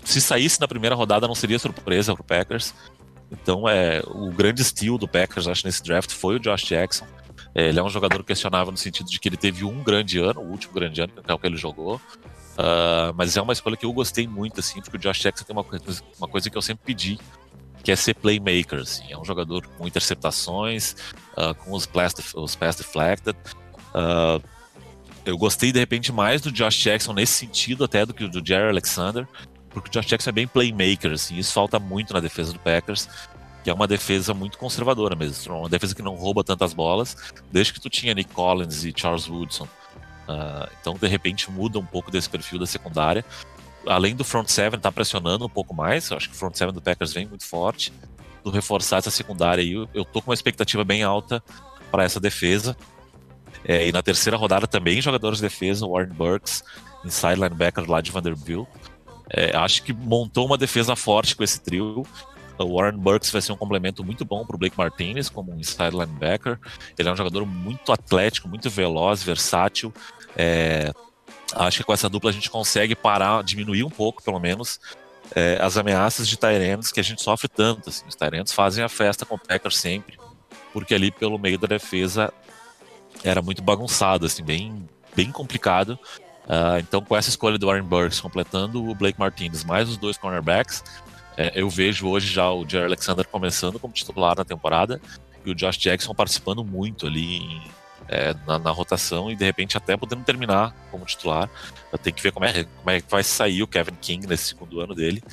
se 0.03 0.21
saísse 0.21 0.59
na 0.59 0.67
primeira 0.67 0.95
rodada 0.95 1.27
não 1.27 1.35
seria 1.35 1.59
surpresa 1.59 2.13
pro 2.13 2.23
Packers, 2.23 2.73
então, 3.31 3.67
é, 3.67 4.03
o 4.07 4.29
grande 4.29 4.61
estilo 4.61 4.97
do 4.97 5.07
Packers, 5.07 5.47
acho, 5.47 5.65
nesse 5.65 5.81
draft 5.81 6.11
foi 6.11 6.35
o 6.35 6.39
Josh 6.39 6.63
Jackson. 6.63 7.05
É, 7.55 7.69
ele 7.69 7.79
é 7.79 7.83
um 7.83 7.89
jogador 7.89 8.23
questionável 8.23 8.71
no 8.71 8.77
sentido 8.77 9.09
de 9.09 9.19
que 9.19 9.29
ele 9.29 9.37
teve 9.37 9.63
um 9.63 9.81
grande 9.81 10.19
ano, 10.19 10.41
o 10.41 10.51
último 10.51 10.73
grande 10.73 11.01
ano, 11.01 11.13
que 11.13 11.31
é 11.31 11.33
o 11.33 11.39
que 11.39 11.47
ele 11.47 11.55
jogou. 11.55 11.99
Uh, 12.51 13.13
mas 13.15 13.35
é 13.37 13.41
uma 13.41 13.53
escolha 13.53 13.77
que 13.77 13.85
eu 13.85 13.93
gostei 13.93 14.27
muito, 14.27 14.59
assim, 14.59 14.81
porque 14.81 14.97
o 14.97 14.99
Josh 14.99 15.19
Jackson 15.19 15.45
tem 15.45 15.55
uma 15.55 15.63
coisa, 15.63 16.03
uma 16.17 16.27
coisa 16.27 16.49
que 16.49 16.57
eu 16.57 16.61
sempre 16.61 16.83
pedi, 16.85 17.19
que 17.83 17.91
é 17.91 17.95
ser 17.95 18.13
playmaker, 18.15 18.79
assim. 18.79 19.11
É 19.11 19.17
um 19.17 19.25
jogador 19.25 19.65
com 19.77 19.87
interceptações, 19.87 20.95
uh, 21.37 21.55
com 21.55 21.71
os 21.71 21.85
pass, 21.85 22.13
os 22.35 22.55
pass 22.55 22.75
deflected. 22.75 23.37
Uh, 23.95 24.41
eu 25.25 25.37
gostei, 25.37 25.71
de 25.71 25.79
repente, 25.79 26.11
mais 26.11 26.41
do 26.41 26.51
Josh 26.51 26.75
Jackson 26.75 27.13
nesse 27.13 27.33
sentido 27.33 27.83
até 27.83 28.05
do 28.05 28.13
que 28.13 28.27
do 28.27 28.45
Jerry 28.45 28.69
Alexander, 28.69 29.27
porque 29.69 29.89
o 29.89 29.91
Josh 29.91 30.07
Jackson 30.07 30.29
é 30.29 30.33
bem 30.33 30.47
playmaker, 30.47 31.11
assim, 31.11 31.37
isso 31.37 31.53
falta 31.53 31.79
muito 31.79 32.13
na 32.13 32.19
defesa 32.19 32.51
do 32.53 32.59
Packers, 32.59 33.07
que 33.63 33.69
é 33.69 33.73
uma 33.73 33.87
defesa 33.87 34.33
muito 34.33 34.57
conservadora 34.57 35.15
mesmo, 35.15 35.59
uma 35.59 35.69
defesa 35.69 35.93
que 35.93 36.01
não 36.01 36.15
rouba 36.15 36.43
tantas 36.43 36.73
bolas, 36.73 37.15
desde 37.51 37.73
que 37.73 37.79
tu 37.79 37.89
tinha 37.89 38.13
Nick 38.13 38.33
Collins 38.33 38.83
e 38.83 38.93
Charles 38.95 39.27
Woodson. 39.27 39.67
Uh, 40.31 40.69
então, 40.79 40.93
de 40.93 41.07
repente, 41.07 41.51
muda 41.51 41.77
um 41.77 41.85
pouco 41.85 42.09
desse 42.09 42.29
perfil 42.29 42.59
da 42.59 42.65
secundária. 42.65 43.25
Além 43.85 44.15
do 44.15 44.23
front 44.23 44.47
seven 44.47 44.79
tá 44.79 44.91
pressionando 44.91 45.45
um 45.45 45.49
pouco 45.49 45.73
mais, 45.73 46.09
eu 46.09 46.17
acho 46.17 46.29
que 46.29 46.35
o 46.35 46.37
front 46.37 46.55
seven 46.55 46.73
do 46.73 46.81
Packers 46.81 47.13
vem 47.13 47.25
muito 47.25 47.45
forte, 47.45 47.91
do 48.43 48.51
reforçar 48.51 48.97
essa 48.97 49.11
secundária 49.11 49.63
aí, 49.63 49.71
eu, 49.71 49.89
eu 49.93 50.05
tô 50.05 50.21
com 50.21 50.29
uma 50.29 50.33
expectativa 50.33 50.83
bem 50.83 51.03
alta 51.03 51.43
para 51.91 52.03
essa 52.03 52.19
defesa. 52.19 52.75
É, 53.63 53.87
e 53.87 53.91
na 53.91 54.01
terceira 54.01 54.37
rodada 54.37 54.65
também 54.67 55.01
jogadores 55.01 55.39
de 55.39 55.43
defesa, 55.43 55.87
Warren 55.87 56.13
Burks, 56.13 56.63
inside 57.05 57.35
linebacker 57.35 57.89
lá 57.89 58.01
de 58.01 58.11
Vanderbilt. 58.11 58.67
É, 59.29 59.55
acho 59.55 59.83
que 59.83 59.93
montou 59.93 60.45
uma 60.45 60.57
defesa 60.57 60.95
forte 60.95 61.35
com 61.35 61.43
esse 61.43 61.59
trio. 61.61 62.05
O 62.57 62.77
Warren 62.77 62.97
Burks 62.97 63.31
vai 63.31 63.41
ser 63.41 63.51
um 63.51 63.57
complemento 63.57 64.03
muito 64.03 64.25
bom 64.25 64.45
para 64.45 64.55
o 64.55 64.59
Blake 64.59 64.77
Martinez 64.77 65.29
como 65.29 65.53
um 65.53 65.59
inside 65.59 65.91
linebacker. 65.91 66.59
Ele 66.97 67.09
é 67.09 67.11
um 67.11 67.15
jogador 67.15 67.45
muito 67.45 67.91
atlético, 67.91 68.47
muito 68.47 68.69
veloz, 68.69 69.23
versátil. 69.23 69.93
É, 70.35 70.91
acho 71.55 71.77
que 71.77 71.83
com 71.83 71.93
essa 71.93 72.09
dupla 72.09 72.29
a 72.29 72.33
gente 72.33 72.49
consegue 72.49 72.95
parar, 72.95 73.43
diminuir 73.43 73.83
um 73.83 73.89
pouco, 73.89 74.23
pelo 74.23 74.39
menos, 74.39 74.79
é, 75.35 75.57
as 75.61 75.77
ameaças 75.77 76.27
de 76.27 76.37
Tyrands 76.37 76.91
que 76.91 76.99
a 76.99 77.03
gente 77.03 77.21
sofre 77.21 77.47
tanto. 77.47 77.89
Assim. 77.89 78.05
Os 78.07 78.15
Tyrands 78.15 78.53
fazem 78.53 78.83
a 78.83 78.89
festa 78.89 79.25
com 79.25 79.35
o 79.35 79.39
Packers 79.39 79.77
sempre, 79.77 80.17
porque 80.73 80.93
ali 80.93 81.11
pelo 81.11 81.37
meio 81.37 81.57
da 81.57 81.67
defesa 81.67 82.33
era 83.23 83.41
muito 83.41 83.61
bagunçado, 83.61 84.25
assim, 84.25 84.43
bem, 84.43 84.87
bem 85.15 85.31
complicado. 85.31 85.99
Uh, 86.45 86.79
então, 86.79 87.01
com 87.01 87.15
essa 87.15 87.29
escolha 87.29 87.57
do 87.57 87.67
Warren 87.67 87.83
Burks 87.83 88.19
completando 88.19 88.83
o 88.83 88.95
Blake 88.95 89.19
Martinez 89.19 89.63
mais 89.63 89.87
os 89.87 89.97
dois 89.97 90.17
cornerbacks, 90.17 90.83
é, 91.37 91.51
eu 91.55 91.69
vejo 91.69 92.07
hoje 92.07 92.31
já 92.31 92.51
o 92.51 92.67
Jerry 92.67 92.85
Alexander 92.85 93.25
começando 93.27 93.79
como 93.79 93.93
titular 93.93 94.35
na 94.35 94.43
temporada 94.43 94.99
e 95.45 95.51
o 95.51 95.55
Josh 95.55 95.77
Jackson 95.77 96.13
participando 96.13 96.63
muito 96.63 97.07
ali 97.07 97.37
em, 97.37 97.61
é, 98.11 98.35
na, 98.45 98.59
na, 98.59 98.71
rotação 98.71 99.31
e 99.31 99.35
de 99.37 99.45
repente 99.45 99.77
até 99.77 99.95
podendo 99.95 100.23
terminar 100.23 100.75
como 100.91 101.05
titular. 101.05 101.49
Tem 102.03 102.13
que 102.13 102.21
ver 102.21 102.33
como 102.33 102.45
é, 102.45 102.65
como 102.65 102.89
é 102.89 102.99
que 102.99 103.09
vai 103.09 103.23
sair 103.23 103.63
o 103.63 103.67
Kevin 103.67 103.95
King 104.01 104.27
nesse 104.27 104.49
segundo 104.49 104.81
ano 104.81 104.93
dele. 104.93 105.23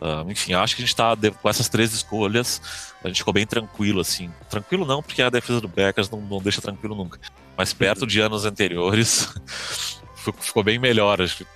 Uh, 0.00 0.28
enfim, 0.28 0.54
acho 0.54 0.74
que 0.74 0.82
a 0.82 0.84
gente 0.84 0.92
está 0.92 1.14
com 1.14 1.48
essas 1.48 1.68
três 1.68 1.92
escolhas, 1.92 2.60
a 3.04 3.08
gente 3.08 3.18
ficou 3.18 3.32
bem 3.32 3.46
tranquilo, 3.46 4.00
assim. 4.00 4.32
Tranquilo 4.50 4.84
não, 4.84 5.00
porque 5.00 5.22
a 5.22 5.30
defesa 5.30 5.60
do 5.60 5.68
Packers 5.68 6.10
não, 6.10 6.20
não 6.20 6.38
deixa 6.38 6.60
tranquilo 6.60 6.96
nunca. 6.96 7.20
Mas 7.56 7.72
perto 7.72 8.04
de 8.04 8.18
anos 8.18 8.44
anteriores, 8.44 9.32
ficou 10.40 10.64
bem 10.64 10.78
melhor. 10.78 11.22
Acho 11.22 11.36
que 11.36 11.46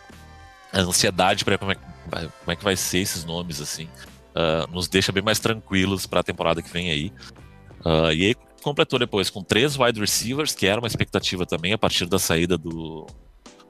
a 0.73 0.81
ansiedade 0.81 1.45
para 1.45 1.59
como, 1.59 1.73
é, 1.73 1.75
como 1.75 2.31
é 2.49 2.55
que 2.55 2.63
vai 2.63 2.77
ser 2.77 2.99
esses 2.99 3.25
nomes, 3.25 3.61
assim, 3.61 3.89
uh, 4.37 4.71
nos 4.71 4.87
deixa 4.87 5.11
bem 5.11 5.25
mais 5.25 5.41
tranquilos 5.41 6.07
para 6.07 6.21
a 6.21 6.23
temporada 6.23 6.63
que 6.63 6.71
vem 6.71 6.91
aí. 6.91 7.13
Uh, 7.85 8.13
e 8.13 8.27
aí 8.27 8.37
completou 8.67 8.99
depois 8.99 9.31
com 9.31 9.45
três 9.45 9.79
wide 9.79 10.01
receivers, 10.01 10.53
que 10.53 10.67
era 10.67 10.81
uma 10.81 10.89
expectativa 10.89 11.47
também 11.47 11.73
a 11.73 11.79
partir 11.79 12.05
da 12.07 12.19
saída 12.19 12.59
do, 12.59 13.07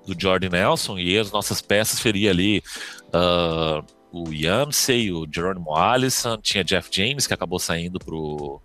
do 0.06 0.18
Jordan 0.18 0.48
Nelson, 0.48 0.98
e 0.98 1.18
as 1.18 1.30
nossas 1.30 1.60
peças 1.60 1.98
seria 2.00 2.30
ali 2.30 2.62
uh, 3.08 3.84
o 4.10 4.32
Yamsey, 4.32 5.12
o 5.12 5.26
Geronimo 5.30 5.74
Allison, 5.74 6.38
tinha 6.38 6.64
Jeff 6.64 6.88
James, 6.90 7.26
que 7.26 7.34
acabou 7.34 7.58
saindo 7.58 7.98
pro, 7.98 8.58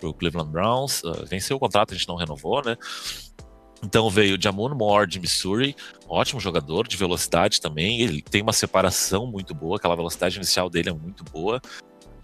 pro 0.00 0.14
Cleveland 0.14 0.50
Browns, 0.50 1.02
uh, 1.02 1.26
venceu 1.26 1.58
o 1.58 1.60
contrato, 1.60 1.92
a 1.92 1.96
gente 1.98 2.08
não 2.08 2.16
renovou, 2.16 2.64
né? 2.64 2.78
Então 3.84 4.08
veio 4.08 4.40
Jamon 4.40 4.74
Moore 4.74 5.06
de 5.06 5.20
Missouri, 5.20 5.76
ótimo 6.08 6.40
jogador 6.40 6.88
de 6.88 6.96
velocidade 6.96 7.60
também. 7.60 8.00
Ele 8.00 8.22
tem 8.22 8.40
uma 8.40 8.54
separação 8.54 9.26
muito 9.26 9.54
boa, 9.54 9.76
aquela 9.76 9.94
velocidade 9.94 10.36
inicial 10.36 10.70
dele 10.70 10.88
é 10.88 10.94
muito 10.94 11.22
boa. 11.24 11.60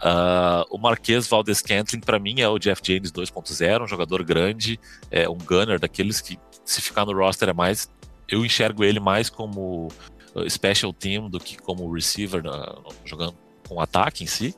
Uh, 0.03 0.65
o 0.71 0.79
Marquês 0.79 1.27
Valdez 1.27 1.61
Cantling, 1.61 2.01
para 2.01 2.19
mim, 2.19 2.41
é 2.41 2.49
o 2.49 2.59
Jeff 2.59 2.81
James 2.85 3.13
2.0, 3.13 3.83
um 3.85 3.87
jogador 3.87 4.23
grande, 4.25 4.81
é 5.11 5.29
um 5.29 5.37
gunner 5.37 5.79
daqueles 5.79 6.21
que, 6.21 6.39
se 6.65 6.81
ficar 6.81 7.05
no 7.05 7.13
roster, 7.13 7.49
é 7.49 7.53
mais. 7.53 7.91
Eu 8.29 8.45
enxergo 8.45 8.85
ele 8.85 9.01
mais 9.01 9.29
como 9.29 9.89
special 10.49 10.93
team 10.93 11.29
do 11.29 11.41
que 11.41 11.57
como 11.57 11.93
receiver 11.93 12.43
jogando 13.05 13.35
com 13.69 13.81
ataque 13.81 14.25
em 14.25 14.27
si. 14.27 14.55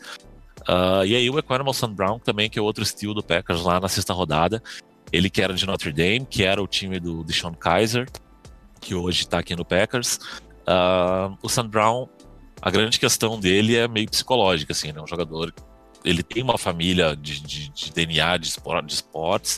Uh, 0.62 1.05
e 1.05 1.16
aí 1.16 1.28
o 1.28 1.38
Equanimal 1.38 1.74
Sam 1.74 1.93
Brown 1.93 2.18
também, 2.18 2.49
que 2.49 2.59
é 2.59 2.62
outro 2.62 2.82
estilo 2.82 3.14
do 3.14 3.22
Packers 3.22 3.62
lá 3.62 3.80
na 3.80 3.88
sexta 3.88 4.12
rodada. 4.12 4.62
Ele 5.12 5.28
que 5.28 5.43
era 5.43 5.53
de 5.53 5.66
Notre 5.66 5.93
Dame, 5.93 6.26
que 6.28 6.45
era 6.45 6.62
o 6.62 6.66
time 6.66 6.99
do 7.01 7.24
Deshaun 7.24 7.55
Kaiser, 7.55 8.09
que 8.80 8.95
hoje 8.95 9.22
está 9.22 9.38
aqui 9.38 9.57
no 9.57 9.64
Packers. 9.64 10.18
Uh, 10.62 11.36
o 11.43 11.49
Sam 11.49 11.68
Brown, 11.68 12.09
a 12.62 12.70
grande 12.70 13.00
questão 13.00 13.40
dele 13.40 13.76
é 13.76 13.88
meio 13.88 14.08
psicológica, 14.08 14.72
assim, 14.72 14.92
né? 14.92 15.02
Um 15.02 15.06
jogador, 15.06 15.52
ele 16.04 16.22
tem 16.22 16.44
uma 16.44 16.56
família 16.56 17.16
de, 17.16 17.40
de, 17.40 17.68
de 17.70 17.92
DNA 17.92 18.36
de, 18.36 18.54
de 18.86 18.92
esportes, 18.92 19.56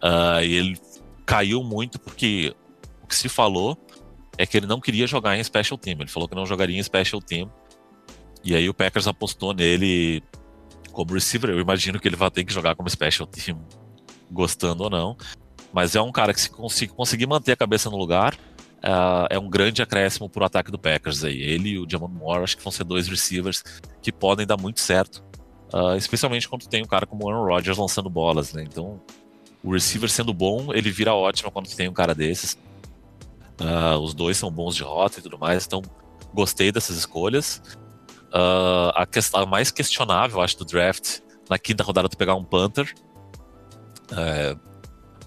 uh, 0.00 0.40
e 0.40 0.54
ele 0.54 0.80
caiu 1.26 1.64
muito 1.64 1.98
porque 1.98 2.54
o 3.02 3.08
que 3.08 3.16
se 3.16 3.28
falou 3.28 3.76
é 4.38 4.46
que 4.46 4.56
ele 4.56 4.68
não 4.68 4.80
queria 4.80 5.04
jogar 5.06 5.36
em 5.36 5.42
special 5.42 5.76
team. 5.76 5.98
Ele 5.98 6.08
falou 6.08 6.28
que 6.28 6.34
não 6.36 6.46
jogaria 6.46 6.78
em 6.78 6.82
special 6.82 7.20
team. 7.20 7.50
E 8.44 8.54
aí 8.54 8.68
o 8.68 8.72
Packers 8.72 9.08
apostou 9.08 9.52
nele 9.52 10.22
como 10.92 11.12
receiver. 11.12 11.50
Eu 11.50 11.58
imagino 11.58 11.98
que 11.98 12.06
ele 12.06 12.14
vai 12.14 12.30
ter 12.30 12.44
que 12.44 12.52
jogar 12.52 12.76
como 12.76 12.88
special 12.88 13.26
team, 13.26 13.60
gostando 14.30 14.84
ou 14.84 14.90
não. 14.90 15.16
Mas 15.72 15.96
é 15.96 16.00
um 16.00 16.12
cara 16.12 16.32
que 16.32 16.40
se 16.40 16.88
conseguir 16.88 17.26
manter 17.26 17.52
a 17.52 17.56
cabeça 17.56 17.90
no 17.90 17.96
lugar, 17.96 18.38
uh, 18.78 19.26
é 19.30 19.38
um 19.38 19.48
grande 19.48 19.82
acréscimo 19.82 20.28
para 20.28 20.42
o 20.42 20.46
ataque 20.46 20.70
do 20.70 20.78
Packers 20.78 21.24
aí. 21.24 21.40
Ele 21.40 21.70
e 21.70 21.78
o 21.78 21.88
Jamon 21.88 22.08
Moore 22.08 22.44
acho 22.44 22.56
que 22.56 22.62
vão 22.62 22.72
ser 22.72 22.84
dois 22.84 23.08
receivers 23.08 23.62
que 24.02 24.12
podem 24.12 24.46
dar 24.46 24.56
muito 24.56 24.80
certo. 24.80 25.24
Uh, 25.72 25.96
especialmente 25.96 26.48
quando 26.48 26.66
tem 26.66 26.82
um 26.82 26.86
cara 26.86 27.06
como 27.06 27.24
o 27.24 27.30
Aaron 27.30 27.44
Rodgers 27.44 27.76
lançando 27.76 28.08
bolas, 28.08 28.52
né? 28.52 28.62
Então, 28.62 29.00
o 29.62 29.72
receiver 29.72 30.08
sendo 30.08 30.32
bom, 30.32 30.72
ele 30.72 30.90
vira 30.90 31.14
ótimo 31.14 31.50
quando 31.50 31.68
tem 31.74 31.88
um 31.88 31.92
cara 31.92 32.14
desses. 32.14 32.58
Uh, 33.60 33.98
os 34.00 34.14
dois 34.14 34.36
são 34.36 34.50
bons 34.50 34.74
de 34.74 34.82
rota 34.82 35.18
e 35.18 35.22
tudo 35.22 35.38
mais, 35.38 35.66
então 35.66 35.82
gostei 36.32 36.70
dessas 36.72 36.96
escolhas. 36.96 37.60
A, 38.94 39.06
questão, 39.06 39.44
mais 39.46 39.70
questionável, 39.70 40.40
acho, 40.40 40.58
do 40.58 40.64
draft, 40.64 41.20
na 41.48 41.58
quinta 41.58 41.82
rodada, 41.82 42.08
tu 42.08 42.16
pegar 42.16 42.34
um 42.34 42.44
Panther. 42.44 42.94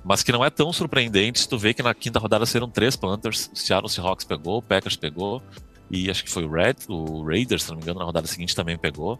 Mas 0.03 0.23
que 0.23 0.31
não 0.31 0.43
é 0.43 0.49
tão 0.49 0.73
surpreendente 0.73 1.39
se 1.39 1.47
tu 1.47 1.57
vê 1.57 1.73
que 1.73 1.83
na 1.83 1.93
quinta 1.93 2.19
rodada 2.19 2.45
serão 2.45 2.69
três 2.69 2.95
Panthers. 2.95 3.49
O 3.53 3.55
Seattle 3.55 3.89
Seahawks 3.89 4.25
pegou, 4.25 4.57
o 4.57 4.61
Packers 4.61 4.95
pegou, 4.95 5.41
e 5.89 6.09
acho 6.09 6.23
que 6.23 6.31
foi 6.31 6.43
o 6.43 6.51
Red, 6.51 6.75
o 6.87 7.23
Raiders, 7.23 7.63
se 7.63 7.69
não 7.69 7.77
me 7.77 7.83
engano, 7.83 7.99
na 7.99 8.05
rodada 8.05 8.25
seguinte 8.25 8.55
também 8.55 8.77
pegou. 8.77 9.19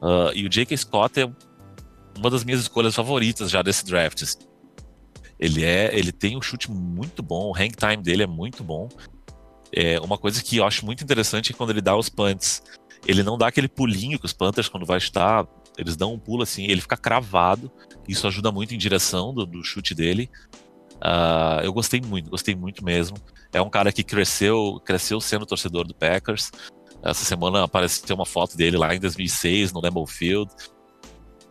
Uh, 0.00 0.32
e 0.34 0.46
o 0.46 0.48
J.K. 0.48 0.76
Scott 0.76 1.20
é 1.20 1.30
uma 2.18 2.30
das 2.30 2.44
minhas 2.44 2.60
escolhas 2.60 2.94
favoritas 2.94 3.50
já 3.50 3.62
desse 3.62 3.84
draft. 3.84 4.22
Assim. 4.22 4.38
Ele 5.38 5.64
é, 5.64 5.96
ele 5.96 6.12
tem 6.12 6.36
um 6.36 6.42
chute 6.42 6.70
muito 6.70 7.22
bom, 7.22 7.50
o 7.50 7.56
hang 7.56 7.74
time 7.74 8.02
dele 8.02 8.22
é 8.22 8.26
muito 8.26 8.62
bom. 8.62 8.88
É 9.74 9.98
uma 10.00 10.18
coisa 10.18 10.42
que 10.42 10.58
eu 10.58 10.66
acho 10.66 10.84
muito 10.84 11.02
interessante 11.02 11.52
é 11.52 11.54
quando 11.54 11.70
ele 11.70 11.80
dá 11.80 11.96
os 11.96 12.08
punts, 12.08 12.62
ele 13.06 13.22
não 13.22 13.38
dá 13.38 13.48
aquele 13.48 13.68
pulinho 13.68 14.18
que 14.18 14.26
os 14.26 14.32
Panthers 14.32 14.68
quando 14.68 14.84
vai 14.84 15.00
chutar, 15.00 15.46
eles 15.82 15.96
dão 15.96 16.14
um 16.14 16.18
pulo 16.18 16.42
assim, 16.42 16.64
ele 16.64 16.80
fica 16.80 16.96
cravado. 16.96 17.70
Isso 18.08 18.26
ajuda 18.26 18.50
muito 18.50 18.74
em 18.74 18.78
direção 18.78 19.34
do, 19.34 19.44
do 19.44 19.62
chute 19.62 19.94
dele. 19.94 20.30
Uh, 20.96 21.60
eu 21.62 21.72
gostei 21.72 22.00
muito, 22.00 22.30
gostei 22.30 22.54
muito 22.54 22.84
mesmo. 22.84 23.16
É 23.52 23.60
um 23.60 23.68
cara 23.68 23.92
que 23.92 24.02
cresceu, 24.02 24.80
cresceu 24.84 25.20
sendo 25.20 25.44
torcedor 25.44 25.86
do 25.86 25.94
Packers. 25.94 26.50
Essa 27.02 27.24
semana 27.24 27.64
apareceu 27.64 28.14
uma 28.14 28.24
foto 28.24 28.56
dele 28.56 28.76
lá 28.76 28.94
em 28.94 29.00
2006 29.00 29.72
no 29.72 29.80
Lambeau 29.80 30.06
Field. 30.06 30.50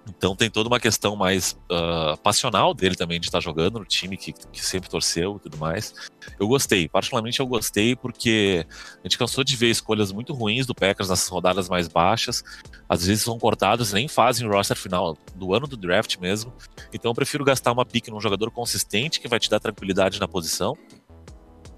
Então 0.08 0.36
tem 0.36 0.49
toda 0.49 0.68
uma 0.68 0.80
questão 0.80 1.16
mais 1.16 1.58
uh, 1.72 2.18
passional 2.24 2.74
dele 2.74 2.95
também 2.95 3.20
de 3.20 3.28
estar 3.28 3.39
jogando 3.39 3.80
no 3.80 3.86
time 3.86 4.18
que, 4.18 4.34
que 4.34 4.66
sempre 4.66 4.89
torceu 4.89 5.38
e 5.38 5.39
tudo 5.39 5.58
mais. 5.58 5.93
Eu 6.39 6.47
gostei, 6.47 6.89
particularmente 6.89 7.39
eu 7.39 7.45
gostei 7.45 7.95
porque 7.95 8.66
a 8.99 9.08
gente 9.08 9.18
cansou 9.18 9.43
de 9.43 9.56
ver 9.56 9.70
escolhas 9.70 10.12
muito 10.12 10.34
ruins 10.34 10.66
do 10.66 10.74
Packers 10.74 11.10
nas 11.10 11.28
rodadas 11.28 11.70
mais 11.70 11.88
baixas. 11.88 12.43
Às 12.89 13.06
vezes 13.06 13.24
são 13.24 13.38
cortados 13.38 13.93
nem 13.93 14.08
fazem 14.08 14.47
o 14.47 14.52
roster 14.52 14.78
final 14.78 15.18
do 15.36 15.54
ano 15.54 15.68
do 15.68 15.78
draft 15.78 16.18
mesmo. 16.18 16.52
Então 16.91 17.12
eu 17.12 17.16
prefiro 17.16 17.45
gastar 17.45 17.72
uma 17.72 17.86
pick 17.86 18.08
num 18.08 18.20
jogador 18.20 18.49
consistente 18.49 19.20
que 19.20 19.28
vai 19.28 19.39
te 19.39 19.49
dar 19.49 19.60
tranquilidade 19.60 20.20
na 20.20 20.28
posição 20.28 20.76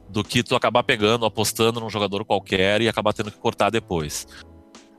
do 0.10 0.24
que 0.24 0.44
tu 0.44 0.56
acabar 0.56 0.84
pegando, 0.84 1.26
apostando 1.26 1.80
num 1.80 1.90
jogador 1.90 2.24
qualquer 2.24 2.82
e 2.82 2.88
acabar 2.88 3.14
tendo 3.14 3.32
que 3.32 3.38
cortar 3.38 3.70
depois. 3.70 4.28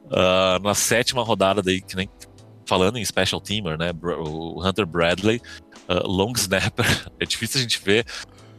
Uh, 0.06 0.62
na 0.62 0.74
sétima 0.74 1.22
rodada 1.22 1.62
daí, 1.62 1.80
que 1.80 1.96
nem 1.96 2.08
falando 2.66 2.98
em 2.98 3.04
special 3.04 3.40
teamer, 3.40 3.78
né? 3.78 3.92
O 4.02 4.62
Hunter 4.64 4.86
Bradley, 4.86 5.40
uh, 5.88 6.06
long 6.06 6.32
snapper. 6.36 6.84
É 7.20 7.24
difícil 7.24 7.60
a 7.60 7.62
gente 7.62 7.80
ver 7.82 8.04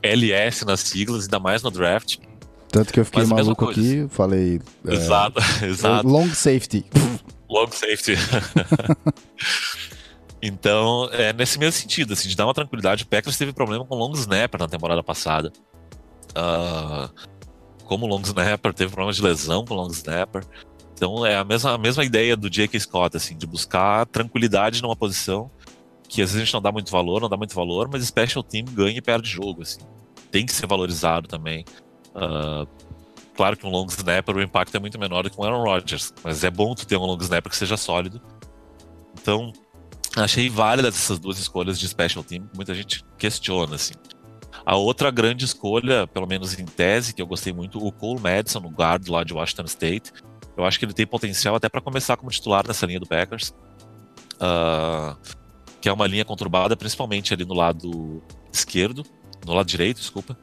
LS 0.02 0.66
nas 0.66 0.80
siglas, 0.82 1.24
ainda 1.24 1.40
mais 1.40 1.62
no 1.64 1.72
draft. 1.72 2.18
Tanto 2.70 2.92
que 2.92 3.00
eu 3.00 3.06
fiquei 3.06 3.22
Mas 3.22 3.30
maluco 3.30 3.70
aqui, 3.70 4.06
falei. 4.10 4.60
é, 4.86 4.94
Exato, 4.94 5.40
exato. 5.64 6.08
Long 6.08 6.28
safety. 6.34 6.86
Long 7.50 7.68
safety. 7.72 8.16
então, 10.42 11.10
é 11.14 11.32
nesse 11.32 11.58
mesmo 11.58 11.80
sentido, 11.80 12.14
assim, 12.14 12.28
de 12.28 12.36
dar 12.36 12.46
uma 12.46 12.54
tranquilidade. 12.54 13.04
O 13.04 13.08
Packers 13.08 13.38
teve 13.38 13.54
problema 13.54 13.86
com 13.86 13.96
long 13.96 14.12
snapper 14.14 14.60
na 14.60 14.68
temporada 14.68 15.02
passada. 15.02 15.54
Ah, 16.36 17.10
como 17.86 18.08
long 18.08 18.22
snapper, 18.22 18.74
teve 18.74 18.92
problema 18.92 19.14
de 19.14 19.22
lesão 19.22 19.64
com 19.64 19.74
long 19.74 19.88
snapper. 19.88 20.44
Então 20.96 21.26
é 21.26 21.36
a 21.36 21.44
mesma, 21.44 21.74
a 21.74 21.78
mesma 21.78 22.04
ideia 22.04 22.36
do 22.38 22.50
J.K. 22.50 22.80
Scott, 22.80 23.18
assim, 23.18 23.38
de 23.38 23.46
buscar 23.46 24.06
tranquilidade 24.08 24.82
numa 24.82 24.96
posição 24.96 25.52
que 26.08 26.22
às 26.22 26.30
vezes 26.30 26.36
a 26.36 26.46
gente 26.46 26.54
não 26.54 26.62
dá 26.62 26.72
muito 26.72 26.92
valor, 26.92 27.22
não 27.22 27.30
dá 27.30 27.36
muito 27.36 27.54
valor, 27.54 27.90
mas 27.92 28.06
special 28.06 28.44
team 28.44 28.66
ganha 28.66 28.98
e 28.98 29.02
perde 29.02 29.30
jogo, 29.30 29.62
assim. 29.62 29.82
Tem 30.32 30.46
que 30.46 30.54
ser 30.54 30.68
valorizado 30.68 31.28
também. 31.28 31.66
Ah, 32.14 32.66
claro 33.36 33.58
que 33.58 33.66
um 33.66 33.70
long 33.70 33.88
snapper 33.88 34.38
o 34.38 34.42
impacto 34.42 34.76
é 34.76 34.80
muito 34.80 35.00
menor 35.00 35.24
do 35.24 35.30
que 35.30 35.40
um 35.40 35.44
Aaron 35.44 35.64
Rodgers, 35.64 36.14
mas 36.24 36.44
é 36.44 36.50
bom 36.50 36.74
tu 36.74 36.86
ter 36.86 36.96
um 36.96 37.06
long 37.06 37.18
snapper 37.20 37.52
que 37.52 37.58
seja 37.58 37.76
sólido. 37.76 38.22
Então, 39.20 39.52
achei 40.16 40.50
válidas 40.50 40.96
essas 40.96 41.20
duas 41.20 41.40
escolhas 41.40 41.80
de 41.80 41.88
special 41.88 42.24
team, 42.24 42.50
muita 42.56 42.74
gente 42.74 43.04
questiona, 43.18 43.76
assim. 43.76 43.94
A 44.66 44.76
outra 44.76 45.12
grande 45.12 45.46
escolha, 45.46 46.08
pelo 46.08 46.26
menos 46.26 46.58
em 46.58 46.66
tese, 46.66 47.14
que 47.14 47.22
eu 47.22 47.28
gostei 47.28 47.52
muito, 47.52 47.84
o 47.84 47.92
Cole 47.92 48.22
Madison, 48.22 48.60
o 48.60 48.70
guard 48.70 49.08
lá 49.10 49.24
de 49.24 49.34
Washington 49.34 49.66
State. 49.66 50.14
Eu 50.58 50.66
acho 50.66 50.80
que 50.80 50.86
ele 50.86 50.94
tem 50.94 51.06
potencial 51.06 51.56
até 51.56 51.68
para 51.68 51.82
começar 51.82 52.16
como 52.18 52.32
titular 52.32 52.66
nessa 52.66 52.86
linha 52.86 53.00
do 53.00 53.06
Packers. 53.06 53.54
Ah, 54.40 55.16
que 55.82 55.90
é 55.90 55.94
uma 55.94 56.08
linha 56.08 56.26
conturbada, 56.26 56.76
principalmente 56.76 57.34
ali 57.34 57.46
no 57.46 57.54
lado 57.54 58.24
esquerdo, 58.52 59.04
no 59.46 59.54
lado 59.54 59.68
direito, 59.68 59.98
desculpa. 59.98 60.38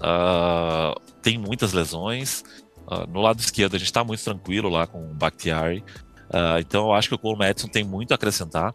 Ah, 0.00 0.94
tem 1.22 1.36
muitas 1.38 1.72
lesões. 1.72 2.44
Ah, 2.86 3.06
no 3.06 3.20
lado 3.20 3.40
esquerdo 3.40 3.74
a 3.74 3.78
gente 3.78 3.88
está 3.88 4.04
muito 4.04 4.22
tranquilo 4.22 4.68
lá 4.68 4.86
com 4.86 5.10
o 5.10 5.14
Bakhtiari. 5.14 5.84
Então 6.60 6.86
eu 6.86 6.92
acho 6.92 7.08
que 7.08 7.14
o 7.14 7.18
Cole 7.18 7.38
Madison 7.38 7.68
tem 7.68 7.82
muito 7.82 8.12
a 8.12 8.14
acrescentar. 8.14 8.74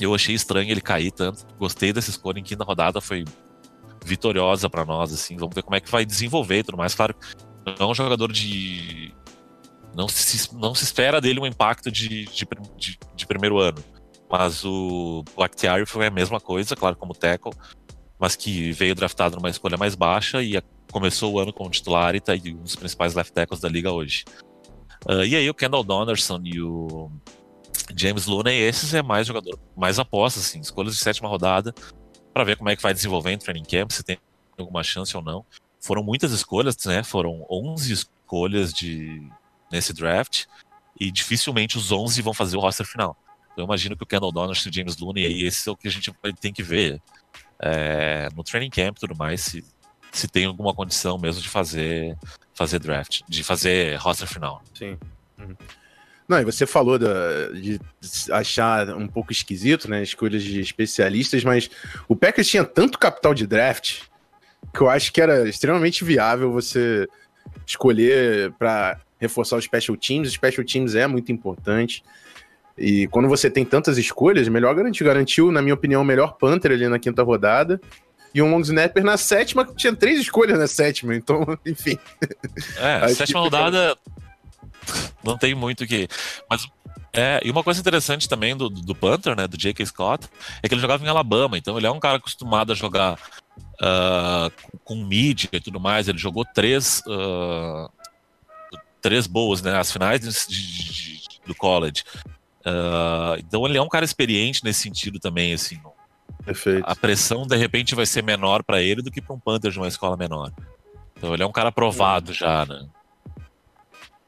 Eu 0.00 0.14
achei 0.14 0.34
estranho 0.34 0.70
ele 0.70 0.80
cair 0.80 1.10
tanto. 1.10 1.46
Gostei 1.58 1.92
dessa 1.92 2.10
escolha 2.10 2.38
em 2.38 2.42
quinta 2.42 2.64
rodada, 2.64 3.00
foi 3.00 3.24
vitoriosa 4.04 4.68
para 4.68 4.84
nós, 4.84 5.12
assim. 5.12 5.36
Vamos 5.36 5.54
ver 5.54 5.62
como 5.62 5.76
é 5.76 5.80
que 5.80 5.90
vai 5.90 6.04
desenvolver 6.04 6.58
e 6.58 6.62
tudo 6.62 6.76
mais. 6.76 6.94
Claro, 6.94 7.14
não 7.78 7.88
é 7.88 7.90
um 7.90 7.94
jogador 7.94 8.30
de. 8.30 9.14
Não 9.94 10.08
se, 10.08 10.54
não 10.54 10.74
se 10.74 10.84
espera 10.84 11.20
dele 11.20 11.40
um 11.40 11.46
impacto 11.46 11.90
de, 11.90 12.24
de, 12.26 12.46
de, 12.76 12.98
de 13.14 13.26
primeiro 13.26 13.58
ano. 13.58 13.82
Mas 14.30 14.64
o 14.64 15.24
Bakhtiari 15.36 15.86
foi 15.86 16.06
a 16.06 16.10
mesma 16.10 16.40
coisa, 16.40 16.74
claro, 16.74 16.96
como 16.96 17.14
tackle, 17.14 17.52
mas 18.18 18.34
que 18.34 18.72
veio 18.72 18.94
draftado 18.94 19.36
numa 19.36 19.50
escolha 19.50 19.76
mais 19.76 19.94
baixa 19.94 20.42
e 20.42 20.60
começou 20.90 21.32
o 21.32 21.38
ano 21.38 21.52
como 21.52 21.70
titular 21.70 22.14
e 22.14 22.20
tá 22.20 22.32
aí 22.32 22.54
um 22.54 22.62
dos 22.62 22.74
principais 22.74 23.14
left 23.14 23.32
tackles 23.32 23.60
da 23.60 23.68
liga 23.68 23.92
hoje. 23.92 24.24
Ah, 25.06 25.24
e 25.24 25.36
aí 25.36 25.48
o 25.48 25.54
Kendall 25.54 25.84
Donnerson 25.84 26.40
e 26.44 26.60
o 26.60 27.10
James 27.94 28.26
Looney, 28.26 28.58
esses 28.60 28.94
é 28.94 29.02
mais 29.02 29.26
jogador, 29.26 29.58
mais 29.76 29.98
aposta, 29.98 30.40
assim, 30.40 30.60
escolhas 30.60 30.94
de 30.94 31.00
sétima 31.00 31.28
rodada, 31.28 31.74
para 32.32 32.44
ver 32.44 32.56
como 32.56 32.70
é 32.70 32.76
que 32.76 32.82
vai 32.82 32.94
desenvolver 32.94 33.32
em 33.32 33.38
training 33.38 33.64
camp, 33.64 33.90
se 33.90 34.02
tem 34.02 34.18
alguma 34.58 34.82
chance 34.82 35.16
ou 35.16 35.22
não. 35.22 35.44
Foram 35.80 36.02
muitas 36.02 36.32
escolhas, 36.32 36.76
né? 36.86 37.02
Foram 37.02 37.44
11 37.50 37.92
escolhas 37.92 38.72
de 38.72 39.22
nesse 39.74 39.92
draft 39.92 40.44
e 40.98 41.10
dificilmente 41.10 41.76
os 41.76 41.90
11 41.90 42.22
vão 42.22 42.32
fazer 42.32 42.56
o 42.56 42.60
roster 42.60 42.86
final. 42.86 43.16
Então, 43.52 43.64
eu 43.64 43.66
imagino 43.66 43.96
que 43.96 44.02
o 44.02 44.06
Kendall 44.06 44.32
e 44.34 44.68
o 44.68 44.72
James 44.72 44.96
Looney, 44.98 45.26
aí, 45.26 45.42
esse 45.44 45.68
é 45.68 45.72
o 45.72 45.76
que 45.76 45.88
a 45.88 45.90
gente 45.90 46.12
tem 46.40 46.52
que 46.52 46.62
ver 46.62 47.00
é, 47.60 48.28
no 48.34 48.42
training 48.42 48.70
camp 48.70 48.96
e 48.96 49.00
tudo 49.00 49.16
mais, 49.16 49.42
se, 49.42 49.64
se 50.12 50.28
tem 50.28 50.44
alguma 50.44 50.74
condição 50.74 51.18
mesmo 51.18 51.40
de 51.40 51.48
fazer, 51.48 52.16
fazer 52.54 52.78
draft, 52.78 53.20
de 53.28 53.42
fazer 53.42 53.96
roster 53.96 54.28
final. 54.28 54.62
Sim. 54.74 54.98
Uhum. 55.38 55.56
Não, 56.26 56.40
e 56.40 56.44
você 56.44 56.66
falou 56.66 56.98
da- 56.98 57.50
de 57.52 57.78
achar 58.32 58.88
um 58.96 59.06
pouco 59.06 59.30
esquisito, 59.30 59.90
né? 59.90 60.02
Escolhas 60.02 60.42
de 60.42 60.58
especialistas, 60.58 61.44
mas 61.44 61.70
o 62.08 62.16
Packers 62.16 62.48
tinha 62.48 62.64
tanto 62.64 62.98
capital 62.98 63.34
de 63.34 63.46
draft 63.46 64.02
que 64.72 64.80
eu 64.80 64.88
acho 64.88 65.12
que 65.12 65.20
era 65.20 65.46
extremamente 65.48 66.02
viável 66.02 66.50
você 66.50 67.06
escolher 67.66 68.52
para 68.52 68.98
reforçar 69.20 69.56
os 69.56 69.64
special 69.64 69.96
teams. 69.96 70.28
Os 70.28 70.34
special 70.34 70.64
teams 70.64 70.94
é 70.94 71.06
muito 71.06 71.30
importante. 71.32 72.02
E 72.76 73.06
quando 73.08 73.28
você 73.28 73.48
tem 73.48 73.64
tantas 73.64 73.98
escolhas, 73.98 74.48
melhor 74.48 74.74
garantir. 74.74 75.04
Garantiu, 75.04 75.52
na 75.52 75.62
minha 75.62 75.74
opinião, 75.74 76.02
o 76.02 76.04
melhor 76.04 76.36
Panther 76.36 76.72
ali 76.72 76.88
na 76.88 76.98
quinta 76.98 77.22
rodada. 77.22 77.80
E 78.34 78.42
um 78.42 78.50
long 78.50 78.60
snapper 78.60 79.04
na 79.04 79.16
sétima, 79.16 79.64
tinha 79.76 79.94
três 79.94 80.18
escolhas 80.18 80.58
na 80.58 80.66
sétima, 80.66 81.14
então, 81.14 81.46
enfim. 81.64 81.96
É, 82.78 83.06
sétima 83.14 83.26
que 83.26 83.44
rodada 83.44 83.96
não 85.22 85.38
tem 85.38 85.54
muito 85.54 85.86
que. 85.86 86.08
Mas 86.50 86.66
é, 87.12 87.40
e 87.44 87.50
uma 87.50 87.62
coisa 87.62 87.78
interessante 87.78 88.28
também 88.28 88.56
do, 88.56 88.68
do 88.68 88.92
Panther, 88.92 89.36
né, 89.36 89.46
do 89.46 89.56
J.K. 89.56 89.86
Scott, 89.86 90.28
é 90.60 90.68
que 90.68 90.74
ele 90.74 90.80
jogava 90.80 91.04
em 91.04 91.08
Alabama, 91.08 91.56
então 91.56 91.78
ele 91.78 91.86
é 91.86 91.90
um 91.90 92.00
cara 92.00 92.16
acostumado 92.16 92.72
a 92.72 92.74
jogar 92.74 93.16
ah, 93.80 94.50
com, 94.60 94.78
com 94.78 95.04
mídia 95.04 95.48
e 95.52 95.60
tudo 95.60 95.78
mais. 95.78 96.08
Ele 96.08 96.18
jogou 96.18 96.44
três 96.44 97.04
ah, 97.08 97.88
três 99.04 99.26
boas, 99.26 99.60
né, 99.60 99.76
as 99.78 99.92
finais 99.92 100.18
de- 100.18 100.30
de- 100.48 101.20
de- 101.20 101.40
do 101.46 101.54
college. 101.54 102.02
Ah, 102.64 103.36
então 103.38 103.66
ele 103.66 103.76
é 103.76 103.82
um 103.82 103.88
cara 103.88 104.02
experiente 104.04 104.64
nesse 104.64 104.80
sentido 104.80 105.20
também, 105.20 105.52
assim. 105.52 105.78
Perfeito. 106.42 106.82
A 106.86 106.96
pressão 106.96 107.46
de 107.46 107.54
repente 107.56 107.94
vai 107.94 108.06
ser 108.06 108.22
menor 108.22 108.62
pra 108.62 108.80
ele 108.80 109.02
do 109.02 109.10
que 109.10 109.20
pra 109.20 109.34
um 109.34 109.38
Panther 109.38 109.70
de 109.70 109.78
uma 109.78 109.88
escola 109.88 110.16
menor. 110.16 110.50
Então 111.16 111.34
ele 111.34 111.42
é 111.42 111.46
um 111.46 111.52
cara 111.52 111.68
aprovado 111.68 112.32
já, 112.32 112.64
né? 112.64 112.86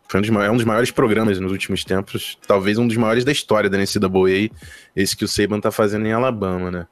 Foi 0.09 0.21
um 0.21 0.23
dos, 0.23 0.31
maiores, 0.31 0.51
é 0.51 0.53
um 0.53 0.57
dos 0.57 0.67
maiores 0.67 0.91
programas 0.91 1.41
nos 1.41 1.51
últimos 1.51 1.83
tempos, 1.83 2.39
talvez 2.47 2.77
um 2.79 2.87
dos 2.87 2.97
maiores 2.99 3.25
da 3.25 3.33
história 3.33 3.69
da 3.71 3.79
NCAA, 3.79 4.51
esse 4.95 5.17
que 5.17 5.25
o 5.25 5.29
Saban 5.29 5.59
tá 5.59 5.71
fazendo 5.73 6.07
em 6.07 6.13
Alabama, 6.13 6.71
né? 6.71 6.87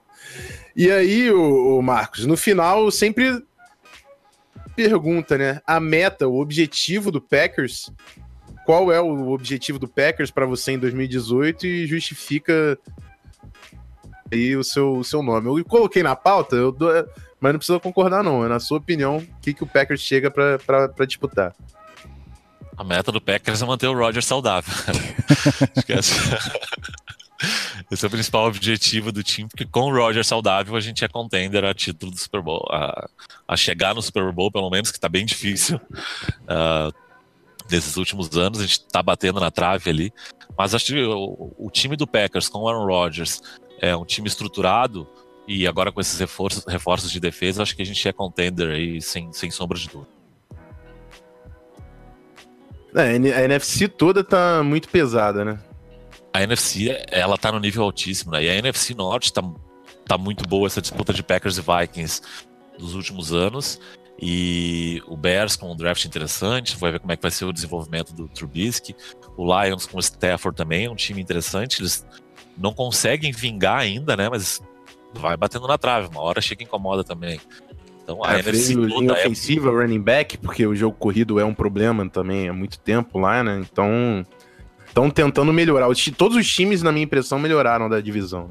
E 0.74 0.90
aí, 0.90 1.30
o, 1.30 1.80
Marcos, 1.82 2.24
no 2.26 2.36
final 2.36 2.90
sempre 2.90 3.40
pergunta, 4.74 5.36
né? 5.38 5.60
A 5.66 5.78
meta, 5.80 6.26
o 6.28 6.40
objetivo 6.40 7.10
do 7.10 7.20
Packers, 7.20 7.90
qual 8.64 8.92
é 8.92 9.00
o 9.00 9.30
objetivo 9.30 9.78
do 9.78 9.88
Packers 9.88 10.30
para 10.30 10.46
você 10.46 10.72
em 10.72 10.78
2018 10.78 11.66
e 11.66 11.86
justifica 11.86 12.78
aí 14.32 14.56
o 14.56 14.64
seu, 14.64 14.96
o 14.98 15.04
seu 15.04 15.22
nome. 15.22 15.48
Eu 15.60 15.64
coloquei 15.64 16.02
na 16.02 16.16
pauta, 16.16 16.56
eu 16.56 16.72
dou- 16.72 16.90
mas 17.40 17.52
não 17.52 17.58
precisa 17.58 17.78
concordar 17.78 18.22
não, 18.24 18.44
é 18.44 18.48
na 18.48 18.58
sua 18.58 18.78
opinião, 18.78 19.18
o 19.18 19.40
que, 19.42 19.52
que 19.52 19.62
o 19.62 19.66
Packers 19.66 20.00
chega 20.00 20.30
para 20.30 21.06
disputar. 21.06 21.54
A 22.76 22.82
meta 22.82 23.12
do 23.12 23.20
Packers 23.20 23.62
é 23.62 23.66
manter 23.66 23.86
o 23.86 23.96
Roger 23.96 24.22
saudável. 24.22 24.72
Que 25.84 25.92
esse, 25.92 26.14
esse 27.90 28.04
é 28.04 28.08
o 28.08 28.10
principal 28.10 28.46
objetivo 28.46 29.12
do 29.12 29.22
time, 29.22 29.48
porque 29.48 29.66
com 29.66 29.90
o 29.90 29.94
Roger 29.94 30.24
saudável 30.24 30.74
a 30.74 30.80
gente 30.80 31.04
é 31.04 31.08
contender 31.08 31.64
a 31.64 31.74
título 31.74 32.10
do 32.10 32.18
Super 32.18 32.40
Bowl, 32.40 32.64
a, 32.70 33.08
a 33.46 33.56
chegar 33.56 33.94
no 33.94 34.02
Super 34.02 34.32
Bowl, 34.32 34.50
pelo 34.50 34.70
menos, 34.70 34.90
que 34.90 35.00
tá 35.00 35.08
bem 35.08 35.24
difícil. 35.24 35.80
ah, 36.48 36.90
nesses 37.70 37.96
últimos 37.96 38.36
anos, 38.36 38.60
a 38.60 38.62
gente 38.62 38.86
tá 38.86 39.02
batendo 39.02 39.40
na 39.40 39.50
trave 39.50 39.90
ali. 39.90 40.12
Mas 40.56 40.74
acho 40.74 40.86
que 40.86 41.02
o, 41.02 41.52
o 41.58 41.70
time 41.70 41.96
do 41.96 42.06
Packers 42.06 42.48
com 42.48 42.60
o 42.60 42.68
Aaron 42.68 42.86
Rodgers 42.86 43.40
é 43.80 43.94
um 43.96 44.04
time 44.04 44.28
estruturado 44.28 45.08
e 45.46 45.66
agora 45.66 45.92
com 45.92 46.00
esses 46.00 46.18
reforços, 46.18 46.64
reforços 46.66 47.10
de 47.10 47.20
defesa, 47.20 47.62
acho 47.62 47.76
que 47.76 47.82
a 47.82 47.86
gente 47.86 48.08
é 48.08 48.12
contender 48.12 48.70
aí 48.70 49.00
sem, 49.00 49.32
sem 49.32 49.50
sombra 49.50 49.78
de 49.78 49.88
dúvida. 49.88 50.14
É, 52.94 53.10
a 53.10 53.44
NFC 53.44 53.88
toda 53.88 54.22
tá 54.22 54.62
muito 54.62 54.88
pesada, 54.88 55.44
né? 55.44 55.58
a 56.34 56.42
NFC, 56.42 57.00
ela 57.12 57.38
tá 57.38 57.52
no 57.52 57.60
nível 57.60 57.84
altíssimo, 57.84 58.32
né? 58.32 58.42
E 58.42 58.50
a 58.50 58.56
NFC 58.56 58.92
Norte 58.92 59.32
tá, 59.32 59.40
tá 60.04 60.18
muito 60.18 60.46
boa 60.48 60.66
essa 60.66 60.82
disputa 60.82 61.12
de 61.12 61.22
Packers 61.22 61.58
e 61.58 61.62
Vikings 61.62 62.22
dos 62.78 62.94
últimos 62.94 63.32
anos. 63.32 63.80
E 64.20 65.02
o 65.06 65.16
Bears 65.16 65.56
com 65.56 65.72
um 65.72 65.76
draft 65.76 66.04
interessante, 66.04 66.76
vai 66.76 66.92
ver 66.92 67.00
como 67.00 67.12
é 67.12 67.16
que 67.16 67.22
vai 67.22 67.30
ser 67.30 67.44
o 67.44 67.52
desenvolvimento 67.52 68.14
do 68.14 68.28
Trubisky. 68.28 68.94
O 69.36 69.44
Lions 69.44 69.86
com 69.86 69.96
o 69.96 70.00
Stafford 70.00 70.56
também 70.56 70.86
é 70.86 70.90
um 70.90 70.94
time 70.94 71.20
interessante. 71.20 71.80
Eles 71.80 72.06
não 72.56 72.72
conseguem 72.72 73.32
vingar 73.32 73.78
ainda, 73.78 74.16
né? 74.16 74.28
Mas 74.28 74.62
vai 75.14 75.36
batendo 75.36 75.66
na 75.66 75.76
trave, 75.76 76.08
uma 76.08 76.20
hora 76.20 76.40
chega 76.40 76.62
e 76.62 76.64
incomoda 76.64 77.02
também. 77.02 77.40
Então 78.02 78.22
a 78.24 78.36
É, 78.36 78.40
NFC 78.40 78.74
toda 78.88 79.14
é 79.14 79.20
ofensiva, 79.20 79.70
running 79.70 80.00
back, 80.00 80.38
porque 80.38 80.66
o 80.66 80.74
jogo 80.74 80.96
corrido 80.96 81.40
é 81.40 81.44
um 81.44 81.54
problema 81.54 82.08
também 82.08 82.48
há 82.48 82.52
muito 82.52 82.78
tempo 82.78 83.18
lá, 83.18 83.42
né? 83.42 83.60
Então, 83.60 84.24
estão 84.86 85.10
tentando 85.10 85.52
melhorar. 85.52 85.88
Todos 86.16 86.36
os 86.36 86.46
times, 86.46 86.82
na 86.82 86.92
minha 86.92 87.04
impressão, 87.04 87.38
melhoraram 87.38 87.88
da 87.88 88.00
divisão. 88.00 88.50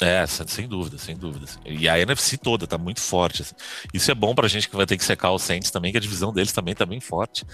É, 0.00 0.24
sem 0.26 0.68
dúvida, 0.68 0.96
sem 0.96 1.16
dúvida. 1.16 1.46
E 1.66 1.88
a 1.88 1.98
NFC 1.98 2.36
toda 2.36 2.66
tá 2.66 2.78
muito 2.78 3.00
forte. 3.00 3.42
assim. 3.42 3.54
Isso 3.92 4.10
é 4.10 4.14
bom 4.14 4.34
pra 4.34 4.46
gente 4.46 4.68
que 4.68 4.76
vai 4.76 4.86
ter 4.86 4.96
que 4.96 5.04
secar 5.04 5.32
os 5.32 5.42
Saints 5.42 5.70
também, 5.70 5.90
que 5.90 5.98
a 5.98 6.00
divisão 6.00 6.32
deles 6.32 6.52
também 6.52 6.74
tá 6.74 6.86
bem 6.86 7.00
forte. 7.00 7.44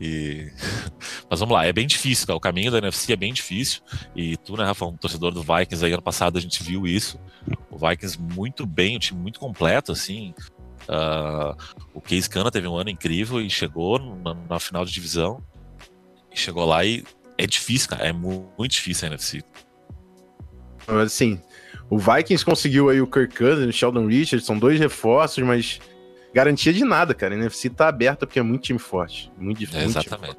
E... 0.00 0.50
Mas 1.28 1.40
vamos 1.40 1.54
lá, 1.54 1.66
é 1.66 1.72
bem 1.72 1.86
difícil, 1.86 2.26
cara. 2.26 2.36
O 2.36 2.40
caminho 2.40 2.70
da 2.70 2.78
NFC 2.78 3.12
é 3.12 3.16
bem 3.16 3.32
difícil. 3.32 3.82
E 4.16 4.36
tu, 4.38 4.56
né, 4.56 4.64
Rafa, 4.64 4.86
um 4.86 4.96
torcedor 4.96 5.32
do 5.32 5.42
Vikings 5.42 5.84
aí 5.84 5.92
ano 5.92 6.02
passado, 6.02 6.38
a 6.38 6.40
gente 6.40 6.62
viu 6.62 6.86
isso. 6.86 7.20
O 7.70 7.76
Vikings 7.76 8.18
muito 8.18 8.64
bem, 8.66 8.96
um 8.96 8.98
time 8.98 9.20
muito 9.20 9.38
completo, 9.38 9.92
assim. 9.92 10.34
Uh, 10.88 11.56
o 11.94 12.00
Case 12.00 12.28
Cana 12.28 12.50
teve 12.50 12.66
um 12.66 12.76
ano 12.76 12.90
incrível 12.90 13.40
e 13.40 13.48
chegou 13.48 13.98
na, 13.98 14.34
na, 14.34 14.58
final 14.58 14.84
de 14.84 14.92
divisão. 14.92 15.42
E 16.32 16.38
chegou 16.38 16.64
lá 16.64 16.84
e 16.84 17.04
é 17.36 17.46
difícil, 17.46 17.90
cara. 17.90 18.06
É 18.06 18.12
muito 18.12 18.72
difícil 18.72 19.06
a 19.06 19.10
NFC. 19.10 19.44
Mas 20.86 21.06
assim, 21.06 21.40
o 21.88 21.98
Vikings 21.98 22.44
conseguiu 22.44 22.88
aí 22.88 23.00
o 23.00 23.06
Kirk 23.06 23.36
Cousins, 23.36 23.68
o 23.68 23.72
Sheldon 23.72 24.06
Richards, 24.06 24.46
são 24.46 24.58
dois 24.58 24.78
reforços, 24.78 25.44
mas 25.44 25.80
garantia 26.34 26.72
de 26.72 26.84
nada, 26.84 27.14
cara. 27.14 27.34
A 27.34 27.38
NFC 27.38 27.68
tá 27.68 27.88
aberta 27.88 28.26
porque 28.26 28.38
é 28.38 28.42
muito 28.42 28.62
time 28.62 28.78
forte. 28.78 29.30
Muito 29.38 29.58
difícil. 29.58 29.82
É, 29.82 29.84
exatamente. 29.84 30.36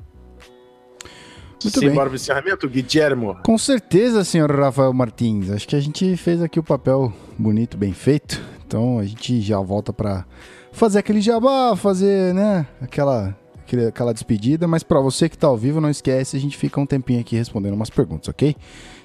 Muito 1.64 1.80
Sim, 1.80 1.86
bem. 1.86 1.96
bora 1.96 2.10
pro 2.10 2.16
encerramento, 2.16 2.68
Guillermo. 2.68 3.38
Com 3.46 3.58
certeza, 3.58 4.24
senhor 4.24 4.52
Rafael 4.52 4.92
Martins. 4.94 5.50
Acho 5.50 5.68
que 5.68 5.76
a 5.76 5.80
gente 5.80 6.18
fez 6.18 6.42
aqui 6.42 6.60
o 6.60 6.64
papel 6.64 7.14
bonito, 7.38 7.78
bem 7.78 7.94
feito. 7.94 8.42
Então 8.66 9.00
a 9.00 9.06
gente 9.06 9.40
já 9.40 9.60
volta 9.60 9.94
para 9.94 10.26
fazer 10.74 11.00
aquele 11.00 11.22
jabá, 11.22 11.76
fazer, 11.76 12.34
né, 12.34 12.66
aquela, 12.82 13.38
aquela 13.88 14.14
despedida. 14.14 14.68
Mas 14.68 14.84
para 14.84 15.00
você 15.00 15.30
que 15.30 15.38
tá 15.38 15.48
ao 15.48 15.58
vivo, 15.58 15.80
não 15.80 15.90
esquece, 15.90 16.36
a 16.36 16.40
gente 16.40 16.58
fica 16.58 16.82
um 16.82 16.86
tempinho 16.86 17.22
aqui 17.22 17.36
respondendo 17.36 17.76
umas 17.76 17.90
perguntas, 17.90 18.28
ok? 18.28 18.56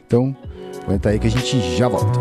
Então, 0.08 0.34
aguenta 0.84 1.10
aí 1.10 1.18
que 1.18 1.26
a 1.26 1.30
gente 1.30 1.76
já 1.76 1.86
volta. 1.86 2.18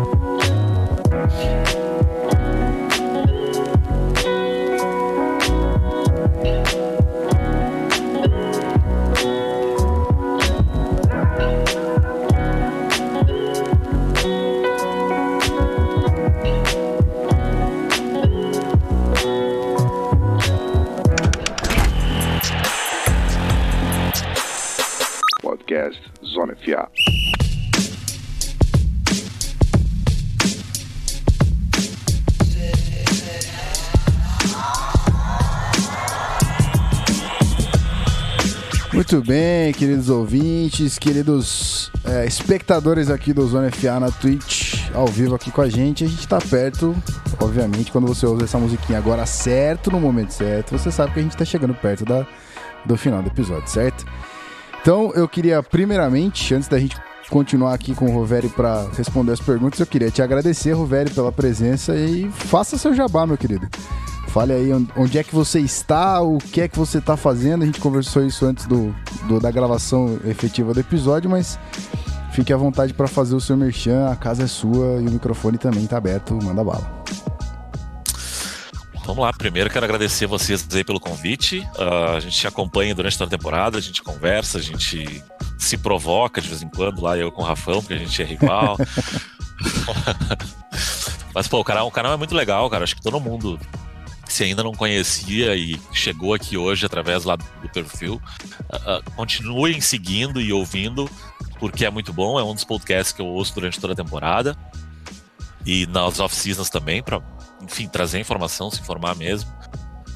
Podcast 25.40 26.02
Zona 26.22 26.54
FA. 26.54 27.37
Muito 38.98 39.22
bem, 39.22 39.72
queridos 39.74 40.10
ouvintes, 40.10 40.98
queridos 40.98 41.88
é, 42.04 42.26
espectadores 42.26 43.08
aqui 43.08 43.32
do 43.32 43.46
Zona 43.46 43.70
FA 43.70 44.00
na 44.00 44.10
Twitch, 44.10 44.90
ao 44.92 45.06
vivo 45.06 45.36
aqui 45.36 45.52
com 45.52 45.60
a 45.60 45.68
gente. 45.68 46.02
A 46.02 46.08
gente 46.08 46.26
tá 46.26 46.40
perto, 46.40 46.96
obviamente, 47.40 47.92
quando 47.92 48.08
você 48.08 48.26
ouve 48.26 48.42
essa 48.42 48.58
musiquinha 48.58 48.98
agora 48.98 49.24
certo, 49.24 49.88
no 49.92 50.00
momento 50.00 50.32
certo, 50.32 50.76
você 50.76 50.90
sabe 50.90 51.12
que 51.12 51.20
a 51.20 51.22
gente 51.22 51.36
tá 51.36 51.44
chegando 51.44 51.74
perto 51.74 52.04
da, 52.04 52.26
do 52.84 52.96
final 52.96 53.22
do 53.22 53.28
episódio, 53.28 53.70
certo? 53.70 54.04
Então, 54.82 55.12
eu 55.14 55.28
queria, 55.28 55.62
primeiramente, 55.62 56.52
antes 56.52 56.66
da 56.66 56.80
gente 56.80 56.96
continuar 57.30 57.74
aqui 57.74 57.94
com 57.94 58.06
o 58.06 58.12
Roveri 58.12 58.48
para 58.48 58.88
responder 58.96 59.30
as 59.30 59.40
perguntas, 59.40 59.78
eu 59.78 59.86
queria 59.86 60.10
te 60.10 60.22
agradecer, 60.22 60.72
Roveri, 60.72 61.10
pela 61.10 61.30
presença 61.30 61.94
e 61.94 62.28
faça 62.32 62.76
seu 62.76 62.92
jabá, 62.92 63.24
meu 63.24 63.38
querido. 63.38 63.68
Fale 64.28 64.52
aí 64.52 64.70
onde 64.96 65.18
é 65.18 65.24
que 65.24 65.34
você 65.34 65.58
está, 65.58 66.20
o 66.20 66.38
que 66.38 66.60
é 66.60 66.68
que 66.68 66.78
você 66.78 66.98
está 66.98 67.16
fazendo. 67.16 67.62
A 67.62 67.66
gente 67.66 67.80
conversou 67.80 68.24
isso 68.24 68.44
antes 68.44 68.66
do, 68.66 68.94
do 69.26 69.40
da 69.40 69.50
gravação 69.50 70.20
efetiva 70.24 70.74
do 70.74 70.80
episódio, 70.80 71.30
mas 71.30 71.58
fique 72.32 72.52
à 72.52 72.56
vontade 72.56 72.92
para 72.92 73.08
fazer 73.08 73.34
o 73.34 73.40
seu 73.40 73.56
merchan. 73.56 74.10
A 74.10 74.16
casa 74.16 74.44
é 74.44 74.46
sua 74.46 75.00
e 75.00 75.06
o 75.06 75.10
microfone 75.10 75.56
também 75.56 75.84
está 75.84 75.96
aberto. 75.96 76.38
Manda 76.42 76.62
bala. 76.62 77.04
Vamos 79.06 79.24
lá, 79.24 79.32
primeiro 79.32 79.70
quero 79.70 79.86
agradecer 79.86 80.26
vocês 80.26 80.68
aí 80.74 80.84
pelo 80.84 81.00
convite. 81.00 81.66
Uh, 81.78 82.16
a 82.16 82.20
gente 82.20 82.46
acompanha 82.46 82.94
durante 82.94 83.16
toda 83.16 83.34
a 83.34 83.38
temporada, 83.38 83.78
a 83.78 83.80
gente 83.80 84.02
conversa, 84.02 84.58
a 84.58 84.60
gente 84.60 85.24
se 85.56 85.78
provoca 85.78 86.42
de 86.42 86.48
vez 86.48 86.62
em 86.62 86.68
quando, 86.68 87.00
lá 87.00 87.16
eu 87.16 87.32
com 87.32 87.40
o 87.40 87.44
Rafão, 87.44 87.80
porque 87.80 87.94
a 87.94 87.98
gente 87.98 88.20
é 88.20 88.26
rival. 88.26 88.76
Mas, 91.34 91.48
pô, 91.48 91.60
o 91.60 91.64
canal, 91.64 91.86
o 91.86 91.90
canal 91.90 92.12
é 92.12 92.18
muito 92.18 92.34
legal, 92.34 92.68
cara. 92.68 92.84
Acho 92.84 92.96
que 92.96 93.02
todo 93.02 93.18
mundo 93.18 93.58
se 94.28 94.44
ainda 94.44 94.62
não 94.62 94.72
conhecia 94.72 95.56
e 95.56 95.80
chegou 95.92 96.34
aqui 96.34 96.56
hoje 96.56 96.84
através 96.84 97.24
lá 97.24 97.36
do 97.36 97.68
perfil, 97.72 98.20
uh, 98.72 99.10
continuem 99.16 99.80
seguindo 99.80 100.40
e 100.40 100.52
ouvindo, 100.52 101.10
porque 101.58 101.84
é 101.84 101.90
muito 101.90 102.12
bom. 102.12 102.38
É 102.38 102.44
um 102.44 102.54
dos 102.54 102.64
podcasts 102.64 103.12
que 103.12 103.22
eu 103.22 103.26
ouço 103.26 103.54
durante 103.54 103.80
toda 103.80 103.94
a 103.94 103.96
temporada 103.96 104.56
e 105.64 105.86
nas 105.86 106.20
off-seasons 106.20 106.70
também, 106.70 107.02
para, 107.02 107.22
enfim, 107.62 107.88
trazer 107.88 108.20
informação, 108.20 108.70
se 108.70 108.80
informar 108.80 109.16
mesmo. 109.16 109.50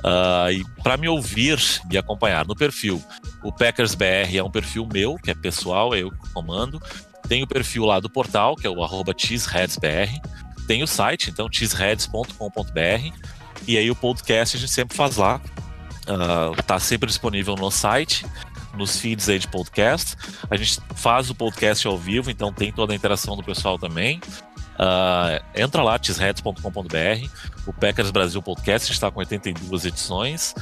Uh, 0.05 0.51
e 0.51 0.65
para 0.83 0.97
me 0.97 1.09
ouvir, 1.09 1.59
me 1.89 1.97
acompanhar 1.97 2.45
no 2.45 2.57
perfil, 2.57 3.03
o 3.43 3.53
Packers 3.53 3.95
BR 3.95 4.37
é 4.37 4.43
um 4.43 4.51
perfil 4.51 4.87
meu, 4.93 5.17
que 5.17 5.31
é 5.31 5.35
pessoal, 5.35 5.95
é 5.95 6.01
eu 6.03 6.11
que 6.11 6.33
comando. 6.33 6.81
Tem 7.29 7.43
o 7.43 7.47
perfil 7.47 7.85
lá 7.85 8.01
do 8.01 8.11
portal, 8.11 8.57
que 8.57 8.67
é 8.67 8.71
o 8.71 8.83
arroba 8.83 9.15
cheeseheadsbr. 9.17 10.11
Tem 10.67 10.83
o 10.83 10.87
site, 10.87 11.31
então, 11.31 11.49
cheeseheads.com.br 11.51 13.33
e 13.67 13.77
aí 13.79 13.91
o 13.91 13.97
podcast 13.97 14.57
a 14.57 14.61
gente 14.61 14.73
sempre 14.73 14.97
faz 14.97 15.17
lá. 15.17 15.41
Uh, 16.03 16.61
tá 16.65 16.81
sempre 16.81 17.07
disponível 17.07 17.55
no 17.55 17.71
site, 17.71 18.27
nos 18.75 18.99
feeds 18.99 19.29
aí 19.29 19.39
de 19.39 19.49
podcast. 19.49 20.17
A 20.51 20.57
gente 20.57 20.81
faz 20.95 21.31
o 21.31 21.35
podcast 21.35 21.87
ao 21.87 21.97
vivo, 21.97 22.31
então 22.31 22.53
tem 22.53 22.73
toda 22.73 22.93
a 22.93 22.97
interação 22.97 23.37
do 23.37 23.43
pessoal 23.43 23.79
também. 23.79 24.21
Uh, 24.73 25.39
entra 25.55 25.83
lá, 25.83 25.99
tisheads.com.br. 25.99 27.29
O 27.67 27.73
Packers 27.73 28.11
Brasil 28.11 28.43
Podcast 28.43 28.91
está 28.91 29.11
com 29.11 29.21
82 29.21 29.85
edições. 29.85 30.55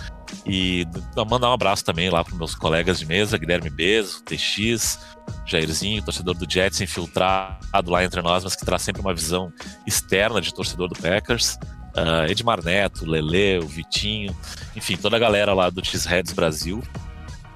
E 0.44 0.86
mandar 1.28 1.50
um 1.50 1.52
abraço 1.52 1.84
também 1.84 2.10
lá 2.10 2.22
para 2.22 2.36
meus 2.36 2.54
colegas 2.54 2.98
de 2.98 3.06
mesa, 3.06 3.38
Guilherme 3.38 3.70
Bezo, 3.70 4.22
TX, 4.22 4.98
Jairzinho, 5.46 6.02
torcedor 6.02 6.34
do 6.34 6.50
Jets 6.50 6.80
infiltrado 6.80 7.90
lá 7.90 8.04
entre 8.04 8.22
nós, 8.22 8.44
mas 8.44 8.54
que 8.54 8.64
traz 8.64 8.82
sempre 8.82 9.00
uma 9.00 9.14
visão 9.14 9.52
externa 9.86 10.40
de 10.40 10.54
torcedor 10.54 10.88
do 10.88 10.94
Packers 10.94 11.58
uh, 11.96 12.30
Edmar 12.30 12.62
Neto, 12.62 13.04
Lele, 13.06 13.58
o 13.58 13.68
Vitinho, 13.68 14.36
enfim, 14.74 14.96
toda 14.96 15.16
a 15.16 15.18
galera 15.18 15.54
lá 15.54 15.70
do 15.70 15.84
X-Heads 15.84 16.32
Brasil, 16.32 16.82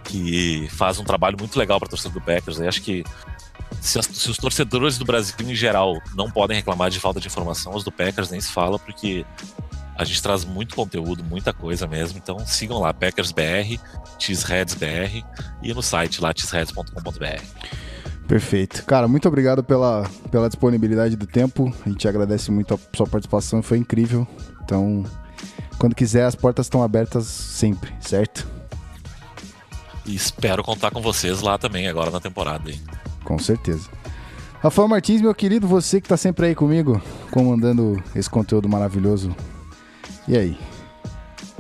que 0.05 0.69
faz 0.73 0.99
um 0.99 1.05
trabalho 1.05 1.37
muito 1.39 1.59
legal 1.59 1.79
para 1.79 1.87
a 1.87 1.91
torcida 1.91 2.13
do 2.13 2.21
Packers. 2.21 2.59
Eu 2.59 2.69
acho 2.69 2.83
que 2.83 3.05
se, 3.81 3.99
as, 3.99 4.07
se, 4.07 4.31
os 4.31 4.37
torcedores 4.37 4.99
do 4.99 5.05
Brasil 5.05 5.35
em 5.41 5.55
geral 5.55 6.01
não 6.15 6.31
podem 6.31 6.57
reclamar 6.57 6.91
de 6.91 7.01
falta 7.01 7.21
de 7.21 7.27
informação, 7.27 7.75
os 7.75 7.85
do 7.85 7.93
Packers 7.93 8.31
nem 8.31 8.41
se 8.41 8.51
fala, 8.51 8.79
porque 8.79 9.25
a 9.97 10.05
gente 10.05 10.23
traz 10.23 10.45
muito 10.45 10.75
conteúdo, 10.75 11.23
muita 11.23 11.53
coisa 11.53 11.87
mesmo. 11.87 12.19
Então 12.19 12.39
sigam 12.47 12.79
lá, 12.79 12.93
Packers 12.93 13.33
BR, 13.33 13.79
Cheeseheads 14.19 14.75
BR 14.75 15.25
e 15.63 15.73
no 15.73 15.83
site 15.83 16.21
lá, 16.21 16.33
cheeseheads.com.br. 16.35 17.43
Perfeito. 18.27 18.85
Cara, 18.87 19.07
muito 19.07 19.29
obrigado 19.29 19.63
pela, 19.63 20.09
pela 20.31 20.49
disponibilidade 20.49 21.15
do 21.17 21.27
tempo. 21.27 21.73
A 21.85 21.89
gente 21.89 22.09
agradece 22.09 22.51
muito 22.51 22.75
a 22.75 22.79
sua 22.97 23.07
participação, 23.07 23.63
foi 23.63 23.79
incrível. 23.79 24.27
Então, 24.65 25.05
quando 25.79 25.95
quiser, 25.95 26.25
as 26.25 26.35
portas 26.35 26.67
estão 26.67 26.83
abertas 26.83 27.27
sempre, 27.27 27.93
certo? 28.01 28.47
E 30.07 30.15
espero 30.15 30.63
contar 30.63 30.91
com 30.91 31.01
vocês 31.01 31.43
lá 31.43 31.59
também, 31.59 31.87
agora 31.87 32.11
na 32.11 32.21
temporada. 32.21 32.71
Hein? 32.71 32.81
Com 33.25 33.39
certeza. 33.39 33.89
Rafael 34.63 34.89
Martins, 34.89 35.21
meu 35.21 35.35
querido, 35.35 35.67
você 35.67 36.01
que 36.01 36.07
está 36.07 36.17
sempre 36.17 36.47
aí 36.47 36.55
comigo, 36.55 37.01
comandando 37.31 38.03
esse 38.17 38.31
conteúdo 38.31 38.69
maravilhoso. 38.69 39.35
E 40.27 40.37
aí? 40.37 40.59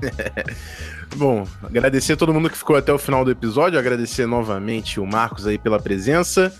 Bom, 1.16 1.46
agradecer 1.62 2.14
a 2.14 2.16
todo 2.16 2.34
mundo 2.34 2.50
que 2.50 2.58
ficou 2.58 2.74
até 2.74 2.92
o 2.92 2.98
final 2.98 3.24
do 3.24 3.30
episódio, 3.30 3.78
agradecer 3.78 4.26
novamente 4.26 4.98
o 4.98 5.06
Marcos 5.06 5.46
aí 5.46 5.56
pela 5.56 5.78
presença. 5.78 6.52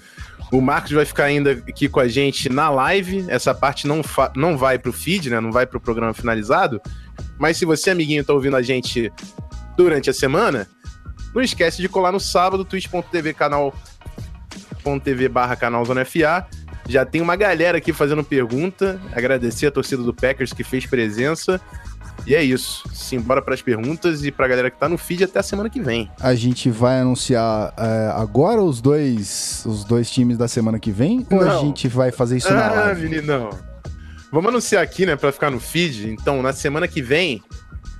O 0.53 0.61
Marcos 0.61 0.93
vai 0.93 1.05
ficar 1.05 1.25
ainda 1.25 1.53
aqui 1.53 1.89
com 1.89 1.99
a 1.99 2.07
gente 2.07 2.49
na 2.49 2.71
live. 2.71 3.25
Essa 3.29 3.53
parte 3.53 3.89
não, 3.89 4.03
não 4.37 4.57
vai 4.57 4.79
pro 4.79 4.93
feed, 4.93 5.31
né? 5.31 5.41
Não 5.41 5.51
vai 5.51 5.67
pro 5.67 5.81
programa 5.81 6.15
finalizado. 6.15 6.81
Mas 7.39 7.57
se 7.57 7.65
você, 7.65 7.91
amiguinho, 7.91 8.25
tá 8.25 8.33
ouvindo 8.33 8.57
a 8.57 8.63
gente 8.63 9.13
durante 9.77 10.09
a 10.09 10.13
semana, 10.13 10.69
não 11.35 11.43
esquece 11.43 11.83
de 11.83 11.89
colar 11.89 12.13
no 12.13 12.21
sábado, 12.21 12.65
twitch.tv 12.65 13.35
canal.tv 13.35 15.29
barra 15.29 15.57
canal 15.57 15.85
Zona 15.85 16.05
FA. 16.05 16.47
Já 16.89 17.05
tem 17.05 17.21
uma 17.21 17.35
galera 17.35 17.79
aqui 17.79 17.93
fazendo 17.93 18.23
pergunta. 18.23 19.01
Agradecer 19.13 19.67
a 19.67 19.71
torcida 19.73 20.03
do 20.03 20.15
Packers 20.15 20.53
que 20.53 20.63
fez 20.63 20.87
presença. 20.87 21.61
E 22.27 22.35
é 22.35 22.43
isso. 22.43 22.89
Simbora 22.93 23.43
para 23.43 23.55
as 23.55 23.61
perguntas 23.61 24.25
e 24.25 24.31
para 24.31 24.47
a 24.47 24.49
galera 24.49 24.70
que 24.70 24.79
tá 24.79 24.89
no 24.89 24.97
feed 24.97 25.25
até 25.25 25.41
a 25.41 25.43
semana 25.43 25.68
que 25.68 25.81
vem. 25.81 26.11
A 26.20 26.35
gente 26.35 26.70
vai 26.70 27.01
anunciar 27.01 27.75
é, 27.77 28.12
agora 28.14 28.62
os 28.62 28.81
dois, 28.81 29.62
os 29.66 29.85
dois 29.85 30.11
times 30.11 30.39
da 30.39 30.49
semana 30.49 30.79
que 30.79 30.91
vem? 30.91 31.27
Ou 31.31 31.41
a 31.41 31.59
gente 31.59 31.87
vai 31.87 32.11
fazer 32.11 32.39
isso 32.39 32.49
ah, 32.49 32.55
na 32.55 32.70
live? 32.70 33.09
Meninão. 33.09 33.51
Vamos 34.33 34.49
anunciar 34.49 34.83
aqui, 34.83 35.07
né, 35.07 35.16
para 35.16 35.31
ficar 35.31 35.51
no 35.51 35.61
feed. 35.61 36.11
Então, 36.11 36.43
na 36.43 36.53
semana 36.53 36.89
que 36.89 37.03
vem, 37.03 37.43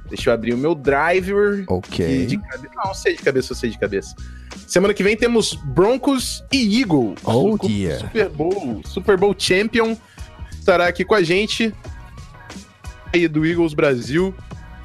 deixa 0.09 0.31
eu 0.31 0.35
abrir 0.35 0.55
o 0.55 0.59
meu 0.59 0.75
driver. 0.75 1.65
Ok. 1.69 2.27
De 2.27 2.39
cabe... 2.39 2.69
Não, 2.75 2.95
sei 2.95 3.17
de 3.17 3.23
cabeça, 3.23 3.53
eu 3.53 3.57
sei 3.57 3.71
de 3.71 3.79
cabeça. 3.79 4.15
Semana 4.67 4.95
que 4.95 5.03
vem 5.03 5.17
temos 5.17 5.55
Broncos 5.55 6.43
e 6.51 6.81
Eagles. 6.81 7.21
Oh, 7.25 7.53
Super, 7.53 7.67
dia. 7.69 7.99
Super 7.99 8.29
Bowl, 8.31 8.81
Super 8.85 9.17
Bowl 9.19 9.35
Champion 9.39 9.97
estará 10.59 10.87
aqui 10.87 11.05
com 11.05 11.15
a 11.15 11.23
gente 11.23 11.75
aí 13.15 13.29
do 13.29 13.47
Eagles 13.47 13.75
Brasil. 13.75 14.35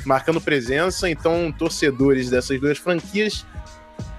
marcando 0.06 0.40
presença. 0.40 1.10
Então, 1.10 1.52
torcedores 1.52 2.30
dessas 2.30 2.60
duas 2.60 2.78
franquias, 2.78 3.46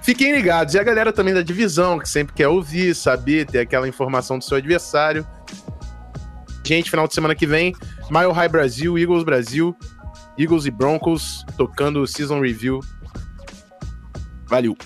fiquem 0.01 0.31
ligados. 0.31 0.75
E 0.75 0.79
a 0.79 0.83
galera 0.83 1.11
também 1.11 1.33
da 1.33 1.41
divisão, 1.41 1.97
que 1.97 2.07
sempre 2.07 2.35
quer 2.35 2.47
ouvir, 2.47 2.95
saber, 2.95 3.45
ter 3.45 3.59
aquela 3.59 3.87
informação 3.87 4.37
do 4.37 4.43
seu 4.43 4.57
adversário. 4.57 5.25
Gente, 6.63 6.89
final 6.91 7.07
de 7.07 7.15
semana 7.15 7.33
que 7.33 7.47
vem, 7.47 7.73
Mile 8.11 8.31
High 8.31 8.49
Brasil, 8.49 8.97
Eagles 8.97 9.23
Brasil, 9.23 9.75
Eagles 10.37 10.65
e 10.65 10.71
Broncos, 10.71 11.43
tocando 11.57 12.01
o 12.01 12.07
Season 12.07 12.39
Review. 12.39 12.79
Valeu! 14.45 14.77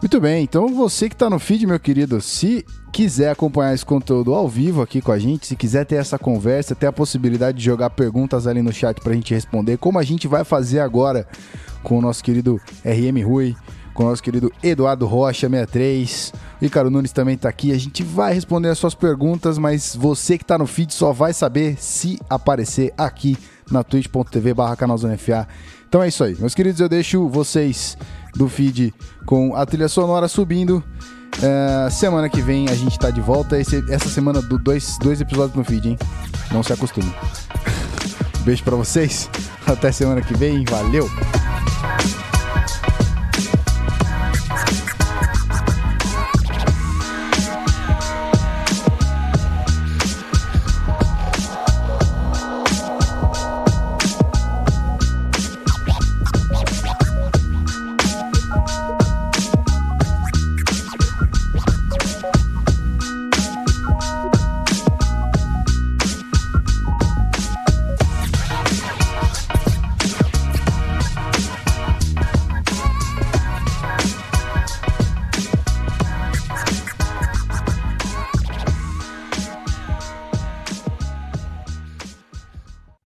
Muito 0.00 0.20
bem, 0.20 0.44
então 0.44 0.68
você 0.68 1.08
que 1.08 1.14
está 1.14 1.30
no 1.30 1.38
feed, 1.38 1.66
meu 1.66 1.80
querido, 1.80 2.20
se 2.20 2.64
quiser 2.92 3.30
acompanhar 3.30 3.74
esse 3.74 3.86
conteúdo 3.86 4.34
ao 4.34 4.48
vivo 4.48 4.82
aqui 4.82 5.00
com 5.00 5.10
a 5.10 5.18
gente, 5.18 5.46
se 5.46 5.56
quiser 5.56 5.86
ter 5.86 5.96
essa 5.96 6.18
conversa, 6.18 6.74
ter 6.74 6.86
a 6.86 6.92
possibilidade 6.92 7.58
de 7.58 7.64
jogar 7.64 7.90
perguntas 7.90 8.46
ali 8.46 8.60
no 8.60 8.72
chat 8.72 9.00
para 9.00 9.12
a 9.12 9.14
gente 9.14 9.32
responder, 9.32 9.78
como 9.78 9.98
a 9.98 10.02
gente 10.02 10.28
vai 10.28 10.44
fazer 10.44 10.80
agora 10.80 11.26
com 11.82 11.98
o 11.98 12.02
nosso 12.02 12.22
querido 12.22 12.60
RM 12.84 13.24
Rui, 13.24 13.56
com 13.94 14.04
o 14.04 14.08
nosso 14.10 14.22
querido 14.22 14.52
Eduardo 14.62 15.06
Rocha 15.06 15.48
63, 15.48 16.32
o 16.60 16.64
Icaro 16.64 16.90
Nunes 16.90 17.12
também 17.12 17.36
está 17.36 17.48
aqui, 17.48 17.72
a 17.72 17.78
gente 17.78 18.02
vai 18.02 18.34
responder 18.34 18.68
as 18.68 18.78
suas 18.78 18.94
perguntas, 18.94 19.56
mas 19.56 19.96
você 19.96 20.36
que 20.36 20.44
está 20.44 20.58
no 20.58 20.66
feed 20.66 20.92
só 20.92 21.12
vai 21.12 21.32
saber 21.32 21.76
se 21.78 22.18
aparecer 22.28 22.92
aqui 22.98 23.38
na 23.70 23.82
twitch.tv 23.82 24.54
barra 24.54 24.76
canalzonefa. 24.76 25.48
Então 25.94 26.02
é 26.02 26.08
isso 26.08 26.24
aí, 26.24 26.36
meus 26.40 26.56
queridos, 26.56 26.80
eu 26.80 26.88
deixo 26.88 27.28
vocês 27.28 27.96
do 28.34 28.48
feed 28.48 28.92
com 29.24 29.54
a 29.54 29.64
trilha 29.64 29.86
sonora 29.86 30.26
subindo. 30.26 30.82
Uh, 31.38 31.88
semana 31.88 32.28
que 32.28 32.42
vem 32.42 32.68
a 32.68 32.74
gente 32.74 32.98
tá 32.98 33.12
de 33.12 33.20
volta. 33.20 33.56
Esse, 33.56 33.76
essa 33.88 34.08
semana, 34.08 34.42
do, 34.42 34.58
dois, 34.58 34.98
dois 34.98 35.20
episódios 35.20 35.56
no 35.56 35.62
feed, 35.62 35.90
hein? 35.90 35.98
Não 36.50 36.64
se 36.64 36.72
acostume. 36.72 37.14
Beijo 38.44 38.64
para 38.64 38.74
vocês. 38.74 39.30
Até 39.64 39.92
semana 39.92 40.20
que 40.20 40.36
vem. 40.36 40.64
Valeu! 40.64 41.08